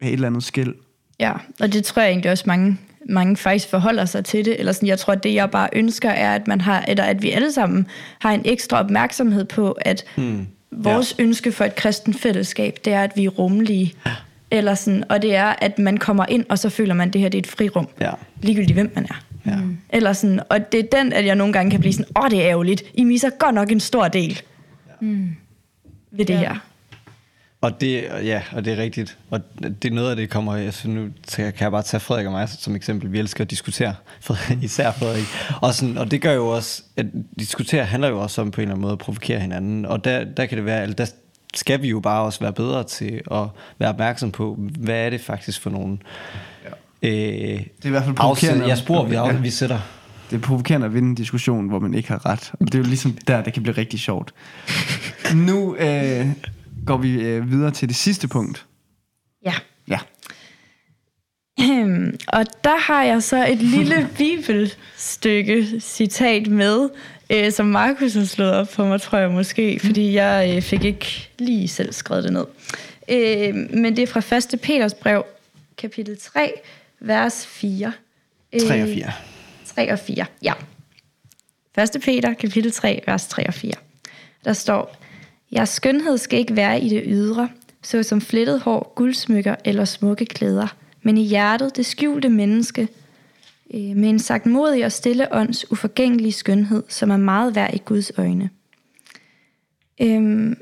af 0.00 0.06
et 0.06 0.12
eller 0.12 0.26
andet 0.26 0.42
skæld. 0.42 0.74
Ja, 1.20 1.32
og 1.60 1.72
det 1.72 1.84
tror 1.84 2.02
jeg 2.02 2.10
egentlig 2.10 2.30
også 2.30 2.44
mange, 2.46 2.78
mange 3.08 3.36
faktisk 3.36 3.70
forholder 3.70 4.04
sig 4.04 4.24
til 4.24 4.44
det. 4.44 4.58
Eller 4.58 4.72
sådan, 4.72 4.88
jeg 4.88 4.98
tror, 4.98 5.12
at 5.12 5.22
det 5.22 5.34
jeg 5.34 5.50
bare 5.50 5.68
ønsker 5.72 6.10
er, 6.10 6.34
at 6.34 6.48
man 6.48 6.60
har, 6.60 6.84
eller 6.88 7.04
at 7.04 7.22
vi 7.22 7.30
alle 7.30 7.52
sammen 7.52 7.86
har 8.18 8.32
en 8.32 8.42
ekstra 8.44 8.78
opmærksomhed 8.78 9.44
på, 9.44 9.72
at 9.72 10.04
hmm. 10.16 10.46
Vores 10.72 11.14
ja. 11.18 11.24
ønske 11.24 11.52
for 11.52 11.64
et 11.64 11.74
kristen 11.74 12.14
fællesskab, 12.14 12.78
det 12.84 12.92
er, 12.92 13.02
at 13.02 13.12
vi 13.16 13.24
er 13.24 13.28
rummelige. 13.30 13.94
Eller 14.50 14.74
sådan, 14.74 15.04
og 15.08 15.22
det 15.22 15.34
er, 15.34 15.54
at 15.58 15.78
man 15.78 15.96
kommer 15.96 16.26
ind, 16.28 16.44
og 16.48 16.58
så 16.58 16.68
føler 16.68 16.94
man, 16.94 17.08
at 17.08 17.12
det 17.12 17.20
her 17.20 17.28
det 17.28 17.38
er 17.38 17.42
et 17.42 17.46
frirum. 17.46 17.88
Ja. 18.00 18.10
Ligegyldigt 18.42 18.76
hvem 18.76 18.92
man 18.94 19.06
er. 19.10 19.24
Ja. 19.46 19.58
Eller 19.90 20.12
sådan, 20.12 20.40
og 20.48 20.72
det 20.72 20.80
er 20.80 20.98
den, 20.98 21.12
at 21.12 21.26
jeg 21.26 21.34
nogle 21.34 21.52
gange 21.52 21.70
kan 21.70 21.80
blive 21.80 21.92
sådan, 21.92 22.24
åh, 22.24 22.30
det 22.30 22.42
er 22.42 22.50
ærgerligt. 22.50 22.82
I 22.94 23.04
misser 23.04 23.30
godt 23.30 23.54
nok 23.54 23.70
en 23.70 23.80
stor 23.80 24.08
del 24.08 24.42
mm. 25.00 25.36
ved 26.10 26.24
det 26.24 26.34
ja. 26.34 26.38
her. 26.38 26.56
Og 27.62 27.80
det, 27.80 28.04
ja, 28.24 28.42
og 28.52 28.64
det 28.64 28.72
er 28.72 28.76
rigtigt. 28.76 29.18
Og 29.30 29.40
det 29.82 29.84
er 29.84 29.94
noget 29.94 30.10
af 30.10 30.16
det 30.16 30.30
kommer, 30.30 30.56
altså 30.56 30.88
nu 30.88 31.08
kan 31.36 31.54
jeg 31.60 31.70
bare 31.70 31.82
tage 31.82 32.00
Frederik 32.00 32.26
og 32.26 32.32
mig 32.32 32.48
som 32.48 32.76
eksempel. 32.76 33.12
Vi 33.12 33.18
elsker 33.18 33.44
at 33.44 33.50
diskutere, 33.50 33.94
Frederik, 34.20 34.62
især 34.68 34.92
Frederik. 34.92 35.24
Og, 35.60 35.74
sådan, 35.74 35.98
og 35.98 36.10
det 36.10 36.22
gør 36.22 36.32
jo 36.32 36.48
også, 36.48 36.82
at 36.96 37.06
diskutere 37.38 37.84
handler 37.84 38.08
jo 38.08 38.20
også 38.20 38.40
om 38.40 38.50
på 38.50 38.60
en 38.60 38.62
eller 38.62 38.74
anden 38.74 38.82
måde 38.82 38.92
at 38.92 38.98
provokere 38.98 39.40
hinanden. 39.40 39.86
Og 39.86 40.04
der, 40.04 40.24
der 40.24 40.46
kan 40.46 40.58
det 40.58 40.64
være, 40.64 40.82
eller 40.82 40.94
der 40.94 41.06
skal 41.54 41.82
vi 41.82 41.88
jo 41.88 42.00
bare 42.00 42.22
også 42.22 42.40
være 42.40 42.52
bedre 42.52 42.84
til 42.84 43.20
at 43.30 43.46
være 43.78 43.88
opmærksom 43.88 44.30
på, 44.30 44.58
hvad 44.78 45.06
er 45.06 45.10
det 45.10 45.20
faktisk 45.20 45.60
for 45.60 45.70
nogle 45.70 45.98
ja. 47.02 47.08
øh, 47.08 47.58
Det 47.58 47.84
er 47.84 47.86
i 47.86 47.90
hvert 47.90 48.04
fald 48.04 48.16
provokerende. 48.16 48.66
jeg 48.66 48.78
spor, 48.78 49.04
vi, 49.04 49.14
af, 49.14 49.42
vi 49.42 49.50
sætter. 49.50 49.78
Det 50.30 50.36
er 50.36 50.42
provokerende 50.42 50.86
at 50.86 50.94
vinde 50.94 51.08
en 51.08 51.14
diskussion, 51.14 51.68
hvor 51.68 51.78
man 51.78 51.94
ikke 51.94 52.08
har 52.08 52.26
ret. 52.26 52.52
Og 52.60 52.66
det 52.66 52.74
er 52.74 52.78
jo 52.78 52.84
ligesom 52.84 53.18
der, 53.26 53.42
det 53.42 53.52
kan 53.52 53.62
blive 53.62 53.76
rigtig 53.76 54.00
sjovt. 54.00 54.34
Nu 55.34 55.76
øh, 55.76 56.26
går 56.86 56.96
vi 56.96 57.20
øh, 57.20 57.50
videre 57.50 57.70
til 57.70 57.88
det 57.88 57.96
sidste 57.96 58.28
punkt. 58.28 58.66
Ja. 59.44 59.54
Ja. 59.88 59.98
Øhm, 61.60 62.18
og 62.28 62.44
der 62.64 62.78
har 62.78 63.02
jeg 63.02 63.22
så 63.22 63.46
et 63.46 63.58
lille 63.58 64.08
bibelstykke 64.18 65.80
citat 65.80 66.46
med, 66.46 66.88
øh, 67.30 67.52
som 67.52 67.66
Markus 67.66 68.14
har 68.14 68.24
slået 68.24 68.52
op 68.52 68.72
for 68.72 68.84
mig, 68.84 69.00
tror 69.00 69.18
jeg 69.18 69.30
måske, 69.30 69.80
fordi 69.84 70.14
jeg 70.14 70.52
øh, 70.56 70.62
fik 70.62 70.84
ikke 70.84 71.30
lige 71.38 71.68
selv 71.68 71.92
skrevet 71.92 72.24
det 72.24 72.32
ned. 72.32 72.46
Øh, 73.08 73.54
men 73.80 73.96
det 73.96 74.02
er 74.02 74.06
fra 74.06 74.36
1. 74.54 74.60
Peters 74.60 74.94
brev, 74.94 75.24
kapitel 75.78 76.18
3, 76.18 76.52
vers 77.00 77.46
4. 77.46 77.92
3 78.66 78.82
og 78.82 78.88
4. 78.88 79.12
3 79.66 79.92
og 79.92 79.98
4, 79.98 80.26
ja. 80.42 80.52
1. 81.78 82.02
Peter, 82.04 82.34
kapitel 82.34 82.72
3, 82.72 83.02
vers 83.06 83.26
3 83.26 83.46
og 83.48 83.54
4. 83.54 83.72
Der 84.44 84.52
står, 84.52 84.96
Jeres 85.53 85.68
skønhed 85.68 86.18
skal 86.18 86.38
ikke 86.38 86.57
være 86.57 86.80
i 86.80 86.88
det 86.88 87.03
ydre, 87.07 87.48
såsom 87.82 88.20
flettet 88.20 88.61
hår, 88.61 88.92
guldsmykker 88.96 89.55
eller 89.64 89.84
smukke 89.84 90.26
klæder, 90.26 90.76
men 91.03 91.18
i 91.18 91.24
hjertet 91.24 91.76
det 91.76 91.86
skjulte 91.86 92.28
menneske, 92.28 92.88
øh, 93.74 93.96
med 93.96 94.09
en 94.09 94.18
sagt 94.18 94.46
modig 94.46 94.84
og 94.84 94.92
stille 94.92 95.34
ånds 95.34 95.70
uforgængelige 95.70 96.32
skønhed, 96.32 96.82
som 96.88 97.11
er 97.11 97.16
meget 97.16 97.55
værd 97.55 97.74
i 97.74 97.78
Guds 97.84 98.12
øjne. 98.18 98.50
Øhm, 100.03 100.57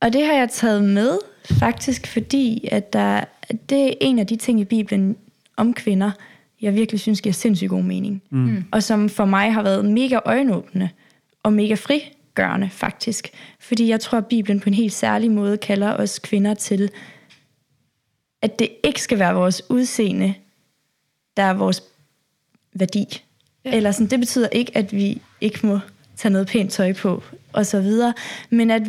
og 0.00 0.12
det 0.12 0.26
har 0.26 0.32
jeg 0.32 0.48
taget 0.50 0.84
med, 0.84 1.18
faktisk 1.44 2.06
fordi, 2.06 2.68
at 2.72 2.92
der, 2.92 3.24
det 3.68 3.86
er 3.86 3.92
en 4.00 4.18
af 4.18 4.26
de 4.26 4.36
ting 4.36 4.60
i 4.60 4.64
Bibelen 4.64 5.16
om 5.56 5.74
kvinder, 5.74 6.10
jeg 6.62 6.74
virkelig 6.74 7.00
synes 7.00 7.20
giver 7.20 7.32
sindssygt 7.32 7.70
god 7.70 7.82
mening. 7.82 8.22
Mm. 8.30 8.64
Og 8.70 8.82
som 8.82 9.08
for 9.08 9.24
mig 9.24 9.52
har 9.52 9.62
været 9.62 9.84
mega 9.84 10.18
øjenåbende 10.24 10.88
og 11.42 11.52
mega 11.52 11.74
frigørende, 12.36 12.70
faktisk. 12.70 13.30
Fordi 13.60 13.88
jeg 13.88 14.00
tror, 14.00 14.18
at 14.18 14.26
Bibelen 14.26 14.60
på 14.60 14.68
en 14.68 14.74
helt 14.74 14.92
særlig 14.92 15.30
måde 15.30 15.58
kalder 15.58 15.96
os 15.96 16.18
kvinder 16.18 16.54
til, 16.54 16.90
at 18.42 18.58
det 18.58 18.68
ikke 18.84 19.02
skal 19.02 19.18
være 19.18 19.34
vores 19.34 19.62
udseende, 19.70 20.34
der 21.36 21.42
er 21.42 21.54
vores 21.54 21.82
værdi. 22.74 23.22
Ja. 23.64 23.76
Eller 23.76 23.92
sådan, 23.92 24.10
det 24.10 24.18
betyder 24.18 24.48
ikke, 24.48 24.76
at 24.76 24.92
vi 24.92 25.22
ikke 25.40 25.66
må 25.66 25.78
tage 26.16 26.32
noget 26.32 26.48
pænt 26.48 26.72
tøj 26.72 26.92
på, 26.92 27.22
og 27.52 27.66
så 27.66 27.80
videre. 27.80 28.14
Men 28.50 28.70
at, 28.70 28.82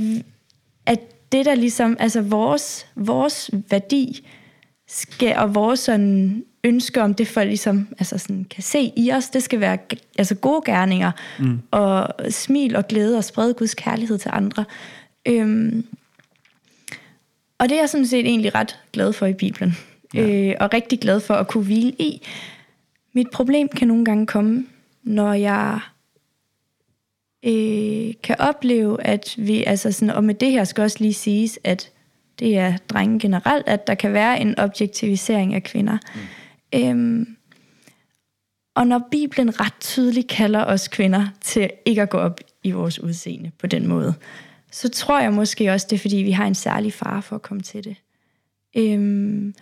at 0.85 0.99
det 1.31 1.45
der 1.45 1.55
ligesom, 1.55 1.97
altså 1.99 2.21
vores, 2.21 2.87
vores 2.95 3.51
værdi 3.69 4.27
skal, 4.87 5.37
og 5.37 5.55
vores 5.55 5.79
sådan 5.79 6.45
ønske 6.64 7.01
om 7.01 7.14
det, 7.14 7.28
folk 7.28 7.47
ligesom 7.47 7.88
altså 7.99 8.18
sådan, 8.18 8.43
kan 8.43 8.64
se 8.64 8.91
i 8.97 9.11
os, 9.11 9.30
det 9.30 9.43
skal 9.43 9.59
være 9.59 9.78
altså 10.18 10.36
gode 10.36 10.61
gerninger, 10.66 11.11
mm. 11.39 11.61
og 11.72 12.07
smil 12.30 12.76
og 12.76 12.88
glæde 12.88 13.18
og 13.18 13.24
sprede 13.24 13.53
Guds 13.53 13.76
kærlighed 13.76 14.18
til 14.18 14.32
andre. 14.34 14.66
Øhm, 15.26 15.86
og 17.57 17.70
det 17.70 17.76
er 17.76 17.82
jeg 17.82 17.89
sådan 17.89 18.07
set 18.07 18.26
egentlig 18.26 18.55
ret 18.55 18.80
glad 18.93 19.14
for 19.14 19.26
i 19.26 19.34
Bibelen, 19.34 19.78
ja. 20.14 20.49
øh, 20.49 20.55
og 20.59 20.74
rigtig 20.74 20.99
glad 20.99 21.20
for 21.20 21.34
at 21.34 21.47
kunne 21.47 21.64
hvile 21.64 21.91
i. 21.99 22.28
Mit 23.14 23.28
problem 23.30 23.68
kan 23.68 23.88
nogle 23.88 24.05
gange 24.05 24.28
komme, 24.28 24.66
når 25.03 25.34
jeg 25.34 25.80
øh, 27.45 28.14
kan 28.24 28.36
opleve, 28.39 29.03
at 29.03 29.36
vi, 29.38 29.64
altså 29.64 29.91
sådan, 29.91 30.09
og 30.09 30.24
med 30.24 30.36
det 30.36 30.51
her 30.51 30.64
skal 30.64 30.82
også 30.82 30.97
lige 30.99 31.14
siges, 31.14 31.59
at 31.64 31.91
det 32.39 32.57
er 32.57 32.78
drenge 32.89 33.20
generelt, 33.20 33.68
at 33.68 33.88
der 33.88 33.95
kan 33.95 34.14
være 34.14 34.41
en 34.41 34.59
objektivisering 34.59 35.53
af 35.53 35.64
kvinder. 35.64 35.97
Mm. 36.16 36.22
Øhm, 36.76 37.38
og 38.76 38.88
når 38.88 39.07
Bibelen 39.11 39.59
ret 39.59 39.74
tydeligt 39.80 40.28
kalder 40.28 40.65
os 40.65 40.88
kvinder 40.88 41.28
til 41.41 41.69
ikke 41.86 42.01
at 42.01 42.09
gå 42.09 42.17
op 42.17 42.39
i 42.63 42.71
vores 42.71 42.99
udseende 42.99 43.51
på 43.59 43.67
den 43.67 43.88
måde, 43.88 44.13
så 44.71 44.89
tror 44.89 45.19
jeg 45.19 45.34
måske 45.34 45.71
også, 45.71 45.88
det 45.89 45.95
er 45.95 45.99
fordi, 45.99 46.15
vi 46.15 46.32
har 46.32 46.47
en 46.47 46.55
særlig 46.55 46.93
fare 46.93 47.21
for 47.21 47.36
at 47.36 47.41
komme 47.41 47.63
til 47.63 47.84
det. 47.84 47.95
Øhm, 48.78 49.55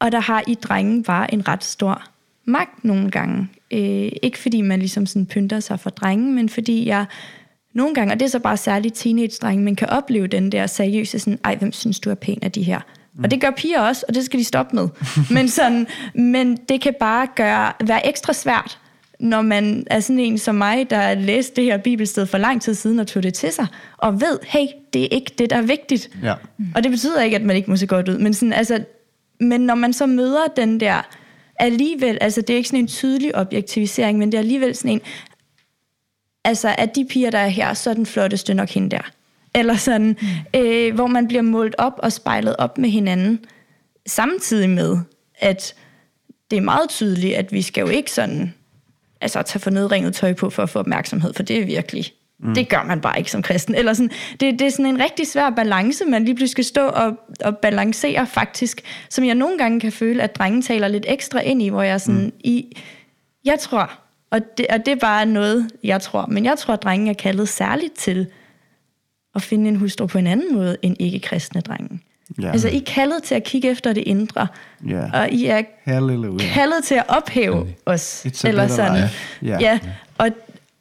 og 0.00 0.12
der 0.12 0.20
har 0.20 0.44
I 0.46 0.54
drenge 0.54 1.02
bare 1.02 1.34
en 1.34 1.48
ret 1.48 1.64
stor 1.64 2.02
magt 2.44 2.84
nogle 2.84 3.10
gange. 3.10 3.48
Øh, 3.70 4.12
ikke 4.22 4.38
fordi 4.38 4.60
man 4.60 4.78
ligesom 4.78 5.06
sådan 5.06 5.26
pynter 5.26 5.60
sig 5.60 5.80
for 5.80 5.90
drenge, 5.90 6.32
men 6.32 6.48
fordi 6.48 6.86
jeg 6.86 7.06
nogle 7.72 7.94
gange, 7.94 8.14
og 8.14 8.20
det 8.20 8.26
er 8.26 8.30
så 8.30 8.38
bare 8.38 8.56
særligt 8.56 8.94
teenage-drenge, 8.94 9.64
man 9.64 9.76
kan 9.76 9.88
opleve 9.88 10.26
den 10.26 10.52
der 10.52 10.66
seriøse 10.66 11.18
sådan, 11.18 11.38
ej, 11.44 11.56
hvem 11.56 11.72
synes 11.72 12.00
du 12.00 12.10
er 12.10 12.14
pæn 12.14 12.38
af 12.42 12.52
de 12.52 12.62
her? 12.62 12.80
Mm. 13.16 13.24
Og 13.24 13.30
det 13.30 13.40
gør 13.40 13.50
piger 13.50 13.80
også, 13.80 14.04
og 14.08 14.14
det 14.14 14.24
skal 14.24 14.40
de 14.40 14.44
stoppe 14.44 14.76
med. 14.76 14.88
men, 15.36 15.48
sådan, 15.48 15.86
men 16.14 16.56
det 16.56 16.80
kan 16.80 16.94
bare 17.00 17.28
gøre, 17.36 17.72
være 17.84 18.08
ekstra 18.08 18.32
svært, 18.32 18.78
når 19.20 19.42
man 19.42 19.86
er 19.90 20.00
sådan 20.00 20.20
en 20.20 20.38
som 20.38 20.54
mig, 20.54 20.90
der 20.90 21.14
læste 21.14 21.56
det 21.56 21.64
her 21.64 21.78
bibelsted 21.78 22.26
for 22.26 22.38
lang 22.38 22.62
tid 22.62 22.74
siden 22.74 22.98
og 22.98 23.06
tog 23.06 23.22
det 23.22 23.34
til 23.34 23.52
sig, 23.52 23.66
og 23.96 24.20
ved, 24.20 24.38
hey, 24.46 24.66
det 24.92 25.02
er 25.02 25.08
ikke 25.10 25.32
det, 25.38 25.50
der 25.50 25.56
er 25.56 25.62
vigtigt. 25.62 26.10
Ja. 26.22 26.34
Og 26.74 26.82
det 26.82 26.90
betyder 26.90 27.22
ikke, 27.22 27.36
at 27.36 27.42
man 27.42 27.56
ikke 27.56 27.70
må 27.70 27.76
se 27.76 27.86
godt 27.86 28.08
ud, 28.08 28.18
men, 28.18 28.34
sådan, 28.34 28.52
altså, 28.52 28.84
men 29.40 29.60
når 29.60 29.74
man 29.74 29.92
så 29.92 30.06
møder 30.06 30.46
den 30.56 30.80
der, 30.80 31.02
alligevel, 31.58 32.18
altså 32.20 32.40
det 32.40 32.50
er 32.50 32.56
ikke 32.56 32.68
sådan 32.68 32.80
en 32.80 32.86
tydelig 32.86 33.36
objektivisering, 33.36 34.18
men 34.18 34.32
det 34.32 34.38
er 34.38 34.42
alligevel 34.42 34.74
sådan 34.74 34.90
en, 34.90 35.00
altså 36.44 36.74
at 36.78 36.96
de 36.96 37.06
piger, 37.10 37.30
der 37.30 37.38
er 37.38 37.48
her, 37.48 37.74
så 37.74 37.90
er 37.90 37.94
den 37.94 38.06
flotteste 38.06 38.54
nok 38.54 38.68
hende 38.68 38.90
der. 38.90 39.10
Eller 39.56 39.76
sådan, 39.76 40.16
mm. 40.20 40.60
øh, 40.60 40.94
hvor 40.94 41.06
man 41.06 41.28
bliver 41.28 41.42
målt 41.42 41.74
op 41.78 41.94
og 41.98 42.12
spejlet 42.12 42.56
op 42.56 42.78
med 42.78 42.90
hinanden, 42.90 43.44
samtidig 44.06 44.70
med, 44.70 44.96
at 45.38 45.74
det 46.50 46.56
er 46.56 46.60
meget 46.60 46.88
tydeligt, 46.88 47.34
at 47.34 47.52
vi 47.52 47.62
skal 47.62 47.80
jo 47.80 47.88
ikke 47.88 48.10
sådan, 48.10 48.54
altså 49.20 49.42
tage 49.42 49.60
for 49.60 49.70
nedringet 49.70 50.14
tøj 50.14 50.32
på 50.32 50.50
for 50.50 50.62
at 50.62 50.70
få 50.70 50.78
opmærksomhed, 50.78 51.34
for 51.34 51.42
det 51.42 51.60
er 51.60 51.66
virkelig, 51.66 52.04
mm. 52.38 52.54
det 52.54 52.68
gør 52.68 52.82
man 52.82 53.00
bare 53.00 53.18
ikke 53.18 53.30
som 53.30 53.42
kristen. 53.42 53.74
Eller 53.74 53.92
sådan, 53.92 54.10
det, 54.40 54.58
det 54.58 54.62
er 54.62 54.70
sådan 54.70 54.86
en 54.86 55.00
rigtig 55.00 55.26
svær 55.26 55.50
balance, 55.50 56.04
man 56.04 56.24
lige 56.24 56.34
pludselig 56.34 56.50
skal 56.50 56.64
stå 56.64 56.86
og, 56.86 57.18
og 57.44 57.58
balancere 57.58 58.26
faktisk, 58.26 58.82
som 59.10 59.24
jeg 59.24 59.34
nogle 59.34 59.58
gange 59.58 59.80
kan 59.80 59.92
føle, 59.92 60.22
at 60.22 60.36
drengen 60.36 60.62
taler 60.62 60.88
lidt 60.88 61.04
ekstra 61.08 61.40
ind 61.40 61.62
i, 61.62 61.68
hvor 61.68 61.82
jeg 61.82 62.00
sådan, 62.00 62.24
mm. 62.24 62.32
i, 62.40 62.76
jeg 63.44 63.58
tror, 63.58 63.90
og 64.30 64.40
det, 64.58 64.66
og 64.70 64.78
det 64.78 64.88
er 64.88 64.96
bare 64.96 65.26
noget, 65.26 65.70
jeg 65.84 66.00
tror. 66.00 66.26
Men 66.26 66.44
jeg 66.44 66.58
tror, 66.58 66.74
at 66.74 66.82
drengen 66.82 67.08
er 67.08 67.14
kaldet 67.14 67.48
særligt 67.48 67.94
til 67.94 68.26
at 69.36 69.42
finde 69.42 69.68
en 69.68 69.76
hustru 69.76 70.06
på 70.06 70.18
en 70.18 70.26
anden 70.26 70.54
måde 70.54 70.76
end 70.82 70.96
ikke-kristne 71.00 71.60
drenge. 71.60 72.00
Ja. 72.42 72.50
Altså, 72.52 72.68
I 72.68 72.76
er 72.76 72.80
kaldet 72.86 73.22
til 73.22 73.34
at 73.34 73.44
kigge 73.44 73.70
efter 73.70 73.92
det 73.92 74.02
indre. 74.06 74.46
Ja. 74.88 75.10
Og 75.20 75.30
I 75.30 75.46
er 75.46 75.62
Halleluja. 75.84 76.46
kaldet 76.46 76.84
til 76.84 76.94
at 76.94 77.04
ophæve 77.08 77.66
os. 77.86 78.26
It's 78.26 78.44
a 78.44 78.48
Eller 78.48 78.68
sådan. 78.68 79.02
life. 79.02 79.14
Ja. 79.42 79.58
Ja. 79.60 79.78
Og, 80.18 80.28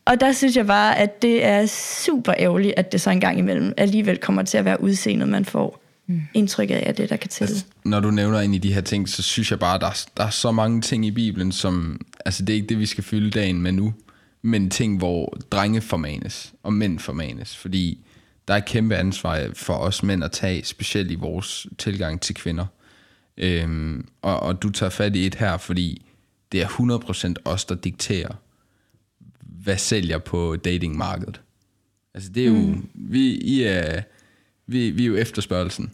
og 0.06 0.20
der 0.20 0.32
synes 0.32 0.58
jeg 0.58 0.68
bare, 0.68 0.98
at 0.98 1.22
det 1.22 1.46
er 1.46 1.66
super 2.06 2.34
ærgerligt, 2.40 2.74
at 2.78 2.92
det 2.92 3.02
så 3.02 3.10
en 3.10 3.20
gang 3.20 3.40
imellem 3.40 3.74
alligevel 3.78 4.18
kommer 4.18 4.44
til 4.44 4.58
at 4.58 4.66
være 4.66 4.82
udseendet, 4.82 5.30
man 5.30 5.46
får 5.46 5.82
mm. 6.08 6.22
indtrykket 6.34 6.76
af 6.76 6.96
det, 6.96 7.10
der 7.10 7.16
kan 7.16 7.30
til. 7.30 7.44
Altså, 7.44 7.66
når 7.86 8.00
du 8.00 8.12
nævner 8.12 8.42
ind 8.42 8.56
i 8.56 8.58
de 8.58 8.74
her 8.74 8.82
ting, 8.82 9.10
så 9.10 9.24
synes 9.24 9.52
jeg 9.52 9.60
bare, 9.60 9.76
at 9.76 9.82
der, 9.82 9.88
er- 9.88 10.06
der 10.18 10.24
er 10.24 10.30
så 10.30 10.52
mange 10.52 10.82
ting 10.82 11.06
i 11.06 11.12
Bibelen, 11.12 11.52
som, 11.52 12.02
altså 12.26 12.46
det 12.46 12.54
er 12.54 12.56
ikke 12.56 12.68
det, 12.68 12.80
vi 12.80 12.86
skal 12.86 13.04
fylde 13.04 13.32
dagen 13.32 13.62
med 13.62 13.72
nu, 13.72 13.94
men 14.42 14.70
ting, 14.70 14.98
hvor 14.98 15.38
drenge 15.52 15.82
formanes, 15.82 16.54
og 16.64 16.74
mænd 16.74 17.00
formanes, 17.00 17.58
fordi 17.58 18.00
der 18.48 18.54
er 18.54 18.58
et 18.58 18.66
kæmpe 18.66 18.96
ansvar 18.96 19.50
for 19.54 19.74
os 19.74 20.04
mænd 20.04 20.24
at 20.24 20.32
tage, 20.32 20.64
specielt 20.64 21.12
i 21.12 21.16
vores 21.16 21.68
tilgang 21.78 22.22
til 22.22 22.36
kvinder. 22.36 22.66
Øhm, 23.38 24.08
og, 24.22 24.40
og 24.40 24.62
du 24.62 24.70
tager 24.70 24.90
fat 24.90 25.16
i 25.16 25.26
et 25.26 25.36
her, 25.36 25.58
fordi 25.58 26.06
det 26.52 26.62
er 26.62 26.68
100% 26.68 27.34
os, 27.46 27.66
der 27.66 27.76
dikterer, 27.76 28.36
hvad 29.42 29.78
sælger 29.78 30.18
på 30.18 30.56
datingmarkedet. 30.56 31.42
Altså 32.14 32.30
det 32.30 32.44
er 32.44 32.48
jo, 32.48 32.54
mm. 32.54 32.90
vi, 32.94 33.36
I 33.36 33.64
er, 33.64 34.02
vi, 34.68 34.90
vi 34.90 35.04
er 35.04 35.08
jo 35.08 35.16
efterspørgelsen. 35.16 35.92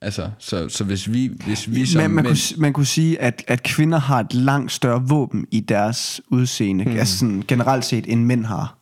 Altså, 0.00 0.30
så, 0.38 0.68
så 0.68 0.84
hvis 0.84 1.12
vi, 1.12 1.30
hvis 1.46 1.70
vi 1.70 1.86
som 1.86 2.02
Men 2.02 2.10
man, 2.10 2.24
mænd, 2.24 2.36
kunne, 2.36 2.60
man 2.60 2.72
kunne 2.72 2.86
sige, 2.86 3.20
at, 3.20 3.44
at 3.48 3.62
kvinder 3.62 3.98
har 3.98 4.20
et 4.20 4.34
langt 4.34 4.72
større 4.72 5.08
våben 5.08 5.46
i 5.50 5.60
deres 5.60 6.20
udseende, 6.28 6.84
mm. 6.84 6.96
altså 6.96 7.18
sådan, 7.18 7.44
generelt 7.48 7.84
set, 7.84 8.12
end 8.12 8.24
mænd 8.24 8.44
har. 8.44 8.78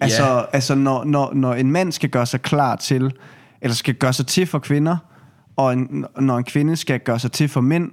Altså, 0.00 0.22
Ja. 0.24 0.42
altså 0.52 0.74
når, 0.74 1.04
når, 1.04 1.34
når 1.34 1.54
en 1.54 1.70
mand 1.72 1.92
skal 1.92 2.08
gøre 2.10 2.26
sig 2.26 2.42
klar 2.42 2.76
til, 2.76 3.12
eller 3.60 3.74
skal 3.74 3.94
gøre 3.94 4.12
sig 4.12 4.26
til 4.26 4.46
for 4.46 4.58
kvinder, 4.58 4.96
og 5.56 5.72
en, 5.72 6.04
når 6.20 6.38
en 6.38 6.44
kvinde 6.44 6.76
skal 6.76 7.00
gøre 7.00 7.18
sig 7.18 7.32
til 7.32 7.48
for 7.48 7.60
mænd, 7.60 7.90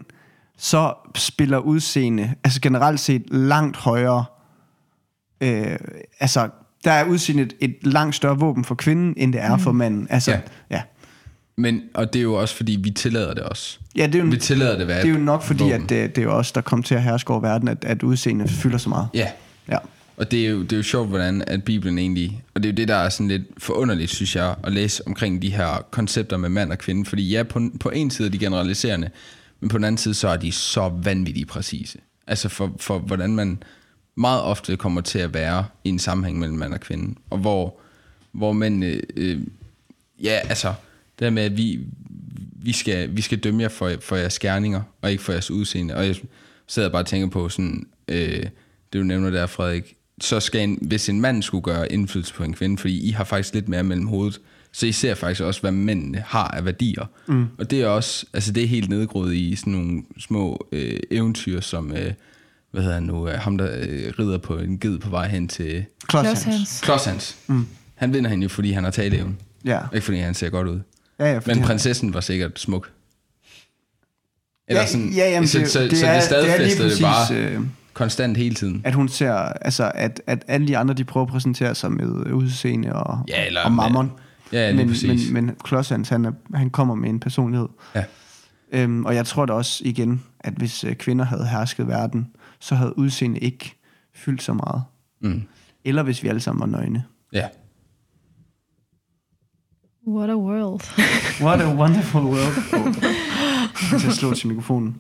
så 0.58 0.94
spiller 1.16 1.58
udseende, 1.58 2.34
altså 2.44 2.62
generelt 2.62 3.00
set, 3.00 3.24
langt 3.32 3.78
højere. 3.78 4.26
Øh, 5.42 5.78
altså, 6.20 6.50
der 6.84 6.92
er 6.92 7.06
udseendet 7.06 7.54
et 7.60 7.76
langt 7.82 8.16
større 8.16 8.40
våben 8.40 8.64
for 8.66 8.76
kvinden, 8.76 9.14
end 9.18 9.34
det 9.34 9.42
er 9.42 9.58
for 9.58 9.72
manden. 9.72 10.08
Altså, 10.10 10.32
Ja. 10.32 10.40
ja. 10.72 10.82
Men, 11.58 11.82
og 11.94 12.14
det 12.14 12.20
er 12.20 12.24
jo 12.24 12.34
også, 12.34 12.56
fordi 12.56 12.80
vi 12.84 12.90
tillader 12.92 13.34
det 13.34 13.44
også. 13.44 13.80
Ja, 13.96 14.06
det 14.08 14.16
er 14.16 14.20
jo, 14.20 14.26
Vi 14.30 14.38
tillader 14.38 14.78
det 14.78 14.88
være 14.88 15.02
det 15.02 15.10
er 15.10 15.14
jo 15.14 15.20
nok 15.20 15.42
fordi, 15.44 15.64
våben. 15.64 15.74
at 15.84 15.90
det, 15.90 16.16
det 16.16 16.22
er 16.22 16.26
jo 16.26 16.32
os, 16.32 16.52
der 16.52 16.62
kommer 16.62 16.84
til 16.84 16.96
at 16.96 17.04
herske 17.04 17.32
over 17.32 17.40
verden, 17.40 17.68
at, 17.68 17.86
at 17.86 18.04
udseende 18.04 18.48
fylder 18.48 18.78
så 18.78 18.90
meget. 18.90 19.08
Ja, 19.14 19.28
Ja 19.70 19.78
og 20.24 20.32
det 20.32 20.46
er, 20.46 20.50
jo, 20.50 20.62
det 20.62 20.74
er 20.74 20.78
jo 20.78 20.84
sjovt, 20.84 21.10
hvordan 21.10 21.44
at 21.48 21.64
Bibelen 21.64 21.98
egentlig... 21.98 22.44
Og 22.54 22.64
det 22.64 22.70
er 22.70 22.74
jo 22.74 22.76
det, 22.76 22.88
der 22.88 22.96
er 22.96 23.10
sådan 23.10 23.28
lidt 23.28 23.44
forunderligt, 23.58 24.12
synes 24.12 24.36
jeg, 24.36 24.56
at 24.64 24.74
læse 24.74 25.08
omkring 25.08 25.42
de 25.42 25.50
her 25.50 25.86
koncepter 25.92 26.38
med 26.38 26.50
mand 26.50 26.72
og 26.72 26.78
kvinde. 26.78 27.06
Fordi 27.06 27.30
ja, 27.30 27.44
på, 27.44 27.62
på 27.80 27.90
en 27.90 28.12
side 28.12 28.28
er 28.28 28.32
de 28.32 28.40
generaliserende, 28.40 29.10
men 29.60 29.70
på 29.70 29.78
den 29.78 29.84
anden 29.84 29.98
side, 29.98 30.14
så 30.14 30.28
er 30.28 30.38
de 30.38 30.52
så 30.52 30.92
vanvittigt 31.04 31.48
præcise. 31.48 32.00
Altså 32.28 32.50
for, 32.50 32.76
for 32.80 33.00
hvordan 33.00 33.36
man 33.36 33.64
meget 34.16 34.42
ofte 34.42 34.78
kommer 34.78 35.02
til 35.02 35.20
at 35.20 35.34
være 35.34 35.66
i 35.84 35.90
en 35.90 36.00
sammenhæng 36.00 36.40
mellem 36.40 36.58
mand 36.58 36.74
og 36.74 36.80
kvinde. 36.80 37.16
Og 37.30 37.38
hvor, 37.38 37.80
hvor 38.32 38.54
mænd... 38.54 38.86
Øh, 38.86 39.00
øh, 39.16 39.40
ja, 40.24 40.40
altså... 40.50 40.74
Det 41.20 41.26
der 41.26 41.30
med, 41.30 41.44
at 41.44 41.58
vi, 41.58 41.80
vi, 42.56 42.72
skal, 42.72 43.16
vi 43.16 43.22
skal 43.22 43.40
dømme 43.40 43.62
jer 43.62 43.70
for, 43.70 43.92
for 44.02 44.16
jeres 44.16 44.40
gerninger, 44.40 44.82
og 45.02 45.12
ikke 45.12 45.24
for 45.24 45.32
jeres 45.32 45.52
udseende. 45.52 45.96
Og 45.96 46.08
jeg 46.08 46.16
sidder 46.68 46.90
bare 46.90 47.02
og 47.02 47.06
tænker 47.06 47.28
på 47.28 47.50
sådan, 47.50 47.88
øh, 48.08 48.44
det 48.94 49.00
du 49.00 49.04
nævner 49.04 49.30
der, 49.30 49.48
Frederik, 49.48 49.96
så 50.22 50.40
skal 50.40 50.62
en, 50.62 50.78
hvis 50.82 51.10
en 51.10 51.22
mand 51.22 51.44
skulle 51.44 51.62
gøre 51.64 51.92
indflydelse 51.92 52.34
på 52.34 52.44
en 52.44 52.54
kvinde, 52.54 52.78
fordi 52.78 53.08
I 53.08 53.12
har 53.12 53.24
faktisk 53.24 53.54
lidt 53.54 53.70
mere 53.70 53.84
mellem 53.84 54.08
hovedet, 54.08 54.40
Så 54.76 54.86
I 54.86 54.92
ser 54.92 55.16
faktisk 55.16 55.42
også, 55.42 55.62
hvad 55.62 55.72
mændene 55.72 56.24
har 56.28 56.48
af 56.48 56.66
værdier. 56.66 57.06
Mm. 57.28 57.46
Og 57.58 57.72
det 57.72 57.82
er 57.82 57.88
også, 57.88 58.26
altså 58.34 58.52
det 58.52 58.64
er 58.64 58.68
helt 58.68 58.90
nedgroet 58.90 59.34
i 59.36 59.56
sådan 59.56 59.74
nogle 59.74 60.04
små 60.20 60.68
øh, 60.72 61.00
eventyr, 61.12 61.60
som, 61.62 61.92
øh, 61.92 62.14
hvad 62.72 62.82
hedder 62.82 62.96
han 62.96 63.04
nu, 63.04 63.28
øh, 63.30 63.34
ham 63.40 63.58
der 63.58 63.70
øh, 63.82 64.14
rider 64.20 64.38
på 64.38 64.58
en 64.58 64.80
ged 64.80 65.00
på 65.00 65.10
vej 65.10 65.28
hen 65.28 65.48
til 65.48 65.86
Klods 66.08 66.82
Klodshands. 66.82 67.38
Mm. 67.48 67.66
Han 67.96 68.14
vinder 68.14 68.30
hende 68.30 68.44
jo, 68.44 68.50
fordi 68.50 68.72
han 68.72 68.84
har 68.84 68.92
taleevnen. 68.92 69.38
Ja. 69.66 69.80
Ikke 69.94 70.06
fordi 70.06 70.18
han 70.18 70.34
ser 70.34 70.50
godt 70.50 70.68
ud. 70.68 70.80
Ja, 71.20 71.26
ja, 71.32 71.38
fordi 71.38 71.50
Men 71.50 71.58
han- 71.58 71.68
prinsessen 71.68 72.14
var 72.14 72.22
sikkert 72.22 72.60
smuk. 72.60 72.90
Ja, 74.70 74.86
ja, 75.16 75.30
jamen, 75.32 75.48
så, 75.48 75.60
det, 75.60 75.70
så, 75.72 75.82
det, 75.82 75.98
så 75.98 76.06
er, 76.08 76.20
det 76.20 76.78
det, 76.78 76.92
det 76.92 77.02
bare 77.02 77.36
øh, 77.38 77.62
konstant 77.94 78.38
hele 78.38 78.56
tiden. 78.56 78.82
at 78.86 78.94
hun 78.94 79.08
ser, 79.10 79.34
altså 79.34 79.92
at, 79.96 80.22
at 80.28 80.44
alle 80.48 80.68
de 80.68 80.78
andre, 80.78 80.94
de 80.94 81.04
prøver 81.04 81.26
at 81.26 81.32
præsentere 81.32 81.76
sig 81.76 81.92
med 81.92 82.06
udseende 82.34 82.94
og, 82.94 83.20
Ja, 83.28 83.46
eller 83.46 83.62
og 83.64 83.72
mammon. 83.72 84.12
Ja, 84.52 84.72
lige 84.72 84.78
men, 84.78 84.88
præcis. 84.88 85.32
men, 85.32 85.46
men 85.46 85.56
Klodshands, 85.64 86.10
han, 86.10 86.26
er, 86.26 86.32
han 86.54 86.70
kommer 86.70 86.96
med 86.96 87.10
en 87.10 87.20
personlighed. 87.20 87.68
Ja. 87.96 88.04
Øhm, 88.72 89.06
og 89.06 89.16
jeg 89.16 89.26
tror 89.26 89.46
da 89.46 89.54
også 89.54 89.82
igen, 89.86 90.24
at 90.40 90.54
hvis 90.54 90.84
øh, 90.84 90.96
kvinder 90.96 91.26
havde 91.26 91.48
hersket 91.48 91.88
verden, 91.88 92.28
så 92.60 92.76
havde 92.76 92.98
udseende 93.00 93.40
ikke 93.40 93.76
fyldt 94.16 94.44
så 94.44 94.54
meget. 94.54 94.84
Mm. 95.22 95.44
Eller 95.86 96.04
hvis 96.04 96.24
vi 96.24 96.28
alle 96.28 96.42
sammen 96.42 96.60
var 96.60 96.78
nøgne. 96.80 97.04
Ja. 97.34 97.48
What 100.08 100.30
a 100.30 100.36
world. 100.36 100.82
What 101.46 101.62
a 101.62 101.76
wonderful 101.76 102.22
world. 102.22 103.04
Jeg 103.92 104.00
skal 104.00 104.14
slå 104.14 104.34
til 104.34 104.48
mikrofonen. 104.48 104.96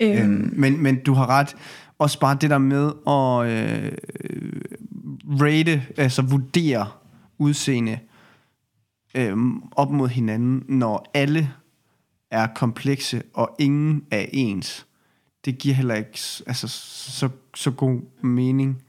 Øhm, 0.00 0.52
men, 0.56 0.82
men 0.82 1.02
du 1.02 1.14
har 1.14 1.26
ret. 1.26 1.56
Også 1.98 2.20
bare 2.20 2.38
det 2.40 2.50
der 2.50 2.58
med 2.58 2.86
at 3.06 3.50
øh, 3.50 3.92
rate, 5.40 5.86
altså 5.96 6.22
vurdere 6.22 6.86
udseende 7.38 7.98
øh, 9.14 9.36
op 9.72 9.90
mod 9.90 10.08
hinanden, 10.08 10.64
når 10.68 11.10
alle 11.14 11.52
er 12.30 12.46
komplekse, 12.46 13.22
og 13.34 13.56
ingen 13.58 14.04
er 14.10 14.26
ens. 14.32 14.86
Det 15.44 15.58
giver 15.58 15.74
heller 15.74 15.94
ikke 15.94 16.18
altså, 16.46 16.68
så, 16.68 17.28
så 17.54 17.70
god 17.70 18.00
mening. 18.22 18.82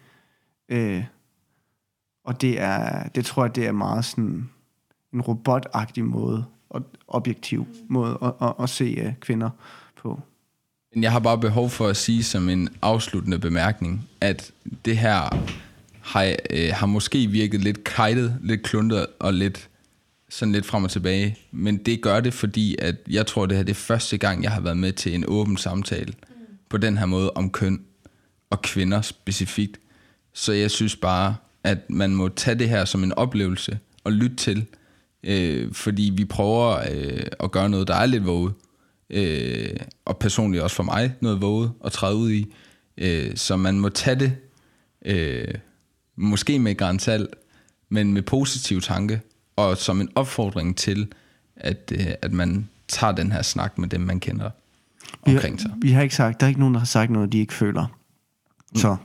Øh, 0.70 1.04
og 2.24 2.42
det 2.42 2.62
er, 2.62 3.08
det 3.08 3.26
tror 3.26 3.46
jeg, 3.46 3.56
det 3.56 3.68
er 3.68 3.72
meget 3.72 4.06
sådan 4.06 4.50
en 5.14 5.22
robotagtig 5.22 6.06
måde, 6.06 6.46
og 6.70 6.84
objektiv 7.08 7.68
måde 7.90 8.18
at, 8.22 8.34
at, 8.42 8.54
at 8.60 8.70
se 8.70 9.08
uh, 9.08 9.14
kvinder 9.20 9.50
på. 9.96 10.20
Jeg 10.96 11.12
har 11.12 11.20
bare 11.20 11.40
behov 11.40 11.70
for 11.70 11.88
at 11.88 11.98
sige 11.98 12.24
som 12.24 12.50
en 12.50 12.70
afsluttende 12.82 13.40
bemærkning, 13.40 14.10
at 14.22 14.52
det 14.86 14.98
her 14.98 15.46
har, 16.02 16.36
øh, 16.50 16.70
har 16.74 16.86
måske 16.86 17.28
virket 17.28 17.62
lidt 17.62 17.84
kajtet, 17.84 18.38
lidt 18.44 18.64
kluntet 18.64 19.08
og 19.20 19.34
lidt 19.34 19.70
sådan 20.30 20.52
lidt 20.52 20.66
frem 20.66 20.84
og 20.84 20.90
tilbage. 20.90 21.38
Men 21.52 21.78
det 21.78 22.02
gør 22.02 22.20
det, 22.20 22.34
fordi 22.34 22.76
at 22.80 22.96
jeg 23.10 23.28
tror, 23.28 23.46
det 23.46 23.58
her 23.58 23.64
det 23.64 23.72
er 23.72 23.76
første 23.76 24.18
gang, 24.18 24.44
jeg 24.44 24.52
har 24.52 24.62
været 24.62 24.78
med 24.78 24.94
til 24.94 25.16
en 25.16 25.24
åben 25.28 25.58
samtale 25.58 26.14
på 26.70 26.78
den 26.78 26.98
her 26.98 27.06
måde 27.06 27.32
om 27.32 27.50
køn 27.50 27.82
og 28.50 28.62
kvinder 28.62 29.02
specifikt. 29.02 29.80
Så 30.34 30.54
jeg 30.54 30.72
synes 30.72 30.96
bare, 30.96 31.36
at 31.64 31.90
man 31.90 32.16
må 32.16 32.30
tage 32.30 32.60
det 32.60 32.70
her 32.70 32.86
som 32.86 33.04
en 33.04 33.12
oplevelse 33.12 33.80
og 34.04 34.12
lytte 34.12 34.36
til, 34.36 34.66
øh, 35.24 35.74
fordi 35.74 36.14
vi 36.18 36.26
prøver 36.26 36.80
øh, 36.92 37.24
at 37.40 37.52
gøre 37.52 37.70
noget, 37.70 37.88
der 37.88 37.96
er 37.96 38.06
lidt 38.06 38.26
våget, 38.26 38.54
øh, 39.10 39.70
og 40.06 40.18
personligt 40.18 40.64
også 40.64 40.76
for 40.76 40.84
mig 40.84 41.14
noget 41.22 41.42
våget 41.42 41.72
at 41.86 41.92
træde 41.92 42.16
ud 42.16 42.32
i. 42.32 42.54
Øh, 42.98 43.36
så 43.36 43.56
man 43.56 43.80
må 43.80 43.90
tage 43.90 44.20
det, 44.20 44.36
øh, 45.06 45.54
måske 46.16 46.60
med 46.60 46.78
grænsalt, 46.78 47.30
men 47.90 48.14
med 48.14 48.22
positiv 48.22 48.82
tanke, 48.82 49.22
og 49.56 49.78
som 49.78 50.02
en 50.02 50.10
opfordring 50.16 50.78
til, 50.78 51.08
at, 51.56 51.94
øh, 51.96 52.08
at 52.22 52.34
man 52.34 52.70
tager 52.88 53.14
den 53.14 53.32
her 53.32 53.42
snak 53.42 53.78
med 53.78 53.90
dem, 53.90 54.02
man 54.02 54.20
kender 54.20 54.50
omkring 55.22 55.62
sig. 55.62 55.72
Vi 55.82 55.92
har 55.92 56.02
ikke 56.02 56.16
sagt, 56.16 56.40
der 56.40 56.46
er 56.46 56.48
ikke 56.48 56.60
nogen, 56.60 56.74
der 56.74 56.80
har 56.80 56.86
sagt 56.86 57.12
noget, 57.12 57.32
de 57.32 57.40
ikke 57.40 57.54
føler. 57.54 57.86
Så, 58.76 58.96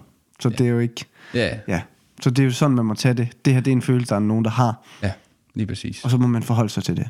så 0.40 0.48
det 0.48 0.60
er 0.60 0.70
jo 0.70 0.78
ikke, 0.78 1.04
Ja, 1.34 1.58
ja. 1.68 1.82
Så 2.22 2.30
det 2.30 2.38
er 2.38 2.44
jo 2.44 2.50
sådan, 2.50 2.76
man 2.76 2.84
må 2.86 2.94
tage 2.94 3.14
det. 3.14 3.28
Det 3.44 3.52
her, 3.54 3.60
det 3.60 3.70
er 3.70 3.72
en 3.72 3.82
følelse, 3.82 4.10
der 4.10 4.16
er 4.16 4.20
nogen, 4.20 4.44
der 4.44 4.50
har. 4.50 4.82
ja, 5.02 5.12
lige 5.54 5.66
præcis. 5.66 6.04
Og 6.04 6.10
så 6.10 6.16
må 6.16 6.26
man 6.26 6.42
forholde 6.42 6.70
sig 6.70 6.84
til 6.84 6.96
det. 6.96 7.08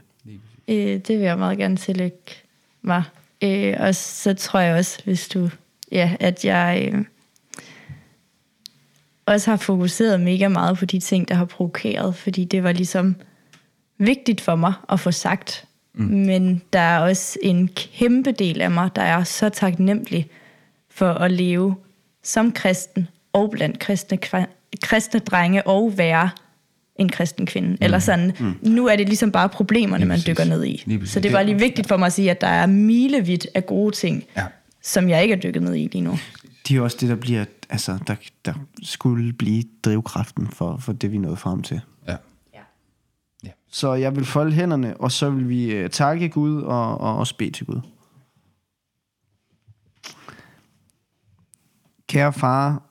Øh, 0.68 0.76
det 0.76 1.08
vil 1.08 1.18
jeg 1.18 1.38
meget 1.38 1.58
gerne 1.58 1.76
tillægge 1.76 2.16
mig. 2.82 3.02
Øh, 3.42 3.76
og 3.78 3.94
så 3.94 4.34
tror 4.34 4.60
jeg 4.60 4.76
også, 4.76 5.00
hvis 5.04 5.28
du... 5.28 5.50
Ja, 5.92 6.16
at 6.20 6.44
jeg 6.44 6.90
øh, 6.92 7.04
også 9.26 9.50
har 9.50 9.56
fokuseret 9.56 10.20
mega 10.20 10.48
meget 10.48 10.78
på 10.78 10.84
de 10.84 11.00
ting, 11.00 11.28
der 11.28 11.34
har 11.34 11.44
provokeret, 11.44 12.14
fordi 12.14 12.44
det 12.44 12.62
var 12.62 12.72
ligesom 12.72 13.16
vigtigt 13.98 14.40
for 14.40 14.54
mig 14.54 14.72
at 14.88 15.00
få 15.00 15.10
sagt. 15.10 15.64
Mm. 15.94 16.04
Men 16.04 16.62
der 16.72 16.80
er 16.80 16.98
også 16.98 17.38
en 17.42 17.68
kæmpe 17.68 18.32
del 18.32 18.60
af 18.60 18.70
mig, 18.70 18.90
der 18.96 19.02
er 19.02 19.24
så 19.24 19.48
taknemmelig 19.48 20.30
for 20.90 21.12
at 21.12 21.30
leve 21.30 21.76
som 22.22 22.52
kristen 22.52 23.08
og 23.32 23.50
blandt 23.50 23.78
kristne, 23.78 24.18
kristne 24.82 25.20
drenge 25.20 25.66
og 25.66 25.98
være 25.98 26.30
en 27.00 27.08
kristen 27.08 27.46
kvinde. 27.46 27.68
Mm. 27.68 27.76
Eller 27.80 27.98
sådan, 27.98 28.32
mm. 28.40 28.54
nu 28.62 28.86
er 28.86 28.96
det 28.96 29.06
ligesom 29.08 29.32
bare 29.32 29.48
problemerne, 29.48 29.98
Lige 29.98 30.08
man 30.08 30.14
præcis. 30.14 30.26
dykker 30.26 30.44
ned 30.44 30.64
i. 30.64 31.06
Så 31.06 31.20
det 31.20 31.32
var 31.32 31.42
lige 31.42 31.58
vigtigt 31.58 31.88
for 31.88 31.96
mig 31.96 32.06
at 32.06 32.12
sige, 32.12 32.30
at 32.30 32.40
der 32.40 32.46
er 32.46 32.66
milevidt 32.66 33.46
af 33.54 33.66
gode 33.66 33.96
ting, 33.96 34.24
Ja. 34.36 34.46
som 34.82 35.08
jeg 35.08 35.22
ikke 35.22 35.34
er 35.34 35.38
dykket 35.40 35.62
ned 35.62 35.74
i 35.74 35.88
lige 35.92 36.02
nu. 36.02 36.18
Det 36.68 36.74
er 36.74 36.76
jo 36.76 36.84
også 36.84 36.96
det, 37.00 37.08
der 37.08 37.14
bliver, 37.16 37.44
altså, 37.70 37.98
der, 38.06 38.14
der 38.44 38.52
skulle 38.82 39.32
blive 39.32 39.62
drivkraften 39.84 40.46
for, 40.48 40.76
for 40.76 40.92
det, 40.92 41.12
vi 41.12 41.18
nåede 41.18 41.36
frem 41.36 41.62
til. 41.62 41.80
Ja. 42.08 42.16
Så 43.72 43.94
jeg 43.94 44.16
vil 44.16 44.24
folde 44.24 44.52
hænderne, 44.52 44.96
og 44.96 45.12
så 45.12 45.30
vil 45.30 45.48
vi 45.48 45.72
øh, 45.72 45.90
takke 45.90 46.28
Gud 46.28 46.62
og, 46.62 47.00
og 47.00 47.16
også 47.18 47.36
bede 47.36 47.50
til 47.50 47.66
Gud. 47.66 47.80
Kære 52.08 52.32
far, 52.32 52.82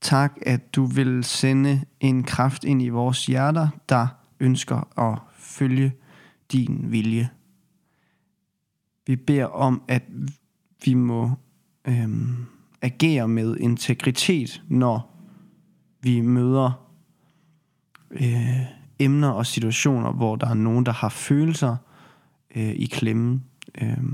tak, 0.00 0.38
at 0.42 0.74
du 0.74 0.84
vil 0.84 1.24
sende 1.24 1.84
en 2.00 2.22
kraft 2.22 2.64
ind 2.64 2.82
i 2.82 2.88
vores 2.88 3.26
hjerter, 3.26 3.68
der 3.88 4.06
ønsker 4.40 4.98
at 4.98 5.18
følge 5.38 5.92
din 6.52 6.92
vilje. 6.92 7.28
Vi 9.06 9.16
beder 9.16 9.46
om, 9.46 9.82
at 9.88 10.02
vi 10.84 10.94
må 10.94 11.30
øhm, 11.84 12.46
agere 12.82 13.28
med 13.28 13.56
integritet, 13.56 14.62
når 14.68 15.16
vi 16.02 16.20
møder 16.20 16.86
øh, 18.10 18.60
emner 18.98 19.30
og 19.30 19.46
situationer, 19.46 20.12
hvor 20.12 20.36
der 20.36 20.48
er 20.48 20.54
nogen, 20.54 20.86
der 20.86 20.92
har 20.92 21.08
følelser 21.08 21.76
øh, 22.56 22.70
i 22.70 22.86
klemme. 22.86 23.42
Øh, 23.82 24.04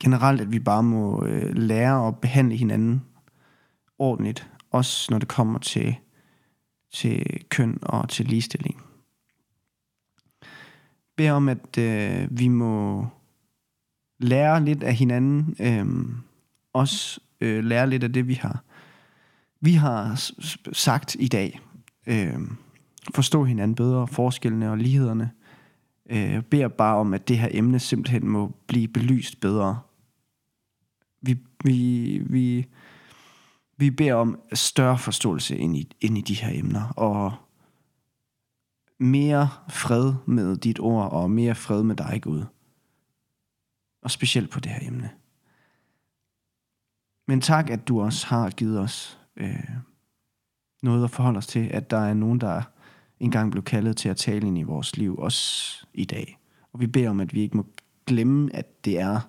generelt, 0.00 0.40
at 0.40 0.52
vi 0.52 0.58
bare 0.58 0.82
må 0.82 1.24
øh, 1.24 1.56
lære 1.56 2.08
at 2.08 2.18
behandle 2.18 2.56
hinanden 2.56 3.02
ordentligt, 3.98 4.50
også 4.70 5.06
når 5.10 5.18
det 5.18 5.28
kommer 5.28 5.58
til, 5.58 5.96
til 6.92 7.44
køn 7.48 7.78
og 7.82 8.08
til 8.08 8.26
ligestilling. 8.26 8.82
Bed 11.16 11.30
om, 11.30 11.48
at 11.48 11.78
øh, 11.78 12.28
vi 12.30 12.48
må 12.48 13.06
lære 14.18 14.64
lidt 14.64 14.82
af 14.82 14.94
hinanden, 14.94 15.56
øh, 15.60 15.86
også 16.72 17.20
øh, 17.40 17.64
lære 17.64 17.90
lidt 17.90 18.04
af 18.04 18.12
det, 18.12 18.28
vi 18.28 18.34
har 18.34 18.62
vi 19.60 19.72
har 19.72 20.30
sagt 20.72 21.16
i 21.20 21.28
dag, 21.28 21.60
øh, 22.06 22.40
forstå 23.14 23.44
hinanden 23.44 23.74
bedre, 23.74 24.08
forskellene 24.08 24.70
og 24.70 24.78
lighederne. 24.78 25.30
Øh, 26.10 26.42
beder 26.42 26.68
bare 26.68 26.96
om, 26.96 27.14
at 27.14 27.28
det 27.28 27.38
her 27.38 27.48
emne 27.50 27.78
simpelthen 27.78 28.28
må 28.28 28.52
blive 28.66 28.88
belyst 28.88 29.40
bedre. 29.40 29.78
Vi, 31.20 31.38
vi, 31.64 32.20
vi, 32.26 32.66
vi 33.78 33.90
beder 33.90 34.14
om 34.14 34.40
større 34.52 34.98
forståelse 34.98 35.56
ind 35.56 35.76
i, 35.76 35.96
ind 36.00 36.18
i 36.18 36.20
de 36.20 36.34
her 36.34 36.58
emner, 36.58 36.92
og 36.96 37.32
mere 38.98 39.48
fred 39.68 40.14
med 40.26 40.56
dit 40.56 40.80
ord, 40.80 41.12
og 41.12 41.30
mere 41.30 41.54
fred 41.54 41.82
med 41.82 41.96
dig, 41.96 42.20
Gud. 42.22 42.44
Og 44.02 44.10
specielt 44.10 44.50
på 44.50 44.60
det 44.60 44.72
her 44.72 44.88
emne. 44.88 45.10
Men 47.26 47.40
tak, 47.40 47.70
at 47.70 47.88
du 47.88 48.00
også 48.00 48.26
har 48.26 48.50
givet 48.50 48.80
os 48.80 49.20
øh, 49.36 49.70
noget 50.82 51.04
at 51.04 51.10
forholde 51.10 51.38
os 51.38 51.46
til, 51.46 51.68
at 51.68 51.90
der 51.90 51.98
er 51.98 52.14
nogen, 52.14 52.40
der 52.40 52.62
engang 53.20 53.50
blev 53.50 53.62
kaldet 53.62 53.96
til 53.96 54.08
at 54.08 54.16
tale 54.16 54.46
ind 54.46 54.58
i 54.58 54.62
vores 54.62 54.96
liv, 54.96 55.18
også 55.18 55.86
i 55.94 56.04
dag. 56.04 56.38
Og 56.72 56.80
vi 56.80 56.86
beder 56.86 57.10
om, 57.10 57.20
at 57.20 57.34
vi 57.34 57.40
ikke 57.40 57.56
må 57.56 57.66
glemme, 58.06 58.56
at 58.56 58.84
det 58.84 59.00
er 59.00 59.20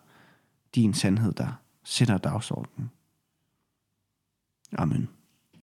din 0.75 0.93
sandhed, 0.93 1.33
der 1.33 1.61
sætter 1.83 2.17
dagsordenen. 2.17 2.91
Amen. 4.77 5.18